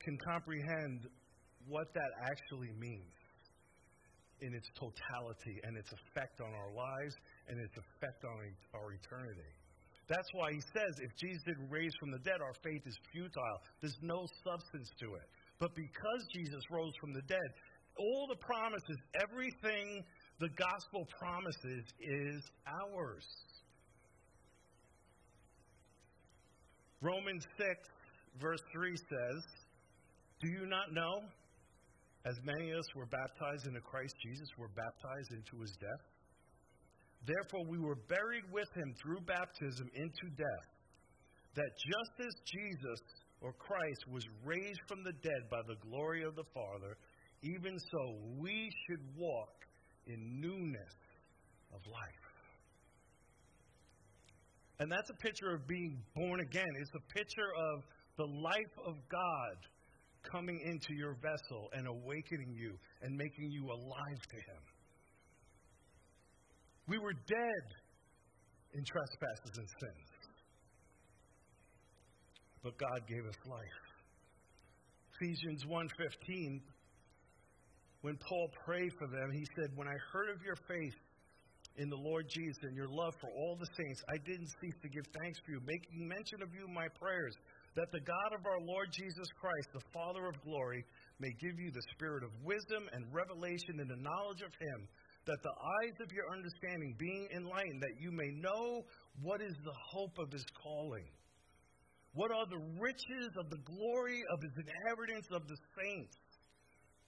can 0.01 0.17
comprehend 0.25 1.09
what 1.67 1.93
that 1.95 2.11
actually 2.23 2.73
means 2.79 3.19
in 4.41 4.55
its 4.55 4.71
totality 4.79 5.59
and 5.65 5.77
its 5.77 5.91
effect 5.91 6.41
on 6.41 6.55
our 6.55 6.71
lives 6.71 7.15
and 7.49 7.59
its 7.59 7.75
effect 7.75 8.23
on 8.25 8.39
our 8.79 8.95
eternity. 8.95 9.53
That's 10.09 10.29
why 10.33 10.53
he 10.53 10.63
says 10.73 10.93
if 11.03 11.13
Jesus 11.19 11.43
didn't 11.45 11.69
raise 11.69 11.93
from 12.01 12.11
the 12.11 12.23
dead, 12.25 12.41
our 12.41 12.55
faith 12.65 12.81
is 12.87 12.97
futile. 13.13 13.59
There's 13.83 13.99
no 14.01 14.25
substance 14.47 14.89
to 15.01 15.19
it. 15.19 15.27
But 15.59 15.75
because 15.75 16.23
Jesus 16.33 16.63
rose 16.71 16.95
from 17.01 17.13
the 17.13 17.27
dead, 17.29 17.51
all 17.99 18.27
the 18.31 18.41
promises, 18.41 18.97
everything 19.21 20.05
the 20.41 20.49
gospel 20.51 21.07
promises 21.19 21.85
is 22.01 22.43
ours. 22.67 23.27
Romans 27.01 27.45
6, 27.57 27.67
verse 28.41 28.63
3 28.73 28.97
says, 28.97 29.43
Do 30.41 30.49
you 30.49 30.67
not 30.67 30.93
know? 30.93 31.23
As 32.27 32.35
many 32.45 32.71
of 32.71 32.79
us 32.79 32.95
were 32.95 33.07
baptized 33.07 33.67
into 33.67 33.81
Christ 33.81 34.15
Jesus, 34.23 34.49
were 34.59 34.71
baptized 34.75 35.31
into 35.33 35.63
his 35.63 35.73
death. 35.81 36.05
Therefore, 37.27 37.67
we 37.69 37.79
were 37.79 37.99
buried 38.09 38.45
with 38.53 38.69
him 38.75 38.95
through 39.03 39.21
baptism 39.27 39.91
into 39.95 40.27
death, 40.37 40.69
that 41.55 41.71
just 41.79 42.27
as 42.27 42.35
Jesus 42.47 43.01
or 43.41 43.53
Christ 43.55 44.03
was 44.11 44.25
raised 44.45 44.81
from 44.87 45.03
the 45.03 45.15
dead 45.23 45.51
by 45.51 45.63
the 45.67 45.79
glory 45.89 46.23
of 46.23 46.35
the 46.35 46.47
Father, 46.55 46.97
even 47.43 47.79
so 47.79 48.19
we 48.39 48.71
should 48.87 49.03
walk 49.17 49.68
in 50.09 50.41
newness 50.41 50.95
of 51.73 51.81
life. 51.87 52.29
And 54.81 54.91
that's 54.91 55.11
a 55.11 55.15
picture 55.23 55.55
of 55.55 55.67
being 55.67 56.03
born 56.15 56.41
again. 56.41 56.69
It's 56.81 56.95
a 56.95 57.13
picture 57.13 57.51
of 57.73 57.83
the 58.17 58.25
life 58.25 58.75
of 58.87 58.95
God 59.11 59.57
coming 60.31 60.61
into 60.65 60.95
your 60.95 61.15
vessel 61.23 61.69
and 61.73 61.87
awakening 61.87 62.55
you 62.55 62.79
and 63.03 63.17
making 63.17 63.51
you 63.51 63.67
alive 63.67 64.23
to 64.31 64.37
Him. 64.37 64.63
We 66.87 66.99
were 66.99 67.13
dead 67.13 67.67
in 68.75 68.85
trespasses 68.85 69.59
and 69.59 69.69
sins. 69.69 70.09
But 72.63 72.79
God 72.79 73.07
gave 73.09 73.25
us 73.27 73.37
life. 73.47 73.81
Ephesians 75.21 75.65
1:15 75.67 76.63
when 78.03 78.17
Paul 78.19 78.49
prayed 78.65 78.93
for 78.99 79.09
them, 79.09 79.31
he 79.33 79.45
said, 79.57 79.75
"When 79.75 79.89
I 79.89 79.97
heard 80.13 80.31
of 80.31 80.43
your 80.43 80.57
faith 80.69 80.95
in 81.77 81.89
the 81.89 81.97
Lord 81.97 82.27
Jesus 82.29 82.59
and 82.63 82.77
your 82.77 82.89
love 82.89 83.15
for 83.21 83.31
all 83.31 83.57
the 83.57 83.71
saints, 83.77 84.03
I 84.09 84.19
didn't 84.19 84.51
cease 84.61 84.79
to 84.83 84.89
give 84.89 85.07
thanks 85.21 85.39
for 85.41 85.53
you, 85.53 85.61
making 85.63 86.09
mention 86.09 86.43
of 86.43 86.55
you 86.55 86.67
in 86.67 86.75
my 86.75 86.89
prayers, 86.89 87.35
that 87.75 87.91
the 87.93 88.01
God 88.01 88.31
of 88.35 88.47
our 88.47 88.61
Lord 88.61 88.91
Jesus 88.93 89.29
Christ, 89.39 89.69
the 89.73 89.91
Father 89.93 90.27
of 90.27 90.41
glory, 90.43 90.85
may 91.21 91.31
give 91.39 91.59
you 91.59 91.71
the 91.71 91.87
spirit 91.95 92.25
of 92.25 92.31
wisdom 92.43 92.89
and 92.93 93.15
revelation 93.15 93.79
in 93.79 93.87
the 93.87 94.03
knowledge 94.03 94.43
of 94.43 94.55
him, 94.59 94.89
that 95.27 95.43
the 95.43 95.57
eyes 95.85 95.97
of 96.01 96.11
your 96.11 96.31
understanding 96.33 96.95
being 96.99 97.29
enlightened, 97.35 97.83
that 97.83 98.01
you 98.01 98.11
may 98.11 98.31
know 98.43 98.83
what 99.23 99.43
is 99.43 99.55
the 99.63 99.79
hope 99.91 100.19
of 100.19 100.33
his 100.33 100.47
calling. 100.63 101.07
What 102.15 102.33
are 102.33 102.47
the 102.47 102.65
riches 102.81 103.31
of 103.39 103.51
the 103.51 103.63
glory 103.63 104.23
of 104.33 104.43
his 104.43 104.57
inheritance 104.57 105.29
of 105.31 105.47
the 105.47 105.59
saints? 105.79 106.17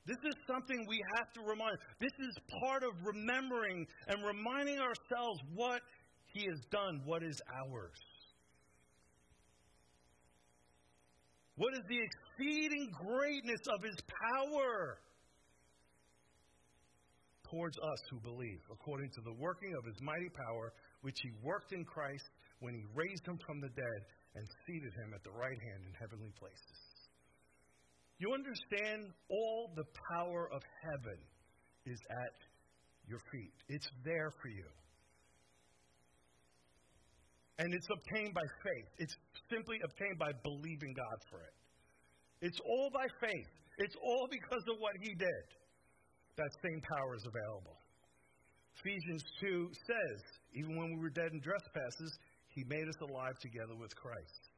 This 0.07 0.17
is 0.25 0.35
something 0.47 0.87
we 0.89 1.01
have 1.17 1.33
to 1.35 1.41
remind. 1.43 1.77
This 2.01 2.13
is 2.19 2.35
part 2.65 2.83
of 2.83 2.91
remembering 3.05 3.87
and 4.09 4.25
reminding 4.25 4.79
ourselves 4.79 5.41
what 5.55 5.83
He 6.33 6.47
has 6.49 6.61
done, 6.71 7.03
what 7.05 7.23
is 7.23 7.41
ours. 7.69 8.01
What 11.57 11.75
is 11.75 11.85
the 11.89 12.01
exceeding 12.01 12.89
greatness 12.97 13.61
of 13.69 13.85
His 13.85 13.97
power 14.09 14.99
towards 17.51 17.77
us 17.77 18.01
who 18.11 18.21
believe, 18.21 18.61
according 18.73 19.11
to 19.11 19.21
the 19.21 19.35
working 19.35 19.75
of 19.77 19.85
His 19.85 20.01
mighty 20.01 20.31
power, 20.31 20.73
which 21.03 21.19
He 21.23 21.31
worked 21.43 21.73
in 21.73 21.85
Christ 21.85 22.25
when 22.61 22.73
He 22.75 22.85
raised 22.95 23.27
Him 23.27 23.39
from 23.45 23.61
the 23.61 23.69
dead 23.69 24.01
and 24.35 24.47
seated 24.67 24.95
Him 24.95 25.13
at 25.15 25.23
the 25.25 25.37
right 25.37 25.61
hand 25.61 25.85
in 25.85 25.93
heavenly 26.01 26.33
places? 26.39 26.90
You 28.21 28.35
understand 28.37 29.09
all 29.31 29.73
the 29.75 29.89
power 30.13 30.45
of 30.53 30.61
heaven 30.85 31.17
is 31.87 31.99
at 32.11 32.37
your 33.09 33.19
feet. 33.33 33.57
It's 33.69 33.89
there 34.05 34.31
for 34.43 34.49
you. 34.49 34.69
And 37.57 37.73
it's 37.73 37.89
obtained 37.89 38.35
by 38.35 38.45
faith. 38.63 38.89
It's 38.99 39.17
simply 39.49 39.81
obtained 39.83 40.19
by 40.19 40.33
believing 40.45 40.93
God 40.93 41.19
for 41.33 41.41
it. 41.41 41.57
It's 42.45 42.61
all 42.61 42.91
by 42.93 43.09
faith. 43.25 43.53
It's 43.79 43.97
all 44.05 44.29
because 44.31 44.65
of 44.69 44.77
what 44.81 44.93
He 45.01 45.15
did. 45.15 45.45
That 46.37 46.53
same 46.61 46.81
power 46.93 47.17
is 47.17 47.25
available. 47.25 47.81
Ephesians 48.85 49.25
2 49.41 49.69
says, 49.73 50.21
even 50.53 50.77
when 50.77 50.93
we 50.93 51.01
were 51.01 51.13
dead 51.13 51.33
in 51.33 51.41
trespasses, 51.41 52.13
He 52.53 52.65
made 52.69 52.85
us 52.85 53.01
alive 53.01 53.41
together 53.41 53.77
with 53.81 53.97
Christ 53.97 54.50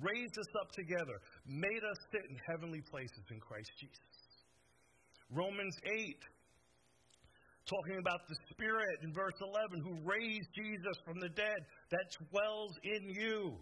raised 0.00 0.38
us 0.38 0.52
up 0.60 0.72
together, 0.72 1.20
made 1.46 1.84
us 1.84 1.98
sit 2.12 2.24
in 2.30 2.36
heavenly 2.48 2.80
places 2.90 3.24
in 3.30 3.40
Christ 3.40 3.70
Jesus. 3.78 4.22
Romans 5.30 5.76
8, 5.84 6.16
talking 7.68 7.98
about 7.98 8.20
the 8.28 8.36
Spirit 8.50 9.00
in 9.02 9.12
verse 9.12 9.36
11 9.40 9.80
who 9.80 10.08
raised 10.08 10.48
Jesus 10.54 10.96
from 11.04 11.20
the 11.20 11.30
dead 11.30 11.60
that 11.90 12.06
dwells 12.30 12.72
in 12.84 13.08
you. 13.10 13.56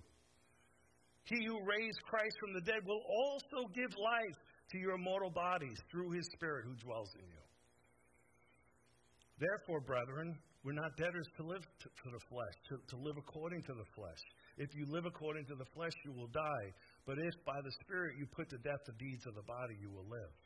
He 1.25 1.45
who 1.47 1.59
raised 1.63 2.01
Christ 2.09 2.37
from 2.41 2.55
the 2.55 2.61
dead 2.63 2.83
will 2.87 3.03
also 3.07 3.69
give 3.75 3.91
life 3.99 4.39
to 4.73 4.79
your 4.79 4.99
mortal 4.99 5.31
bodies 5.31 5.79
through 5.91 6.11
his 6.11 6.27
Spirit 6.35 6.65
who 6.67 6.75
dwells 6.83 7.11
in 7.15 7.27
you. 7.27 7.45
Therefore, 9.39 9.81
brethren, 9.81 10.37
we're 10.65 10.77
not 10.77 10.97
debtors 10.97 11.27
to 11.37 11.43
live 11.47 11.63
to, 11.63 11.89
to 11.89 12.09
the 12.13 12.21
flesh, 12.29 12.55
to, 12.69 12.77
to 12.77 12.97
live 13.01 13.17
according 13.17 13.63
to 13.63 13.73
the 13.73 13.89
flesh. 13.95 14.21
If 14.61 14.77
you 14.77 14.85
live 14.93 15.09
according 15.09 15.49
to 15.49 15.57
the 15.57 15.65
flesh, 15.73 15.97
you 16.05 16.13
will 16.13 16.29
die. 16.29 16.69
But 17.09 17.17
if 17.17 17.33
by 17.49 17.57
the 17.65 17.73
Spirit 17.81 18.21
you 18.21 18.29
put 18.29 18.53
to 18.53 18.61
death 18.61 18.85
the 18.85 18.93
deeds 19.01 19.25
of 19.25 19.33
the 19.33 19.47
body, 19.49 19.73
you 19.81 19.89
will 19.89 20.05
live. 20.05 20.37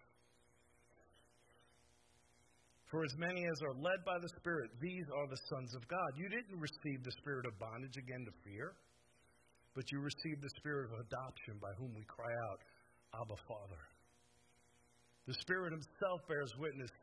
For 2.95 3.03
as 3.03 3.11
many 3.19 3.43
as 3.43 3.59
are 3.67 3.75
led 3.75 4.07
by 4.07 4.23
the 4.23 4.31
Spirit, 4.39 4.71
these 4.79 5.03
are 5.11 5.27
the 5.27 5.43
sons 5.51 5.75
of 5.75 5.83
God. 5.91 6.11
You 6.15 6.31
didn't 6.31 6.63
receive 6.63 7.03
the 7.03 7.11
spirit 7.19 7.43
of 7.43 7.59
bondage 7.59 7.99
again 7.99 8.23
to 8.23 8.33
fear, 8.47 8.79
but 9.75 9.83
you 9.91 9.99
received 9.99 10.47
the 10.47 10.55
spirit 10.63 10.95
of 10.95 11.03
adoption 11.03 11.59
by 11.59 11.75
whom 11.75 11.91
we 11.99 12.07
cry 12.07 12.31
out, 12.31 12.63
Abba, 13.19 13.35
Father. 13.51 13.83
The 15.27 15.35
Spirit 15.43 15.75
Himself 15.75 16.23
bears 16.31 16.55
witness 16.55 16.95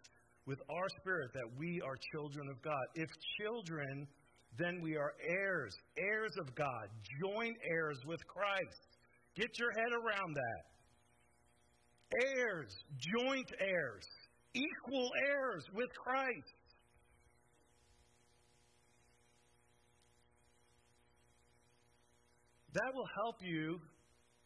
with 0.47 0.63
our 0.71 0.87
spirit 1.03 1.27
that 1.35 1.59
we 1.59 1.83
are 1.83 1.99
children 2.15 2.47
of 2.47 2.55
God. 2.63 2.85
If 2.95 3.11
children, 3.43 4.07
then 4.57 4.81
we 4.81 4.97
are 4.97 5.13
heirs, 5.27 5.73
heirs 5.97 6.33
of 6.39 6.53
God, 6.55 6.87
joint 7.21 7.57
heirs 7.69 7.97
with 8.05 8.19
Christ. 8.27 8.97
Get 9.35 9.57
your 9.57 9.71
head 9.71 9.93
around 9.93 10.35
that. 10.35 10.63
Heirs, 12.35 12.75
joint 12.99 13.49
heirs 13.59 14.05
equal 14.53 15.09
heirs 15.29 15.63
with 15.73 15.89
Christ. 15.95 16.61
That 22.73 22.91
will 22.93 23.07
help 23.23 23.35
you 23.41 23.79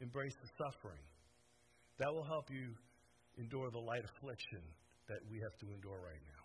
embrace 0.01 0.33
the 0.41 0.49
suffering. 0.57 1.01
That 1.99 2.11
will 2.13 2.25
help 2.25 2.49
you 2.49 2.73
endure 3.37 3.69
the 3.71 3.79
light 3.79 4.03
affliction 4.03 4.61
that 5.07 5.19
we 5.29 5.39
have 5.39 5.55
to 5.61 5.65
endure 5.73 6.01
right 6.01 6.21
now. 6.25 6.43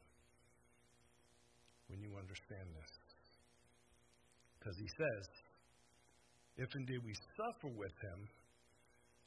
When 1.89 2.01
you 2.01 2.17
understand 2.19 2.69
this. 2.77 3.00
Because 4.61 4.77
he 4.77 4.91
says, 4.93 5.25
if 6.61 6.69
indeed 6.77 7.01
we 7.01 7.17
suffer 7.41 7.73
with 7.73 7.97
him, 8.05 8.29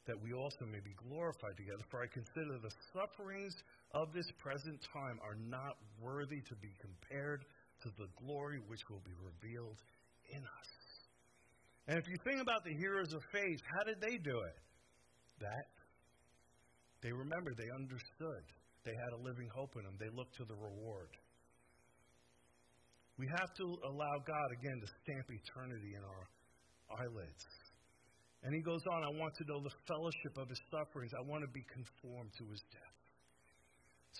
that 0.06 0.14
we 0.22 0.30
also 0.32 0.62
may 0.70 0.78
be 0.78 0.94
glorified 1.08 1.56
together. 1.58 1.82
For 1.90 2.04
I 2.04 2.08
consider 2.12 2.60
the 2.62 2.70
sufferings 2.94 3.54
of 3.98 4.12
this 4.14 4.30
present 4.38 4.78
time 4.94 5.18
are 5.24 5.34
not 5.50 5.74
worthy 5.98 6.38
to 6.46 6.54
be 6.62 6.70
compared 6.78 7.42
to 7.82 7.88
the 7.98 8.06
glory 8.22 8.60
which 8.68 8.84
will 8.86 9.02
be 9.02 9.16
revealed 9.18 9.80
in 10.30 10.42
us. 10.44 10.70
And 11.88 11.98
if 11.98 12.06
you 12.06 12.16
think 12.24 12.40
about 12.40 12.64
the 12.64 12.76
heroes 12.78 13.12
of 13.12 13.20
faith, 13.32 13.60
how 13.76 13.84
did 13.84 14.00
they 14.00 14.16
do 14.22 14.38
it? 14.38 14.58
That 15.40 15.68
they 17.02 17.12
remembered, 17.12 17.56
they 17.58 17.68
understood, 17.74 18.44
they 18.84 18.94
had 18.94 19.12
a 19.12 19.20
living 19.20 19.48
hope 19.52 19.76
in 19.76 19.84
them, 19.84 19.96
they 19.98 20.08
looked 20.14 20.36
to 20.36 20.44
the 20.44 20.56
reward. 20.56 21.12
We 23.18 23.26
have 23.30 23.50
to 23.54 23.66
allow 23.86 24.14
God 24.26 24.48
again 24.58 24.78
to 24.82 24.88
stamp 25.02 25.30
eternity 25.30 25.94
in 25.94 26.02
our 26.02 26.24
eyelids. 26.98 27.44
And 28.42 28.52
he 28.52 28.60
goes 28.60 28.82
on, 28.92 29.02
I 29.02 29.12
want 29.16 29.32
to 29.40 29.44
know 29.48 29.62
the 29.62 29.72
fellowship 29.88 30.34
of 30.36 30.48
his 30.50 30.60
sufferings. 30.68 31.12
I 31.16 31.24
want 31.24 31.42
to 31.46 31.50
be 31.54 31.64
conformed 31.72 32.34
to 32.38 32.44
his 32.50 32.60
death. 32.68 32.94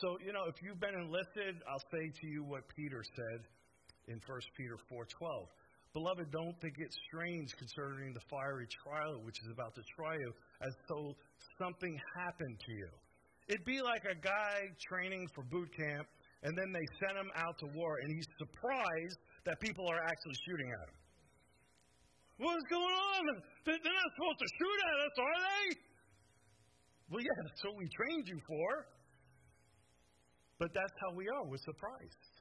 So, 0.01 0.18
you 0.24 0.32
know, 0.32 0.47
if 0.49 0.57
you've 0.62 0.80
been 0.80 0.97
enlisted, 0.97 1.61
I'll 1.68 1.86
say 1.92 2.05
to 2.09 2.26
you 2.26 2.42
what 2.42 2.66
Peter 2.74 3.05
said 3.05 3.40
in 4.09 4.18
1 4.26 4.40
Peter 4.57 4.78
4:12. 4.90 5.47
Beloved, 5.92 6.26
don't 6.32 6.59
think 6.61 6.74
it 6.78 6.90
strange 7.07 7.55
concerning 7.55 8.12
the 8.12 8.24
fiery 8.28 8.66
trial 8.82 9.22
which 9.22 9.38
is 9.45 9.51
about 9.53 9.74
to 9.76 9.82
try 9.95 10.14
you, 10.14 10.32
as 10.62 10.74
though 10.88 11.14
something 11.62 11.95
happened 12.18 12.59
to 12.59 12.72
you. 12.72 12.90
It'd 13.47 13.64
be 13.64 13.80
like 13.80 14.03
a 14.05 14.16
guy 14.16 14.66
training 14.88 15.28
for 15.34 15.45
boot 15.45 15.70
camp, 15.76 16.09
and 16.45 16.53
then 16.57 16.70
they 16.72 16.84
sent 17.01 17.16
him 17.16 17.30
out 17.40 17.57
to 17.64 17.66
war, 17.72 17.99
and 18.05 18.12
he's 18.12 18.28
surprised 18.38 19.18
that 19.49 19.59
people 19.61 19.88
are 19.88 20.01
actually 20.05 20.38
shooting 20.45 20.68
at 20.68 20.80
him. 20.88 20.95
What's 22.36 22.68
going 22.68 22.95
on? 22.95 23.22
They're 23.64 23.80
not 23.80 24.09
supposed 24.12 24.40
to 24.45 24.49
shoot 24.61 24.78
at 24.84 24.99
us, 25.09 25.14
are 25.18 25.38
they? 25.40 25.64
Well, 27.09 27.22
yeah, 27.24 27.38
that's 27.49 27.62
what 27.64 27.76
we 27.80 27.86
trained 27.88 28.26
you 28.28 28.40
for. 28.47 28.68
But 30.59 30.70
that's 30.74 30.97
how 31.01 31.16
we 31.16 31.26
are. 31.28 31.45
We're 31.49 31.64
surprised 31.64 32.34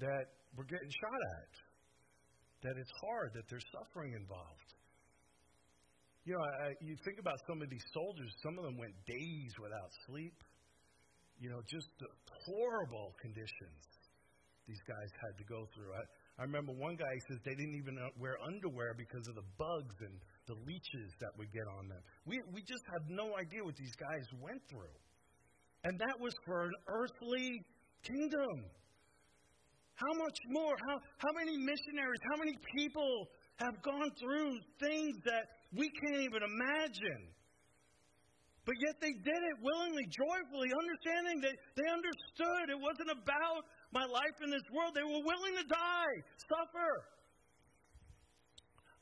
that 0.00 0.24
we're 0.56 0.66
getting 0.66 0.90
shot 0.90 1.20
at, 1.38 1.52
that 2.66 2.74
it's 2.80 2.94
hard, 3.02 3.30
that 3.34 3.46
there's 3.50 3.64
suffering 3.74 4.14
involved. 4.14 4.70
You 6.24 6.34
know, 6.34 6.42
I, 6.42 6.72
you 6.80 6.96
think 7.04 7.20
about 7.20 7.36
some 7.46 7.60
of 7.60 7.68
these 7.68 7.84
soldiers, 7.92 8.32
some 8.42 8.58
of 8.58 8.64
them 8.64 8.78
went 8.78 8.94
days 9.06 9.52
without 9.60 9.90
sleep. 10.08 10.34
You 11.38 11.50
know, 11.50 11.60
just 11.66 11.88
the 11.98 12.08
horrible 12.46 13.14
conditions 13.20 13.82
these 14.66 14.80
guys 14.88 15.10
had 15.20 15.36
to 15.36 15.44
go 15.44 15.68
through. 15.76 15.92
I, 15.92 16.02
I 16.40 16.42
remember 16.42 16.72
one 16.72 16.96
guy 16.96 17.14
says 17.28 17.38
they 17.44 17.54
didn't 17.54 17.76
even 17.76 18.00
uh, 18.00 18.08
wear 18.16 18.36
underwear 18.40 18.96
because 18.96 19.28
of 19.28 19.36
the 19.36 19.44
bugs 19.58 19.96
and 20.00 20.16
the 20.48 20.56
leeches 20.64 21.12
that 21.20 21.36
would 21.36 21.52
get 21.52 21.68
on 21.78 21.88
them. 21.88 22.00
We, 22.24 22.40
we 22.52 22.64
just 22.64 22.82
have 22.92 23.04
no 23.08 23.36
idea 23.36 23.62
what 23.62 23.76
these 23.76 23.94
guys 23.96 24.24
went 24.40 24.62
through. 24.72 24.96
And 25.84 26.00
that 26.00 26.16
was 26.18 26.32
for 26.46 26.64
an 26.64 26.76
earthly 26.88 27.60
kingdom. 28.02 28.72
How 29.94 30.12
much 30.18 30.38
more? 30.48 30.74
How, 30.88 30.96
how 31.18 31.32
many 31.38 31.56
missionaries, 31.56 32.22
how 32.32 32.38
many 32.40 32.56
people 32.76 33.28
have 33.56 33.76
gone 33.84 34.10
through 34.18 34.58
things 34.80 35.14
that 35.24 35.44
we 35.76 35.86
can't 36.02 36.24
even 36.24 36.42
imagine? 36.42 37.22
But 38.64 38.80
yet 38.80 38.96
they 39.00 39.12
did 39.12 39.42
it 39.44 39.56
willingly, 39.60 40.08
joyfully, 40.08 40.72
understanding 40.72 41.44
that 41.44 41.56
they 41.76 41.84
understood 41.84 42.72
it 42.72 42.80
wasn't 42.80 43.12
about 43.12 43.68
my 43.92 44.08
life 44.08 44.36
in 44.40 44.48
this 44.48 44.64
world. 44.72 44.96
They 44.96 45.04
were 45.04 45.20
willing 45.20 45.54
to 45.60 45.66
die, 45.68 46.16
suffer. 46.48 46.92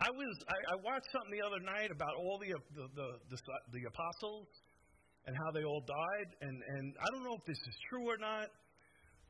I 0.02 0.10
was 0.10 0.34
I, 0.50 0.58
I 0.74 0.76
watched 0.82 1.06
something 1.14 1.30
the 1.30 1.46
other 1.46 1.62
night 1.62 1.94
about 1.94 2.18
all 2.18 2.42
the 2.42 2.50
the, 2.74 2.90
the 2.98 3.08
the 3.30 3.38
the 3.70 3.82
apostles 3.86 4.50
and 5.30 5.38
how 5.38 5.54
they 5.54 5.62
all 5.62 5.84
died, 5.86 6.28
and 6.42 6.58
and 6.58 6.84
I 6.98 7.06
don't 7.14 7.22
know 7.22 7.38
if 7.38 7.46
this 7.46 7.62
is 7.62 7.76
true 7.86 8.10
or 8.10 8.18
not, 8.18 8.50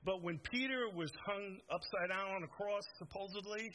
but 0.04 0.24
when 0.24 0.40
Peter 0.48 0.88
was 0.96 1.12
hung 1.28 1.60
upside 1.68 2.08
down 2.08 2.24
on 2.24 2.42
a 2.42 2.48
cross, 2.48 2.84
supposedly, 2.96 3.68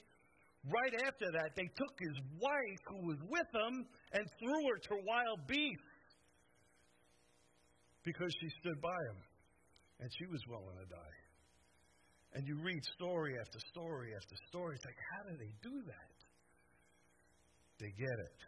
right 0.73 0.95
after 1.05 1.29
that, 1.37 1.53
they 1.55 1.69
took 1.77 1.93
his 2.01 2.17
wife 2.41 2.81
who 2.89 2.99
was 3.13 3.21
with 3.29 3.49
him 3.53 3.85
and 4.17 4.23
threw 4.41 4.61
her 4.73 4.77
to 4.89 4.93
wild 5.05 5.45
beasts 5.45 5.86
because 8.07 8.31
she 8.39 8.47
stood 8.63 8.79
by 8.79 8.95
him. 9.11 9.19
And 9.99 10.07
she 10.15 10.31
was 10.31 10.39
willing 10.47 10.79
to 10.79 10.87
die. 10.87 11.17
And 12.39 12.47
you 12.47 12.55
read 12.63 12.79
story 12.95 13.35
after 13.35 13.59
story 13.67 14.15
after 14.15 14.35
story. 14.47 14.79
It's 14.79 14.87
like, 14.87 15.01
how 15.11 15.21
do 15.27 15.33
they 15.35 15.51
do 15.59 15.75
that? 15.91 16.15
They 17.83 17.91
get 17.99 18.15
it. 18.15 18.39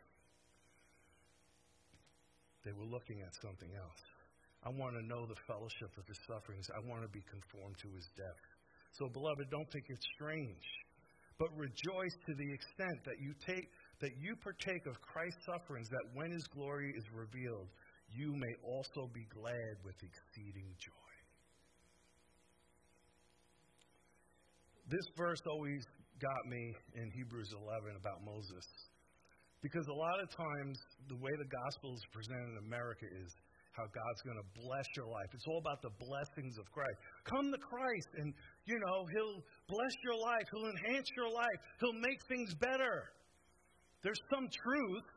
They 2.64 2.72
were 2.72 2.88
looking 2.88 3.20
at 3.20 3.34
something 3.44 3.74
else. 3.76 4.04
I 4.64 4.70
want 4.72 4.96
to 4.96 5.04
know 5.04 5.26
the 5.26 5.40
fellowship 5.48 5.92
of 5.98 6.06
his 6.06 6.20
sufferings. 6.28 6.68
I 6.76 6.80
want 6.86 7.02
to 7.04 7.12
be 7.12 7.24
conformed 7.28 7.80
to 7.84 7.90
his 7.96 8.08
death. 8.16 8.44
So, 9.00 9.08
beloved, 9.10 9.48
don't 9.50 9.70
think 9.72 9.86
it's 9.88 10.08
strange, 10.20 10.68
but 11.40 11.50
rejoice 11.56 12.16
to 12.28 12.34
the 12.36 12.50
extent 12.52 13.00
that 13.08 13.18
you 13.24 13.32
take 13.48 13.66
that 14.02 14.16
you 14.20 14.36
partake 14.40 14.86
of 14.88 14.96
Christ's 15.04 15.44
sufferings, 15.44 15.88
that 15.92 16.08
when 16.16 16.32
his 16.32 16.44
glory 16.56 16.92
is 16.96 17.04
revealed, 17.12 17.68
you 18.12 18.34
may 18.36 18.54
also 18.64 19.10
be 19.14 19.26
glad 19.34 19.76
with 19.84 19.96
exceeding 20.02 20.74
joy. 20.80 21.10
This 24.90 25.06
verse 25.16 25.42
always 25.46 25.86
got 26.20 26.44
me 26.50 26.74
in 26.96 27.12
Hebrews 27.12 27.54
11 27.54 27.96
about 27.96 28.26
Moses. 28.26 28.66
Because 29.62 29.86
a 29.88 29.94
lot 29.94 30.18
of 30.24 30.28
times, 30.32 30.80
the 31.08 31.20
way 31.20 31.32
the 31.38 31.52
gospel 31.52 31.94
is 31.94 32.04
presented 32.10 32.58
in 32.58 32.58
America 32.66 33.06
is 33.06 33.30
how 33.76 33.86
God's 33.86 34.22
going 34.26 34.40
to 34.40 34.50
bless 34.66 34.88
your 34.96 35.08
life. 35.08 35.30
It's 35.36 35.46
all 35.48 35.62
about 35.62 35.84
the 35.84 35.94
blessings 36.00 36.58
of 36.58 36.66
Christ. 36.72 36.98
Come 37.28 37.52
to 37.52 37.60
Christ, 37.60 38.10
and, 38.18 38.34
you 38.66 38.80
know, 38.80 38.98
He'll 39.14 39.40
bless 39.68 39.96
your 40.04 40.18
life, 40.18 40.46
He'll 40.52 40.72
enhance 40.74 41.08
your 41.16 41.30
life, 41.30 41.60
He'll 41.80 42.00
make 42.00 42.20
things 42.28 42.56
better. 42.56 43.14
There's 44.02 44.20
some 44.34 44.48
truth 44.48 45.08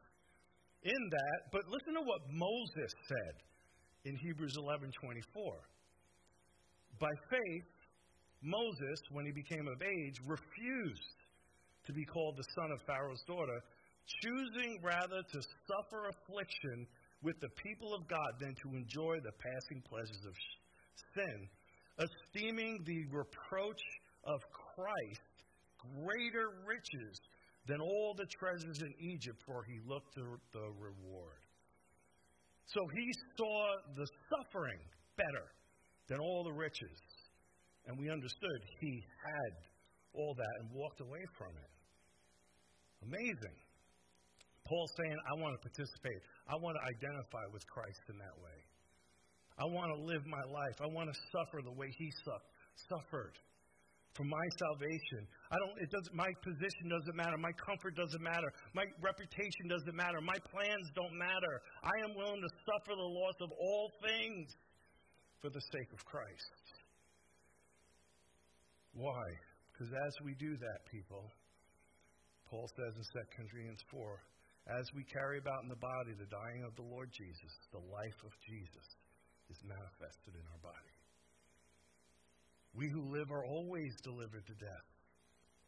in 0.84 1.02
that, 1.10 1.40
but 1.52 1.62
listen 1.68 1.94
to 1.94 2.02
what 2.02 2.20
Moses 2.30 2.92
said 3.08 3.34
in 4.04 4.16
Hebrews 4.16 4.56
11:24. 4.56 5.62
By 6.98 7.12
faith, 7.30 7.70
Moses, 8.42 8.98
when 9.10 9.24
he 9.26 9.32
became 9.32 9.68
of 9.68 9.80
age, 9.82 10.18
refused 10.26 11.18
to 11.86 11.92
be 11.92 12.04
called 12.04 12.36
the 12.36 12.46
son 12.54 12.70
of 12.72 12.82
Pharaoh's 12.82 13.22
daughter, 13.26 13.62
choosing 14.22 14.80
rather 14.82 15.22
to 15.22 15.40
suffer 15.66 16.08
affliction 16.08 16.86
with 17.22 17.38
the 17.40 17.48
people 17.62 17.94
of 17.94 18.06
God 18.08 18.32
than 18.40 18.54
to 18.62 18.74
enjoy 18.74 19.20
the 19.22 19.32
passing 19.38 19.80
pleasures 19.82 20.24
of 20.26 20.34
sin, 21.14 21.48
esteeming 21.98 22.82
the 22.84 23.06
reproach 23.06 23.82
of 24.24 24.40
Christ 24.50 25.22
greater 25.78 26.62
riches 26.66 27.20
than 27.66 27.80
all 27.80 28.14
the 28.16 28.26
treasures 28.26 28.78
in 28.82 28.92
Egypt, 28.98 29.42
for 29.46 29.62
he 29.64 29.78
looked 29.86 30.14
to 30.14 30.38
the 30.52 30.66
reward. 30.78 31.42
So 32.66 32.80
he 32.94 33.12
saw 33.36 33.76
the 33.96 34.06
suffering 34.30 34.80
better 35.16 35.46
than 36.08 36.18
all 36.20 36.44
the 36.44 36.52
riches. 36.52 36.98
And 37.86 37.98
we 37.98 38.10
understood 38.10 38.58
he 38.80 39.02
had 39.22 39.52
all 40.14 40.34
that 40.34 40.54
and 40.60 40.70
walked 40.72 41.00
away 41.00 41.24
from 41.36 41.50
it. 41.56 41.70
Amazing. 43.02 43.58
Paul's 44.66 44.94
saying, 44.96 45.16
I 45.26 45.34
want 45.42 45.58
to 45.58 45.60
participate. 45.60 46.22
I 46.46 46.54
want 46.54 46.78
to 46.78 46.84
identify 46.86 47.44
with 47.52 47.66
Christ 47.66 48.02
in 48.10 48.16
that 48.18 48.36
way. 48.38 48.58
I 49.58 49.66
want 49.66 49.90
to 49.90 49.98
live 50.06 50.22
my 50.26 50.44
life. 50.46 50.76
I 50.80 50.86
want 50.86 51.10
to 51.12 51.16
suffer 51.34 51.60
the 51.62 51.74
way 51.74 51.90
he 51.98 52.08
su- 52.24 52.46
suffered 52.88 53.34
for 54.14 54.24
my 54.24 54.46
salvation. 54.58 55.24
I 55.50 55.56
don't 55.56 55.76
it 55.80 55.90
doesn't 55.90 56.14
my 56.14 56.28
position 56.44 56.92
doesn't 56.92 57.16
matter, 57.16 57.36
my 57.38 57.52
comfort 57.56 57.96
doesn't 57.96 58.22
matter, 58.22 58.52
my 58.74 58.84
reputation 59.00 59.68
doesn't 59.68 59.96
matter, 59.96 60.20
my 60.20 60.38
plans 60.52 60.86
don't 60.94 61.16
matter. 61.16 61.54
I 61.82 61.96
am 62.04 62.16
willing 62.16 62.40
to 62.40 62.52
suffer 62.68 62.92
the 62.96 63.10
loss 63.12 63.38
of 63.40 63.50
all 63.56 63.90
things 64.04 64.52
for 65.40 65.50
the 65.50 65.64
sake 65.72 65.90
of 65.92 66.04
Christ. 66.04 66.64
Why? 68.94 69.24
Because 69.72 69.92
as 69.92 70.14
we 70.22 70.36
do 70.36 70.56
that, 70.60 70.84
people, 70.92 71.24
Paul 72.52 72.68
says 72.76 72.92
in 72.92 73.04
2 73.08 73.24
Corinthians 73.32 73.80
4, 73.90 74.78
as 74.78 74.86
we 74.94 75.02
carry 75.08 75.40
about 75.40 75.64
in 75.64 75.72
the 75.72 75.80
body 75.80 76.12
the 76.14 76.28
dying 76.30 76.62
of 76.62 76.76
the 76.76 76.86
Lord 76.86 77.10
Jesus, 77.10 77.52
the 77.72 77.82
life 77.82 78.20
of 78.22 78.30
Jesus 78.46 78.86
is 79.50 79.58
manifested 79.66 80.38
in 80.38 80.44
our 80.52 80.62
body. 80.62 81.01
We 82.74 82.88
who 82.88 83.12
live 83.12 83.30
are 83.30 83.44
always 83.44 83.92
delivered 84.02 84.46
to 84.46 84.56
death 84.56 84.88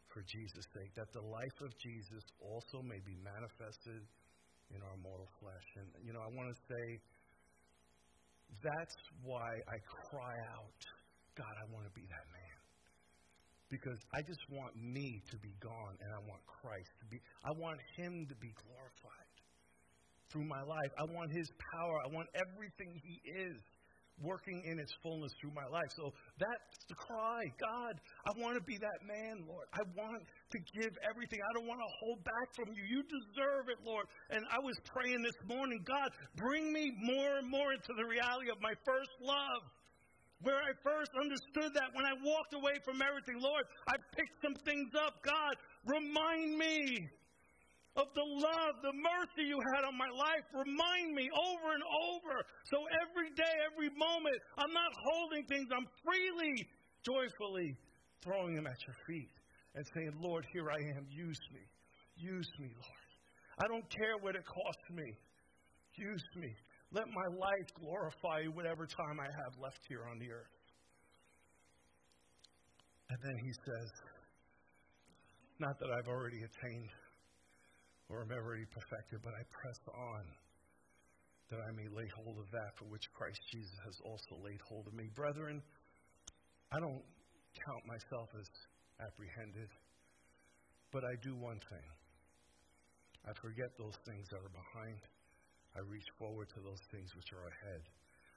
for 0.09 0.23
Jesus' 0.25 0.65
sake, 0.73 0.95
that 0.95 1.11
the 1.11 1.21
life 1.21 1.59
of 1.61 1.69
Jesus 1.77 2.23
also 2.39 2.81
may 2.81 3.03
be 3.03 3.19
manifested 3.19 4.01
in 4.73 4.79
our 4.81 4.97
mortal 5.03 5.27
flesh. 5.43 5.67
And, 5.77 5.91
you 6.01 6.15
know, 6.15 6.23
I 6.23 6.31
want 6.31 6.49
to 6.49 6.57
say 6.65 6.85
that's 8.63 8.95
why 9.21 9.49
I 9.67 9.77
cry 10.07 10.35
out, 10.55 10.81
God, 11.35 11.53
I 11.61 11.65
want 11.69 11.85
to 11.85 11.93
be 11.93 12.07
that 12.07 12.25
man. 12.31 12.57
Because 13.69 13.99
I 14.15 14.23
just 14.23 14.39
want 14.49 14.71
me 14.77 15.19
to 15.29 15.37
be 15.43 15.51
gone 15.59 15.95
and 15.99 16.09
I 16.15 16.21
want 16.25 16.41
Christ 16.47 16.89
to 17.01 17.05
be, 17.11 17.19
I 17.43 17.51
want 17.59 17.77
Him 17.97 18.25
to 18.29 18.35
be 18.39 18.53
glorified 18.55 19.35
through 20.31 20.47
my 20.47 20.63
life. 20.63 20.91
I 20.95 21.05
want 21.11 21.33
His 21.33 21.49
power. 21.75 21.95
I 22.05 22.09
want 22.13 22.29
everything 22.33 22.93
He 23.03 23.19
is 23.51 23.57
working 24.21 24.63
in 24.65 24.79
its 24.79 24.93
fullness 25.03 25.31
through 25.41 25.51
my 25.51 25.67
life. 25.67 25.91
So 25.95 26.13
that's 26.39 26.77
the 26.87 26.95
cry. 26.95 27.43
God, 27.59 27.99
I 28.27 28.31
want 28.39 28.55
to 28.55 28.63
be 28.63 28.77
that 28.77 28.99
man, 29.03 29.43
Lord. 29.47 29.67
I 29.73 29.83
want 29.95 30.23
to 30.23 30.59
give 30.71 30.91
everything. 31.03 31.39
I 31.43 31.51
don't 31.53 31.67
want 31.67 31.79
to 31.79 31.91
hold 31.99 32.23
back 32.23 32.47
from 32.55 32.71
you. 32.71 32.83
You 32.87 33.03
deserve 33.03 33.67
it, 33.67 33.79
Lord. 33.83 34.07
And 34.31 34.45
I 34.51 34.59
was 34.59 34.75
praying 34.85 35.21
this 35.23 35.39
morning, 35.47 35.83
God, 35.83 36.09
bring 36.35 36.71
me 36.71 36.91
more 37.01 37.37
and 37.43 37.49
more 37.49 37.73
into 37.73 37.91
the 37.97 38.05
reality 38.05 38.49
of 38.51 38.61
my 38.61 38.73
first 38.85 39.11
love. 39.19 39.61
Where 40.43 40.59
I 40.59 40.71
first 40.83 41.11
understood 41.15 41.73
that 41.73 41.95
when 41.95 42.05
I 42.05 42.13
walked 42.21 42.53
away 42.53 42.75
from 42.83 43.01
everything, 43.01 43.39
Lord, 43.39 43.63
I 43.87 43.95
picked 44.15 44.35
some 44.43 44.53
things 44.67 44.91
up. 44.93 45.23
God, 45.23 45.55
remind 45.87 46.59
me 46.59 47.07
of 47.95 48.07
the 48.11 48.27
love, 48.27 48.73
the 48.83 48.91
mercy 48.91 49.47
you 49.47 49.59
had 49.73 49.87
on 49.87 49.95
my 49.95 50.11
life. 50.11 50.43
Remind 50.51 51.15
me 51.15 51.29
over 51.31 51.67
and 51.71 51.85
over. 52.11 52.35
So 52.67 52.77
every 53.07 53.31
day, 53.39 53.55
every 53.71 53.89
moment, 53.95 54.35
I'm 54.59 54.73
not 54.75 54.91
holding 54.99 55.47
things, 55.47 55.67
I'm 55.71 55.87
freely, 56.03 56.67
joyfully 57.07 57.77
throwing 58.23 58.55
them 58.55 58.67
at 58.67 58.79
your 58.83 58.97
feet 59.07 59.31
and 59.75 59.85
saying, 59.95 60.11
Lord, 60.19 60.45
here 60.51 60.71
I 60.71 60.79
am. 60.97 61.07
Use 61.09 61.39
me. 61.53 61.63
Use 62.17 62.49
me, 62.59 62.67
Lord. 62.73 63.09
I 63.63 63.67
don't 63.67 63.87
care 63.89 64.17
what 64.19 64.35
it 64.35 64.43
costs 64.43 64.89
me. 64.91 65.15
Use 65.95 66.23
me. 66.35 66.51
Let 66.91 67.07
my 67.07 67.27
life 67.39 67.69
glorify 67.79 68.43
you 68.43 68.51
whatever 68.51 68.85
time 68.85 69.19
I 69.19 69.31
have 69.31 69.53
left 69.61 69.79
here 69.87 70.03
on 70.11 70.19
the 70.19 70.31
earth. 70.31 70.55
And 73.09 73.19
then 73.23 73.37
he 73.43 73.51
says, 73.51 73.89
Not 75.59 75.79
that 75.79 75.89
I've 75.91 76.07
already 76.07 76.39
attained 76.43 76.89
or 78.09 78.21
am 78.21 78.31
already 78.31 78.65
perfected, 78.69 79.19
but 79.23 79.33
I 79.33 79.43
press 79.49 79.79
on 79.89 80.23
that 81.49 81.61
I 81.61 81.71
may 81.77 81.87
lay 81.89 82.09
hold 82.09 82.37
of 82.41 82.49
that 82.51 82.73
for 82.77 82.85
which 82.85 83.05
Christ 83.13 83.39
Jesus 83.53 83.77
has 83.85 83.97
also 84.01 84.41
laid 84.41 84.61
hold 84.65 84.87
of 84.87 84.93
me. 84.93 85.09
Brethren, 85.13 85.61
I 86.73 86.79
don't 86.79 87.05
count 87.53 87.83
myself 87.85 88.29
as 88.37 88.49
apprehended, 88.99 89.69
but 90.91 91.05
I 91.05 91.13
do 91.21 91.35
one 91.37 91.61
thing. 91.69 91.87
I 93.25 93.33
forget 93.41 93.73
those 93.77 93.97
things 94.05 94.29
that 94.29 94.41
are 94.41 94.53
behind. 94.53 95.01
I 95.77 95.81
reach 95.85 96.05
forward 96.17 96.49
to 96.53 96.61
those 96.61 96.81
things 96.93 97.13
which 97.15 97.33
are 97.33 97.45
ahead. 97.49 97.81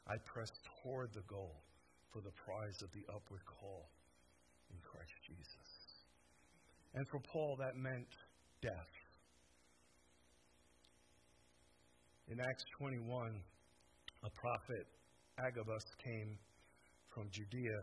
I 0.08 0.16
press 0.24 0.48
toward 0.80 1.12
the 1.12 1.24
goal 1.28 1.60
for 2.12 2.20
the 2.20 2.32
prize 2.32 2.80
of 2.80 2.88
the 2.92 3.04
upward 3.12 3.44
call 3.44 3.88
in 4.72 4.78
Christ 4.80 5.12
Jesus. 5.24 5.70
And 6.94 7.06
for 7.08 7.20
Paul, 7.20 7.56
that 7.60 7.76
meant 7.76 8.08
death. 8.62 8.92
In 12.28 12.40
Acts 12.40 12.64
21, 12.76 13.40
a 14.22 14.30
prophet, 14.30 14.84
Agabus, 15.40 15.84
came 16.04 16.36
from 17.08 17.30
Judea, 17.32 17.80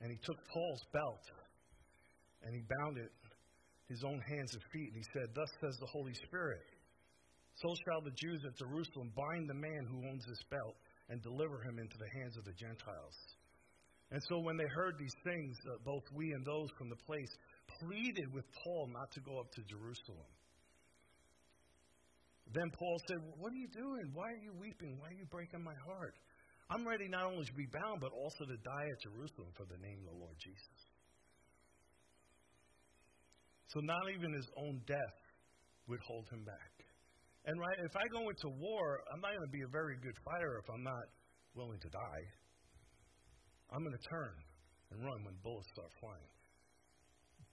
and 0.00 0.10
he 0.10 0.18
took 0.26 0.36
Paul's 0.52 0.82
belt 0.92 1.22
and 2.42 2.54
he 2.54 2.62
bound 2.66 2.98
it 2.98 3.10
his 3.88 4.04
own 4.04 4.20
hands 4.28 4.52
and 4.52 4.62
feet, 4.70 4.92
and 4.92 4.98
he 5.00 5.08
said, 5.14 5.32
Thus 5.34 5.48
says 5.62 5.78
the 5.80 5.88
Holy 5.88 6.14
Spirit, 6.26 6.60
so 7.56 7.72
shall 7.86 8.02
the 8.02 8.14
Jews 8.14 8.42
at 8.44 8.58
Jerusalem 8.58 9.10
bind 9.16 9.48
the 9.48 9.56
man 9.56 9.82
who 9.88 10.06
owns 10.06 10.22
this 10.28 10.44
belt 10.50 10.76
and 11.08 11.22
deliver 11.22 11.62
him 11.64 11.78
into 11.78 11.96
the 11.96 12.10
hands 12.20 12.36
of 12.36 12.44
the 12.44 12.52
Gentiles. 12.52 13.16
And 14.12 14.20
so 14.28 14.38
when 14.40 14.56
they 14.56 14.68
heard 14.76 14.94
these 14.98 15.16
things, 15.24 15.56
uh, 15.66 15.78
both 15.84 16.04
we 16.14 16.32
and 16.32 16.44
those 16.44 16.68
from 16.76 16.88
the 16.88 17.00
place 17.06 17.32
pleaded 17.80 18.32
with 18.32 18.44
Paul 18.62 18.88
not 18.92 19.10
to 19.12 19.20
go 19.20 19.40
up 19.40 19.50
to 19.56 19.62
Jerusalem. 19.64 20.28
Then 22.54 22.70
Paul 22.72 22.96
said, 23.08 23.18
What 23.36 23.52
are 23.52 23.60
you 23.60 23.68
doing? 23.68 24.12
Why 24.14 24.32
are 24.32 24.42
you 24.42 24.52
weeping? 24.56 24.96
Why 24.96 25.12
are 25.12 25.18
you 25.18 25.28
breaking 25.28 25.62
my 25.62 25.76
heart? 25.84 26.16
I'm 26.70 26.84
ready 26.84 27.08
not 27.08 27.32
only 27.32 27.44
to 27.44 27.56
be 27.56 27.68
bound, 27.72 28.00
but 28.00 28.12
also 28.12 28.44
to 28.44 28.56
die 28.60 28.88
at 28.88 29.00
Jerusalem 29.00 29.52
for 29.56 29.64
the 29.64 29.80
name 29.80 30.04
of 30.04 30.12
the 30.12 30.20
Lord 30.20 30.36
Jesus. 30.36 30.80
So 33.72 33.80
not 33.80 34.04
even 34.12 34.32
his 34.32 34.48
own 34.56 34.80
death 34.84 35.18
would 35.88 36.00
hold 36.04 36.28
him 36.28 36.44
back. 36.44 36.72
And 37.48 37.56
right, 37.56 37.78
if 37.84 37.96
I 37.96 38.04
go 38.12 38.28
into 38.28 38.48
war, 38.60 39.00
I'm 39.12 39.20
not 39.20 39.32
going 39.32 39.48
to 39.48 39.56
be 39.56 39.64
a 39.64 39.72
very 39.72 39.96
good 40.00 40.16
fighter 40.24 40.60
if 40.60 40.68
I'm 40.68 40.84
not 40.84 41.08
willing 41.56 41.80
to 41.80 41.88
die. 41.88 42.24
I'm 43.72 43.80
going 43.84 43.96
to 43.96 44.06
turn 44.08 44.36
and 44.92 45.04
run 45.04 45.24
when 45.24 45.36
bullets 45.44 45.68
start 45.72 45.92
flying. 46.00 46.32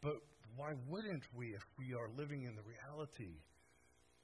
But 0.04 0.20
why 0.56 0.72
wouldn't 0.88 1.24
we 1.36 1.52
if 1.52 1.66
we 1.80 1.96
are 1.96 2.12
living 2.16 2.44
in 2.44 2.56
the 2.56 2.64
reality 2.64 3.40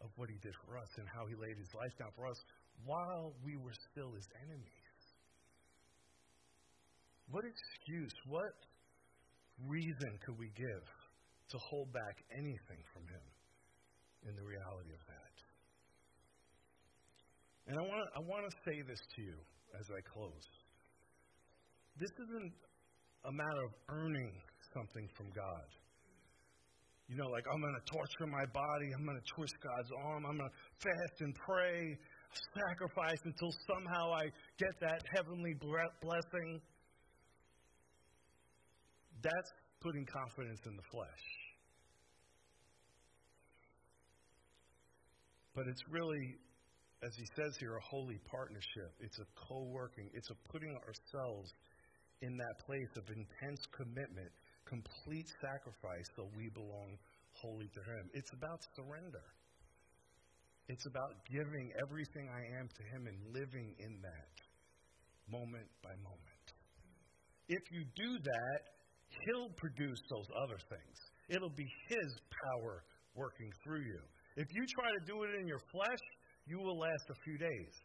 of 0.03 0.09
what 0.17 0.29
he 0.29 0.37
did 0.41 0.53
for 0.65 0.77
us 0.77 0.89
and 0.97 1.07
how 1.07 1.25
he 1.25 1.35
laid 1.35 1.57
his 1.57 1.71
life 1.73 1.93
down 1.97 2.11
for 2.15 2.27
us 2.27 2.39
while 2.85 3.33
we 3.45 3.55
were 3.57 3.73
still 3.91 4.11
his 4.13 4.27
enemies. 4.41 4.97
What 7.29 7.45
excuse, 7.45 8.11
what 8.27 8.57
reason 9.67 10.19
could 10.25 10.37
we 10.37 10.51
give 10.57 10.85
to 11.53 11.57
hold 11.69 11.93
back 11.93 12.17
anything 12.33 12.81
from 12.91 13.07
him 13.07 13.25
in 14.27 14.35
the 14.35 14.43
reality 14.43 14.91
of 14.91 15.03
that? 15.07 15.35
And 17.71 17.79
I 17.79 17.83
want 17.87 18.01
I 18.17 18.21
want 18.25 18.43
to 18.49 18.53
say 18.65 18.81
this 18.83 18.99
to 19.15 19.21
you 19.21 19.37
as 19.79 19.85
I 19.95 20.01
close. 20.03 20.47
This 21.95 22.11
isn't 22.11 22.53
a 23.23 23.31
matter 23.31 23.63
of 23.63 23.73
earning 23.87 24.33
something 24.73 25.07
from 25.15 25.29
God 25.31 25.67
you 27.11 27.17
know, 27.17 27.27
like 27.27 27.43
I'm 27.51 27.59
going 27.59 27.75
to 27.75 27.91
torture 27.91 28.31
my 28.31 28.47
body, 28.55 28.87
I'm 28.95 29.03
going 29.03 29.19
to 29.19 29.29
twist 29.35 29.51
God's 29.59 29.91
arm, 30.07 30.23
I'm 30.23 30.37
going 30.39 30.47
to 30.47 30.57
fast 30.79 31.19
and 31.19 31.35
pray, 31.35 31.99
sacrifice 32.55 33.19
until 33.25 33.51
somehow 33.67 34.15
I 34.15 34.31
get 34.55 34.71
that 34.79 35.03
heavenly 35.13 35.51
blessing. 35.59 36.61
That's 39.21 39.51
putting 39.83 40.07
confidence 40.07 40.63
in 40.65 40.77
the 40.79 40.87
flesh. 40.87 41.25
But 45.53 45.67
it's 45.67 45.83
really, 45.91 46.39
as 47.03 47.11
he 47.19 47.27
says 47.35 47.59
here, 47.59 47.75
a 47.75 47.85
holy 47.91 48.23
partnership. 48.23 48.95
It's 49.01 49.19
a 49.19 49.27
co 49.35 49.67
working, 49.67 50.07
it's 50.13 50.31
a 50.31 50.37
putting 50.47 50.79
ourselves 50.87 51.51
in 52.21 52.37
that 52.37 52.55
place 52.65 52.95
of 52.95 53.03
intense 53.11 53.59
commitment 53.75 54.31
complete 54.71 55.27
sacrifice 55.43 56.07
so 56.15 56.31
we 56.39 56.47
belong 56.55 56.95
wholly 57.35 57.67
to 57.75 57.81
Him. 57.83 58.07
It's 58.15 58.31
about 58.31 58.63
surrender. 58.79 59.27
It's 60.71 60.87
about 60.87 61.19
giving 61.27 61.75
everything 61.83 62.31
I 62.31 62.43
am 62.55 62.71
to 62.71 62.83
Him 62.95 63.11
and 63.11 63.19
living 63.35 63.75
in 63.83 63.99
that 63.99 64.31
moment 65.27 65.67
by 65.83 65.91
moment. 65.99 66.47
If 67.51 67.63
you 67.75 67.83
do 67.99 68.11
that, 68.23 68.61
He'll 69.27 69.51
produce 69.59 69.99
those 70.07 70.29
other 70.39 70.59
things. 70.71 70.97
It'll 71.27 71.51
be 71.51 71.67
His 71.91 72.09
power 72.31 72.83
working 73.13 73.51
through 73.63 73.83
you. 73.83 73.99
If 74.39 74.47
you 74.55 74.63
try 74.79 74.87
to 74.87 75.03
do 75.03 75.23
it 75.27 75.35
in 75.35 75.47
your 75.47 75.59
flesh, 75.75 76.03
you 76.47 76.63
will 76.63 76.79
last 76.79 77.03
a 77.11 77.17
few 77.27 77.37
days. 77.37 77.75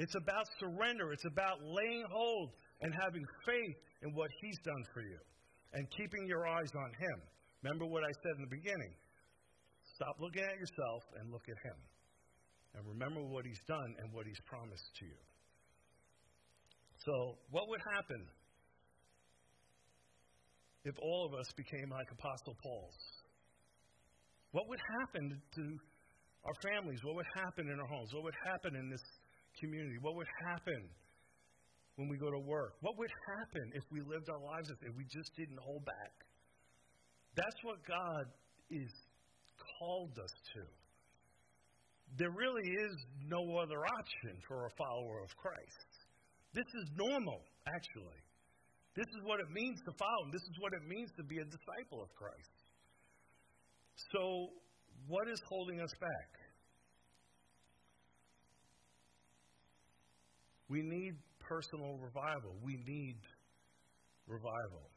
It's 0.00 0.16
about 0.16 0.48
surrender. 0.56 1.12
It's 1.12 1.28
about 1.28 1.60
laying 1.60 2.04
hold 2.08 2.56
and 2.80 2.94
having 3.04 3.24
faith 3.44 3.76
in 4.00 4.16
what 4.16 4.30
He's 4.40 4.56
done 4.64 4.84
for 4.94 5.02
you 5.04 5.20
and 5.74 5.88
keeping 5.96 6.26
your 6.26 6.46
eyes 6.46 6.70
on 6.76 6.90
Him. 6.98 7.18
Remember 7.62 7.86
what 7.86 8.04
I 8.04 8.12
said 8.22 8.36
in 8.36 8.42
the 8.42 8.54
beginning. 8.54 8.94
Stop 9.94 10.16
looking 10.20 10.42
at 10.42 10.56
yourself 10.58 11.02
and 11.20 11.30
look 11.30 11.46
at 11.48 11.58
Him. 11.64 11.78
And 12.74 12.82
remember 12.88 13.22
what 13.22 13.44
He's 13.44 13.60
done 13.68 13.94
and 14.00 14.12
what 14.12 14.26
He's 14.26 14.40
promised 14.46 14.88
to 15.00 15.04
you. 15.06 15.20
So, 17.04 17.12
what 17.50 17.68
would 17.68 17.82
happen 17.82 18.22
if 20.84 20.94
all 21.02 21.26
of 21.26 21.34
us 21.34 21.46
became 21.56 21.90
like 21.90 22.06
Apostle 22.10 22.56
Paul's? 22.62 23.02
What 24.52 24.68
would 24.68 24.80
happen 25.00 25.40
to 25.56 25.64
our 26.44 26.56
families? 26.62 27.00
What 27.02 27.16
would 27.16 27.30
happen 27.34 27.68
in 27.70 27.80
our 27.80 27.86
homes? 27.86 28.12
What 28.12 28.24
would 28.24 28.40
happen 28.44 28.76
in 28.76 28.90
this 28.90 29.02
community? 29.58 29.96
What 30.00 30.14
would 30.16 30.30
happen 30.44 30.88
when 31.96 32.08
we 32.08 32.16
go 32.16 32.30
to 32.30 32.38
work? 32.38 32.74
What 32.80 32.98
would 32.98 33.10
happen 33.26 33.72
if 33.74 33.84
we 33.90 34.00
lived 34.00 34.30
our 34.30 34.40
lives 34.40 34.70
if 34.70 34.96
we 34.96 35.04
just 35.04 35.30
didn't 35.36 35.58
hold 35.60 35.84
back? 35.84 36.12
That's 37.36 37.56
what 37.62 37.76
God 37.86 38.26
is 38.70 38.92
called 39.78 40.18
us 40.18 40.34
to. 40.54 40.62
There 42.18 42.30
really 42.30 42.68
is 42.68 42.96
no 43.26 43.56
other 43.56 43.80
option 43.86 44.36
for 44.46 44.66
a 44.66 44.70
follower 44.76 45.22
of 45.22 45.30
Christ. 45.36 45.88
This 46.52 46.68
is 46.68 46.90
normal, 46.96 47.40
actually. 47.66 48.20
This 48.94 49.08
is 49.16 49.24
what 49.24 49.40
it 49.40 49.48
means 49.50 49.80
to 49.88 49.92
follow 49.96 50.28
him. 50.28 50.32
This 50.32 50.42
is 50.42 50.56
what 50.60 50.72
it 50.74 50.84
means 50.86 51.08
to 51.16 51.24
be 51.24 51.38
a 51.38 51.44
disciple 51.44 52.02
of 52.02 52.12
Christ. 52.14 52.52
So, 54.12 54.48
what 55.08 55.28
is 55.32 55.40
holding 55.48 55.80
us 55.80 55.92
back? 55.98 56.30
We 60.68 60.82
need 60.82 61.14
personal 61.48 61.98
revival. 61.98 62.54
We 62.62 62.78
need 62.86 63.18
revival. 64.26 64.90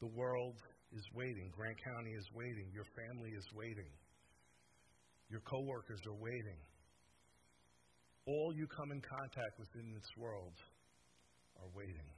The 0.00 0.08
world 0.08 0.56
is 0.92 1.04
waiting. 1.14 1.50
Grant 1.56 1.76
County 1.82 2.12
is 2.12 2.26
waiting. 2.34 2.70
Your 2.72 2.86
family 2.94 3.30
is 3.30 3.46
waiting. 3.54 3.92
Your 5.30 5.40
coworkers 5.40 6.00
are 6.06 6.18
waiting. 6.20 6.60
All 8.26 8.52
you 8.54 8.66
come 8.66 8.92
in 8.92 9.00
contact 9.00 9.58
with 9.58 9.68
in 9.74 9.92
this 9.92 10.10
world 10.18 10.54
are 11.62 11.70
waiting. 11.74 12.10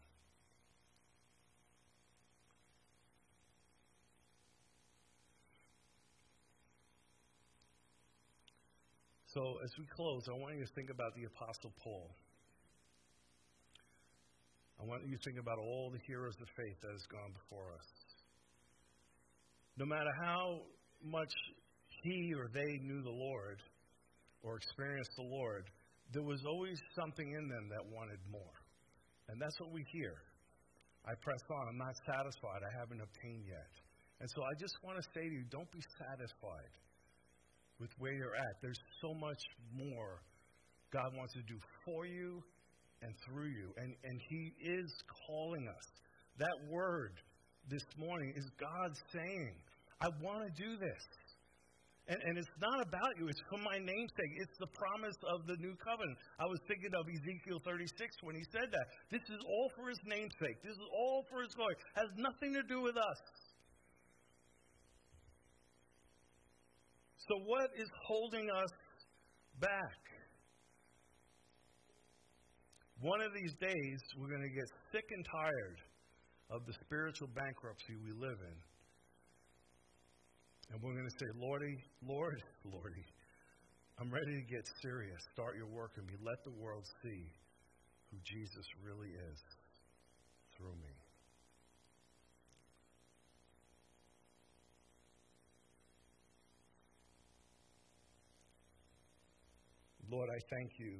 So, 9.34 9.60
as 9.62 9.70
we 9.78 9.84
close, 9.94 10.24
I 10.26 10.32
want 10.40 10.56
you 10.56 10.64
to 10.64 10.72
think 10.74 10.88
about 10.90 11.14
the 11.14 11.24
Apostle 11.28 11.72
Paul. 11.84 12.10
I 14.80 14.86
want 14.86 15.02
you 15.06 15.18
to 15.18 15.22
think 15.26 15.38
about 15.38 15.58
all 15.58 15.90
the 15.90 15.98
heroes 16.06 16.34
of 16.40 16.46
faith 16.54 16.78
that 16.82 16.92
has 16.94 17.06
gone 17.10 17.34
before 17.34 17.74
us. 17.74 17.88
No 19.76 19.86
matter 19.86 20.10
how 20.22 20.62
much 21.02 21.30
he 22.02 22.32
or 22.34 22.46
they 22.54 22.78
knew 22.86 23.02
the 23.02 23.10
Lord 23.10 23.58
or 24.42 24.56
experienced 24.56 25.10
the 25.18 25.26
Lord, 25.26 25.66
there 26.14 26.22
was 26.22 26.42
always 26.46 26.78
something 26.94 27.26
in 27.26 27.48
them 27.48 27.66
that 27.70 27.82
wanted 27.90 28.18
more. 28.30 28.56
And 29.28 29.42
that's 29.42 29.58
what 29.60 29.72
we 29.72 29.84
hear. 29.92 30.14
I 31.06 31.14
press 31.22 31.42
on. 31.50 31.68
I'm 31.68 31.78
not 31.78 31.94
satisfied. 32.06 32.62
I 32.62 32.72
haven't 32.78 33.02
obtained 33.02 33.44
yet. 33.46 33.72
And 34.20 34.30
so 34.30 34.42
I 34.42 34.54
just 34.58 34.74
want 34.82 34.98
to 34.98 35.04
say 35.14 35.26
to 35.26 35.34
you 35.34 35.44
don't 35.50 35.70
be 35.70 35.82
satisfied 35.98 36.74
with 37.78 37.90
where 37.98 38.12
you're 38.12 38.34
at. 38.34 38.54
There's 38.62 38.78
so 39.02 39.14
much 39.14 39.38
more 39.74 40.22
God 40.92 41.14
wants 41.14 41.34
to 41.34 41.42
do 41.42 41.58
for 41.84 42.06
you 42.06 42.42
and 43.02 43.14
through 43.26 43.50
you. 43.50 43.72
And, 43.76 43.94
and 44.04 44.20
He 44.28 44.52
is 44.60 44.90
calling 45.26 45.68
us. 45.68 45.86
That 46.38 46.56
word 46.70 47.12
this 47.68 47.84
morning 47.98 48.32
is 48.36 48.46
God 48.60 48.90
saying, 49.12 49.52
I 50.00 50.08
want 50.22 50.46
to 50.46 50.52
do 50.54 50.78
this. 50.78 51.04
And, 52.08 52.16
and 52.24 52.38
it's 52.38 52.56
not 52.56 52.80
about 52.80 53.12
you, 53.20 53.28
it's 53.28 53.42
for 53.52 53.60
my 53.60 53.76
namesake. 53.76 54.32
It's 54.40 54.56
the 54.56 54.72
promise 54.72 55.18
of 55.28 55.44
the 55.44 55.60
new 55.60 55.76
covenant. 55.76 56.16
I 56.40 56.48
was 56.48 56.56
thinking 56.64 56.88
of 56.96 57.04
Ezekiel 57.04 57.60
36 57.60 57.84
when 58.24 58.34
he 58.34 58.44
said 58.48 58.72
that. 58.72 58.86
This 59.12 59.20
is 59.28 59.40
all 59.44 59.68
for 59.76 59.92
his 59.92 60.00
namesake, 60.08 60.56
this 60.64 60.72
is 60.72 60.88
all 60.88 61.26
for 61.28 61.44
his 61.44 61.52
glory. 61.52 61.76
It 61.76 62.00
has 62.00 62.10
nothing 62.16 62.56
to 62.56 62.64
do 62.64 62.80
with 62.80 62.96
us. 62.96 63.20
So, 67.28 67.36
what 67.44 67.68
is 67.76 67.88
holding 68.08 68.48
us 68.48 68.72
back? 69.60 70.00
One 73.00 73.20
of 73.20 73.32
these 73.32 73.54
days, 73.60 74.00
we're 74.18 74.26
going 74.26 74.42
to 74.42 74.50
get 74.50 74.66
sick 74.90 75.06
and 75.14 75.24
tired 75.24 75.78
of 76.50 76.66
the 76.66 76.74
spiritual 76.82 77.28
bankruptcy 77.30 77.94
we 78.02 78.10
live 78.10 78.38
in. 78.42 78.58
And 80.74 80.82
we're 80.82 80.98
going 80.98 81.06
to 81.06 81.14
say, 81.14 81.30
Lordy, 81.38 81.78
Lord, 82.02 82.42
Lordy, 82.64 83.06
I'm 84.00 84.10
ready 84.10 84.34
to 84.34 84.46
get 84.50 84.66
serious. 84.82 85.22
Start 85.32 85.54
your 85.54 85.70
work 85.70 85.92
in 85.96 86.06
me. 86.06 86.14
Let 86.26 86.42
the 86.42 86.50
world 86.58 86.82
see 87.02 87.22
who 88.10 88.18
Jesus 88.24 88.66
really 88.82 89.14
is 89.14 89.38
through 90.56 90.74
me. 90.74 90.94
Lord, 100.10 100.28
I 100.34 100.40
thank 100.50 100.70
you 100.80 100.98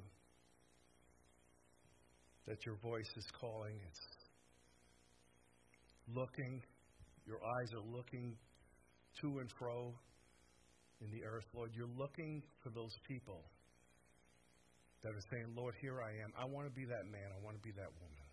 that 2.47 2.65
your 2.65 2.75
voice 2.75 3.09
is 3.15 3.25
calling. 3.39 3.79
It's 3.87 3.99
looking, 6.15 6.61
your 7.25 7.37
eyes 7.37 7.73
are 7.73 7.95
looking 7.95 8.35
to 9.21 9.39
and 9.39 9.49
fro 9.57 9.93
in 11.01 11.11
the 11.11 11.23
earth, 11.23 11.45
Lord. 11.53 11.71
You're 11.73 11.93
looking 11.97 12.43
for 12.63 12.69
those 12.69 12.95
people 13.07 13.43
that 15.03 15.09
are 15.09 15.25
saying, 15.31 15.53
Lord, 15.55 15.75
here 15.81 16.01
I 16.01 16.11
am. 16.23 16.31
I 16.37 16.45
want 16.45 16.67
to 16.67 16.73
be 16.73 16.85
that 16.85 17.05
man. 17.11 17.31
I 17.31 17.39
want 17.43 17.55
to 17.55 17.63
be 17.63 17.71
that 17.71 17.91
woman. 18.01 18.27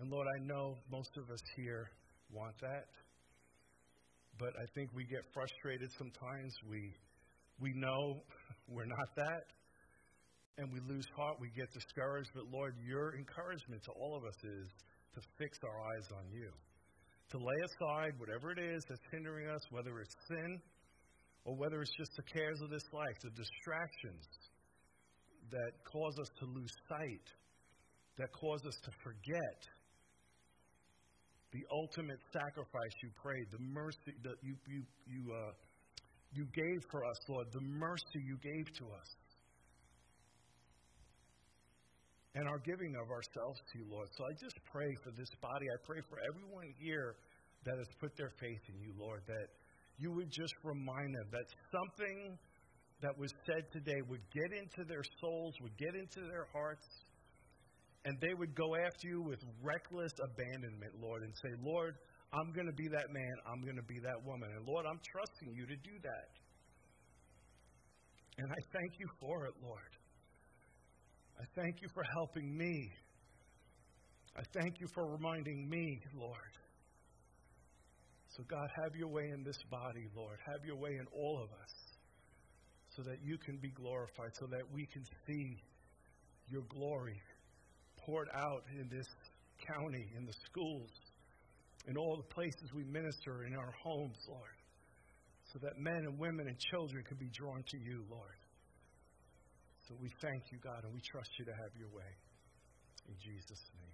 And 0.00 0.10
Lord, 0.10 0.26
I 0.26 0.38
know 0.44 0.76
most 0.90 1.10
of 1.16 1.30
us 1.30 1.40
here 1.56 1.88
want 2.32 2.54
that. 2.60 2.88
But 4.38 4.52
I 4.56 4.66
think 4.74 4.90
we 4.94 5.04
get 5.04 5.22
frustrated 5.32 5.90
sometimes. 5.96 6.52
We, 6.68 6.92
we 7.60 7.72
know 7.76 8.24
we're 8.68 8.88
not 8.88 9.08
that. 9.16 9.44
And 10.58 10.72
we 10.72 10.80
lose 10.80 11.06
heart. 11.16 11.38
We 11.40 11.48
get 11.56 11.72
discouraged. 11.72 12.30
But 12.34 12.44
Lord, 12.52 12.74
your 12.84 13.16
encouragement 13.16 13.82
to 13.84 13.92
all 13.92 14.16
of 14.16 14.24
us 14.24 14.36
is 14.44 14.68
to 15.14 15.20
fix 15.38 15.58
our 15.64 15.80
eyes 15.96 16.08
on 16.12 16.30
you 16.30 16.50
to 17.32 17.38
lay 17.38 17.60
aside 17.64 18.12
whatever 18.18 18.52
it 18.52 18.58
is 18.60 18.84
that's 18.88 19.00
hindering 19.10 19.48
us, 19.48 19.62
whether 19.70 20.00
it's 20.00 20.14
sin 20.28 20.60
or 21.44 21.56
whether 21.56 21.80
it's 21.80 21.96
just 21.96 22.12
the 22.16 22.22
cares 22.22 22.60
of 22.60 22.68
this 22.68 22.84
life, 22.92 23.16
the 23.24 23.32
distractions 23.32 24.28
that 25.50 25.72
cause 25.90 26.12
us 26.20 26.28
to 26.38 26.44
lose 26.44 26.70
sight, 26.88 27.26
that 28.18 28.28
cause 28.32 28.60
us 28.68 28.76
to 28.84 28.90
forget 29.02 29.60
the 31.52 31.64
ultimate 31.72 32.20
sacrifice 32.32 32.94
you 33.02 33.10
prayed, 33.16 33.48
the 33.50 33.64
mercy 33.64 34.12
that 34.22 34.36
you, 34.44 34.54
you, 34.68 34.82
you, 35.08 35.32
uh, 35.32 35.52
you 36.32 36.44
gave 36.52 36.80
for 36.90 37.04
us, 37.04 37.16
Lord, 37.28 37.46
the 37.52 37.64
mercy 37.64 38.20
you 38.24 38.36
gave 38.44 38.66
to 38.76 38.84
us 38.92 39.08
and 42.34 42.48
our 42.48 42.58
giving 42.64 42.96
of 42.96 43.10
ourselves 43.12 43.60
to 43.72 43.72
you, 43.78 43.86
Lord. 43.90 44.08
So 44.16 44.24
I 44.24 44.32
just 44.40 44.56
pray 44.72 44.88
for 45.04 45.12
this 45.12 45.28
body. 45.40 45.66
I 45.68 45.78
pray 45.84 46.00
for 46.08 46.16
everyone 46.24 46.72
here 46.80 47.16
that 47.64 47.76
has 47.76 47.90
put 48.00 48.16
their 48.16 48.32
faith 48.40 48.62
in 48.72 48.80
you, 48.80 48.92
Lord, 48.96 49.22
that 49.28 49.48
you 49.98 50.10
would 50.12 50.30
just 50.32 50.54
remind 50.64 51.14
them 51.14 51.28
that 51.30 51.46
something 51.70 52.38
that 53.04 53.12
was 53.18 53.30
said 53.44 53.68
today 53.72 54.00
would 54.08 54.24
get 54.32 54.50
into 54.56 54.88
their 54.88 55.04
souls, 55.20 55.54
would 55.60 55.76
get 55.76 55.94
into 55.94 56.26
their 56.26 56.48
hearts, 56.52 56.86
and 58.04 58.18
they 58.20 58.34
would 58.34 58.54
go 58.56 58.74
after 58.80 59.06
you 59.06 59.22
with 59.22 59.38
reckless 59.62 60.12
abandonment, 60.18 60.94
Lord, 60.98 61.22
and 61.22 61.32
say, 61.36 61.52
Lord, 61.62 61.94
I'm 62.32 62.50
going 62.56 62.66
to 62.66 62.72
be 62.72 62.88
that 62.88 63.12
man. 63.12 63.34
I'm 63.46 63.60
going 63.60 63.76
to 63.76 63.86
be 63.86 64.00
that 64.00 64.18
woman. 64.24 64.48
And 64.56 64.66
Lord, 64.66 64.86
I'm 64.88 64.98
trusting 65.04 65.52
you 65.52 65.66
to 65.66 65.76
do 65.84 65.94
that. 66.02 66.30
And 68.38 68.48
I 68.48 68.60
thank 68.72 68.90
you 68.98 69.06
for 69.20 69.44
it, 69.44 69.54
Lord. 69.60 69.92
I 71.42 71.60
thank 71.60 71.82
you 71.82 71.88
for 71.92 72.04
helping 72.14 72.56
me. 72.56 72.88
I 74.36 74.42
thank 74.54 74.78
you 74.78 74.86
for 74.94 75.10
reminding 75.10 75.68
me, 75.68 76.00
Lord. 76.14 76.54
So, 78.36 78.44
God, 78.48 78.68
have 78.84 78.94
your 78.94 79.08
way 79.08 79.28
in 79.34 79.42
this 79.42 79.58
body, 79.68 80.06
Lord. 80.16 80.38
Have 80.46 80.64
your 80.64 80.76
way 80.76 80.90
in 80.90 81.06
all 81.12 81.42
of 81.42 81.50
us 81.50 81.74
so 82.96 83.02
that 83.02 83.18
you 83.24 83.38
can 83.38 83.56
be 83.56 83.70
glorified, 83.70 84.30
so 84.38 84.46
that 84.52 84.62
we 84.72 84.86
can 84.86 85.02
see 85.26 85.56
your 86.48 86.62
glory 86.68 87.20
poured 88.06 88.28
out 88.34 88.62
in 88.78 88.88
this 88.88 89.08
county, 89.66 90.06
in 90.16 90.24
the 90.24 90.34
schools, 90.46 90.90
in 91.88 91.96
all 91.96 92.16
the 92.16 92.34
places 92.34 92.70
we 92.72 92.84
minister, 92.84 93.44
in 93.46 93.54
our 93.56 93.74
homes, 93.82 94.16
Lord, 94.28 94.58
so 95.52 95.58
that 95.62 95.76
men 95.76 96.06
and 96.06 96.20
women 96.20 96.46
and 96.46 96.56
children 96.70 97.02
can 97.02 97.16
be 97.16 97.30
drawn 97.34 97.64
to 97.66 97.78
you, 97.78 98.04
Lord. 98.08 98.38
So 99.88 99.94
we 100.00 100.10
thank 100.20 100.52
you, 100.52 100.58
God, 100.62 100.84
and 100.84 100.92
we 100.94 101.00
trust 101.00 101.30
you 101.38 101.44
to 101.46 101.52
have 101.52 101.74
your 101.78 101.88
way. 101.88 102.12
In 103.08 103.14
Jesus' 103.18 103.66
name. 103.74 103.91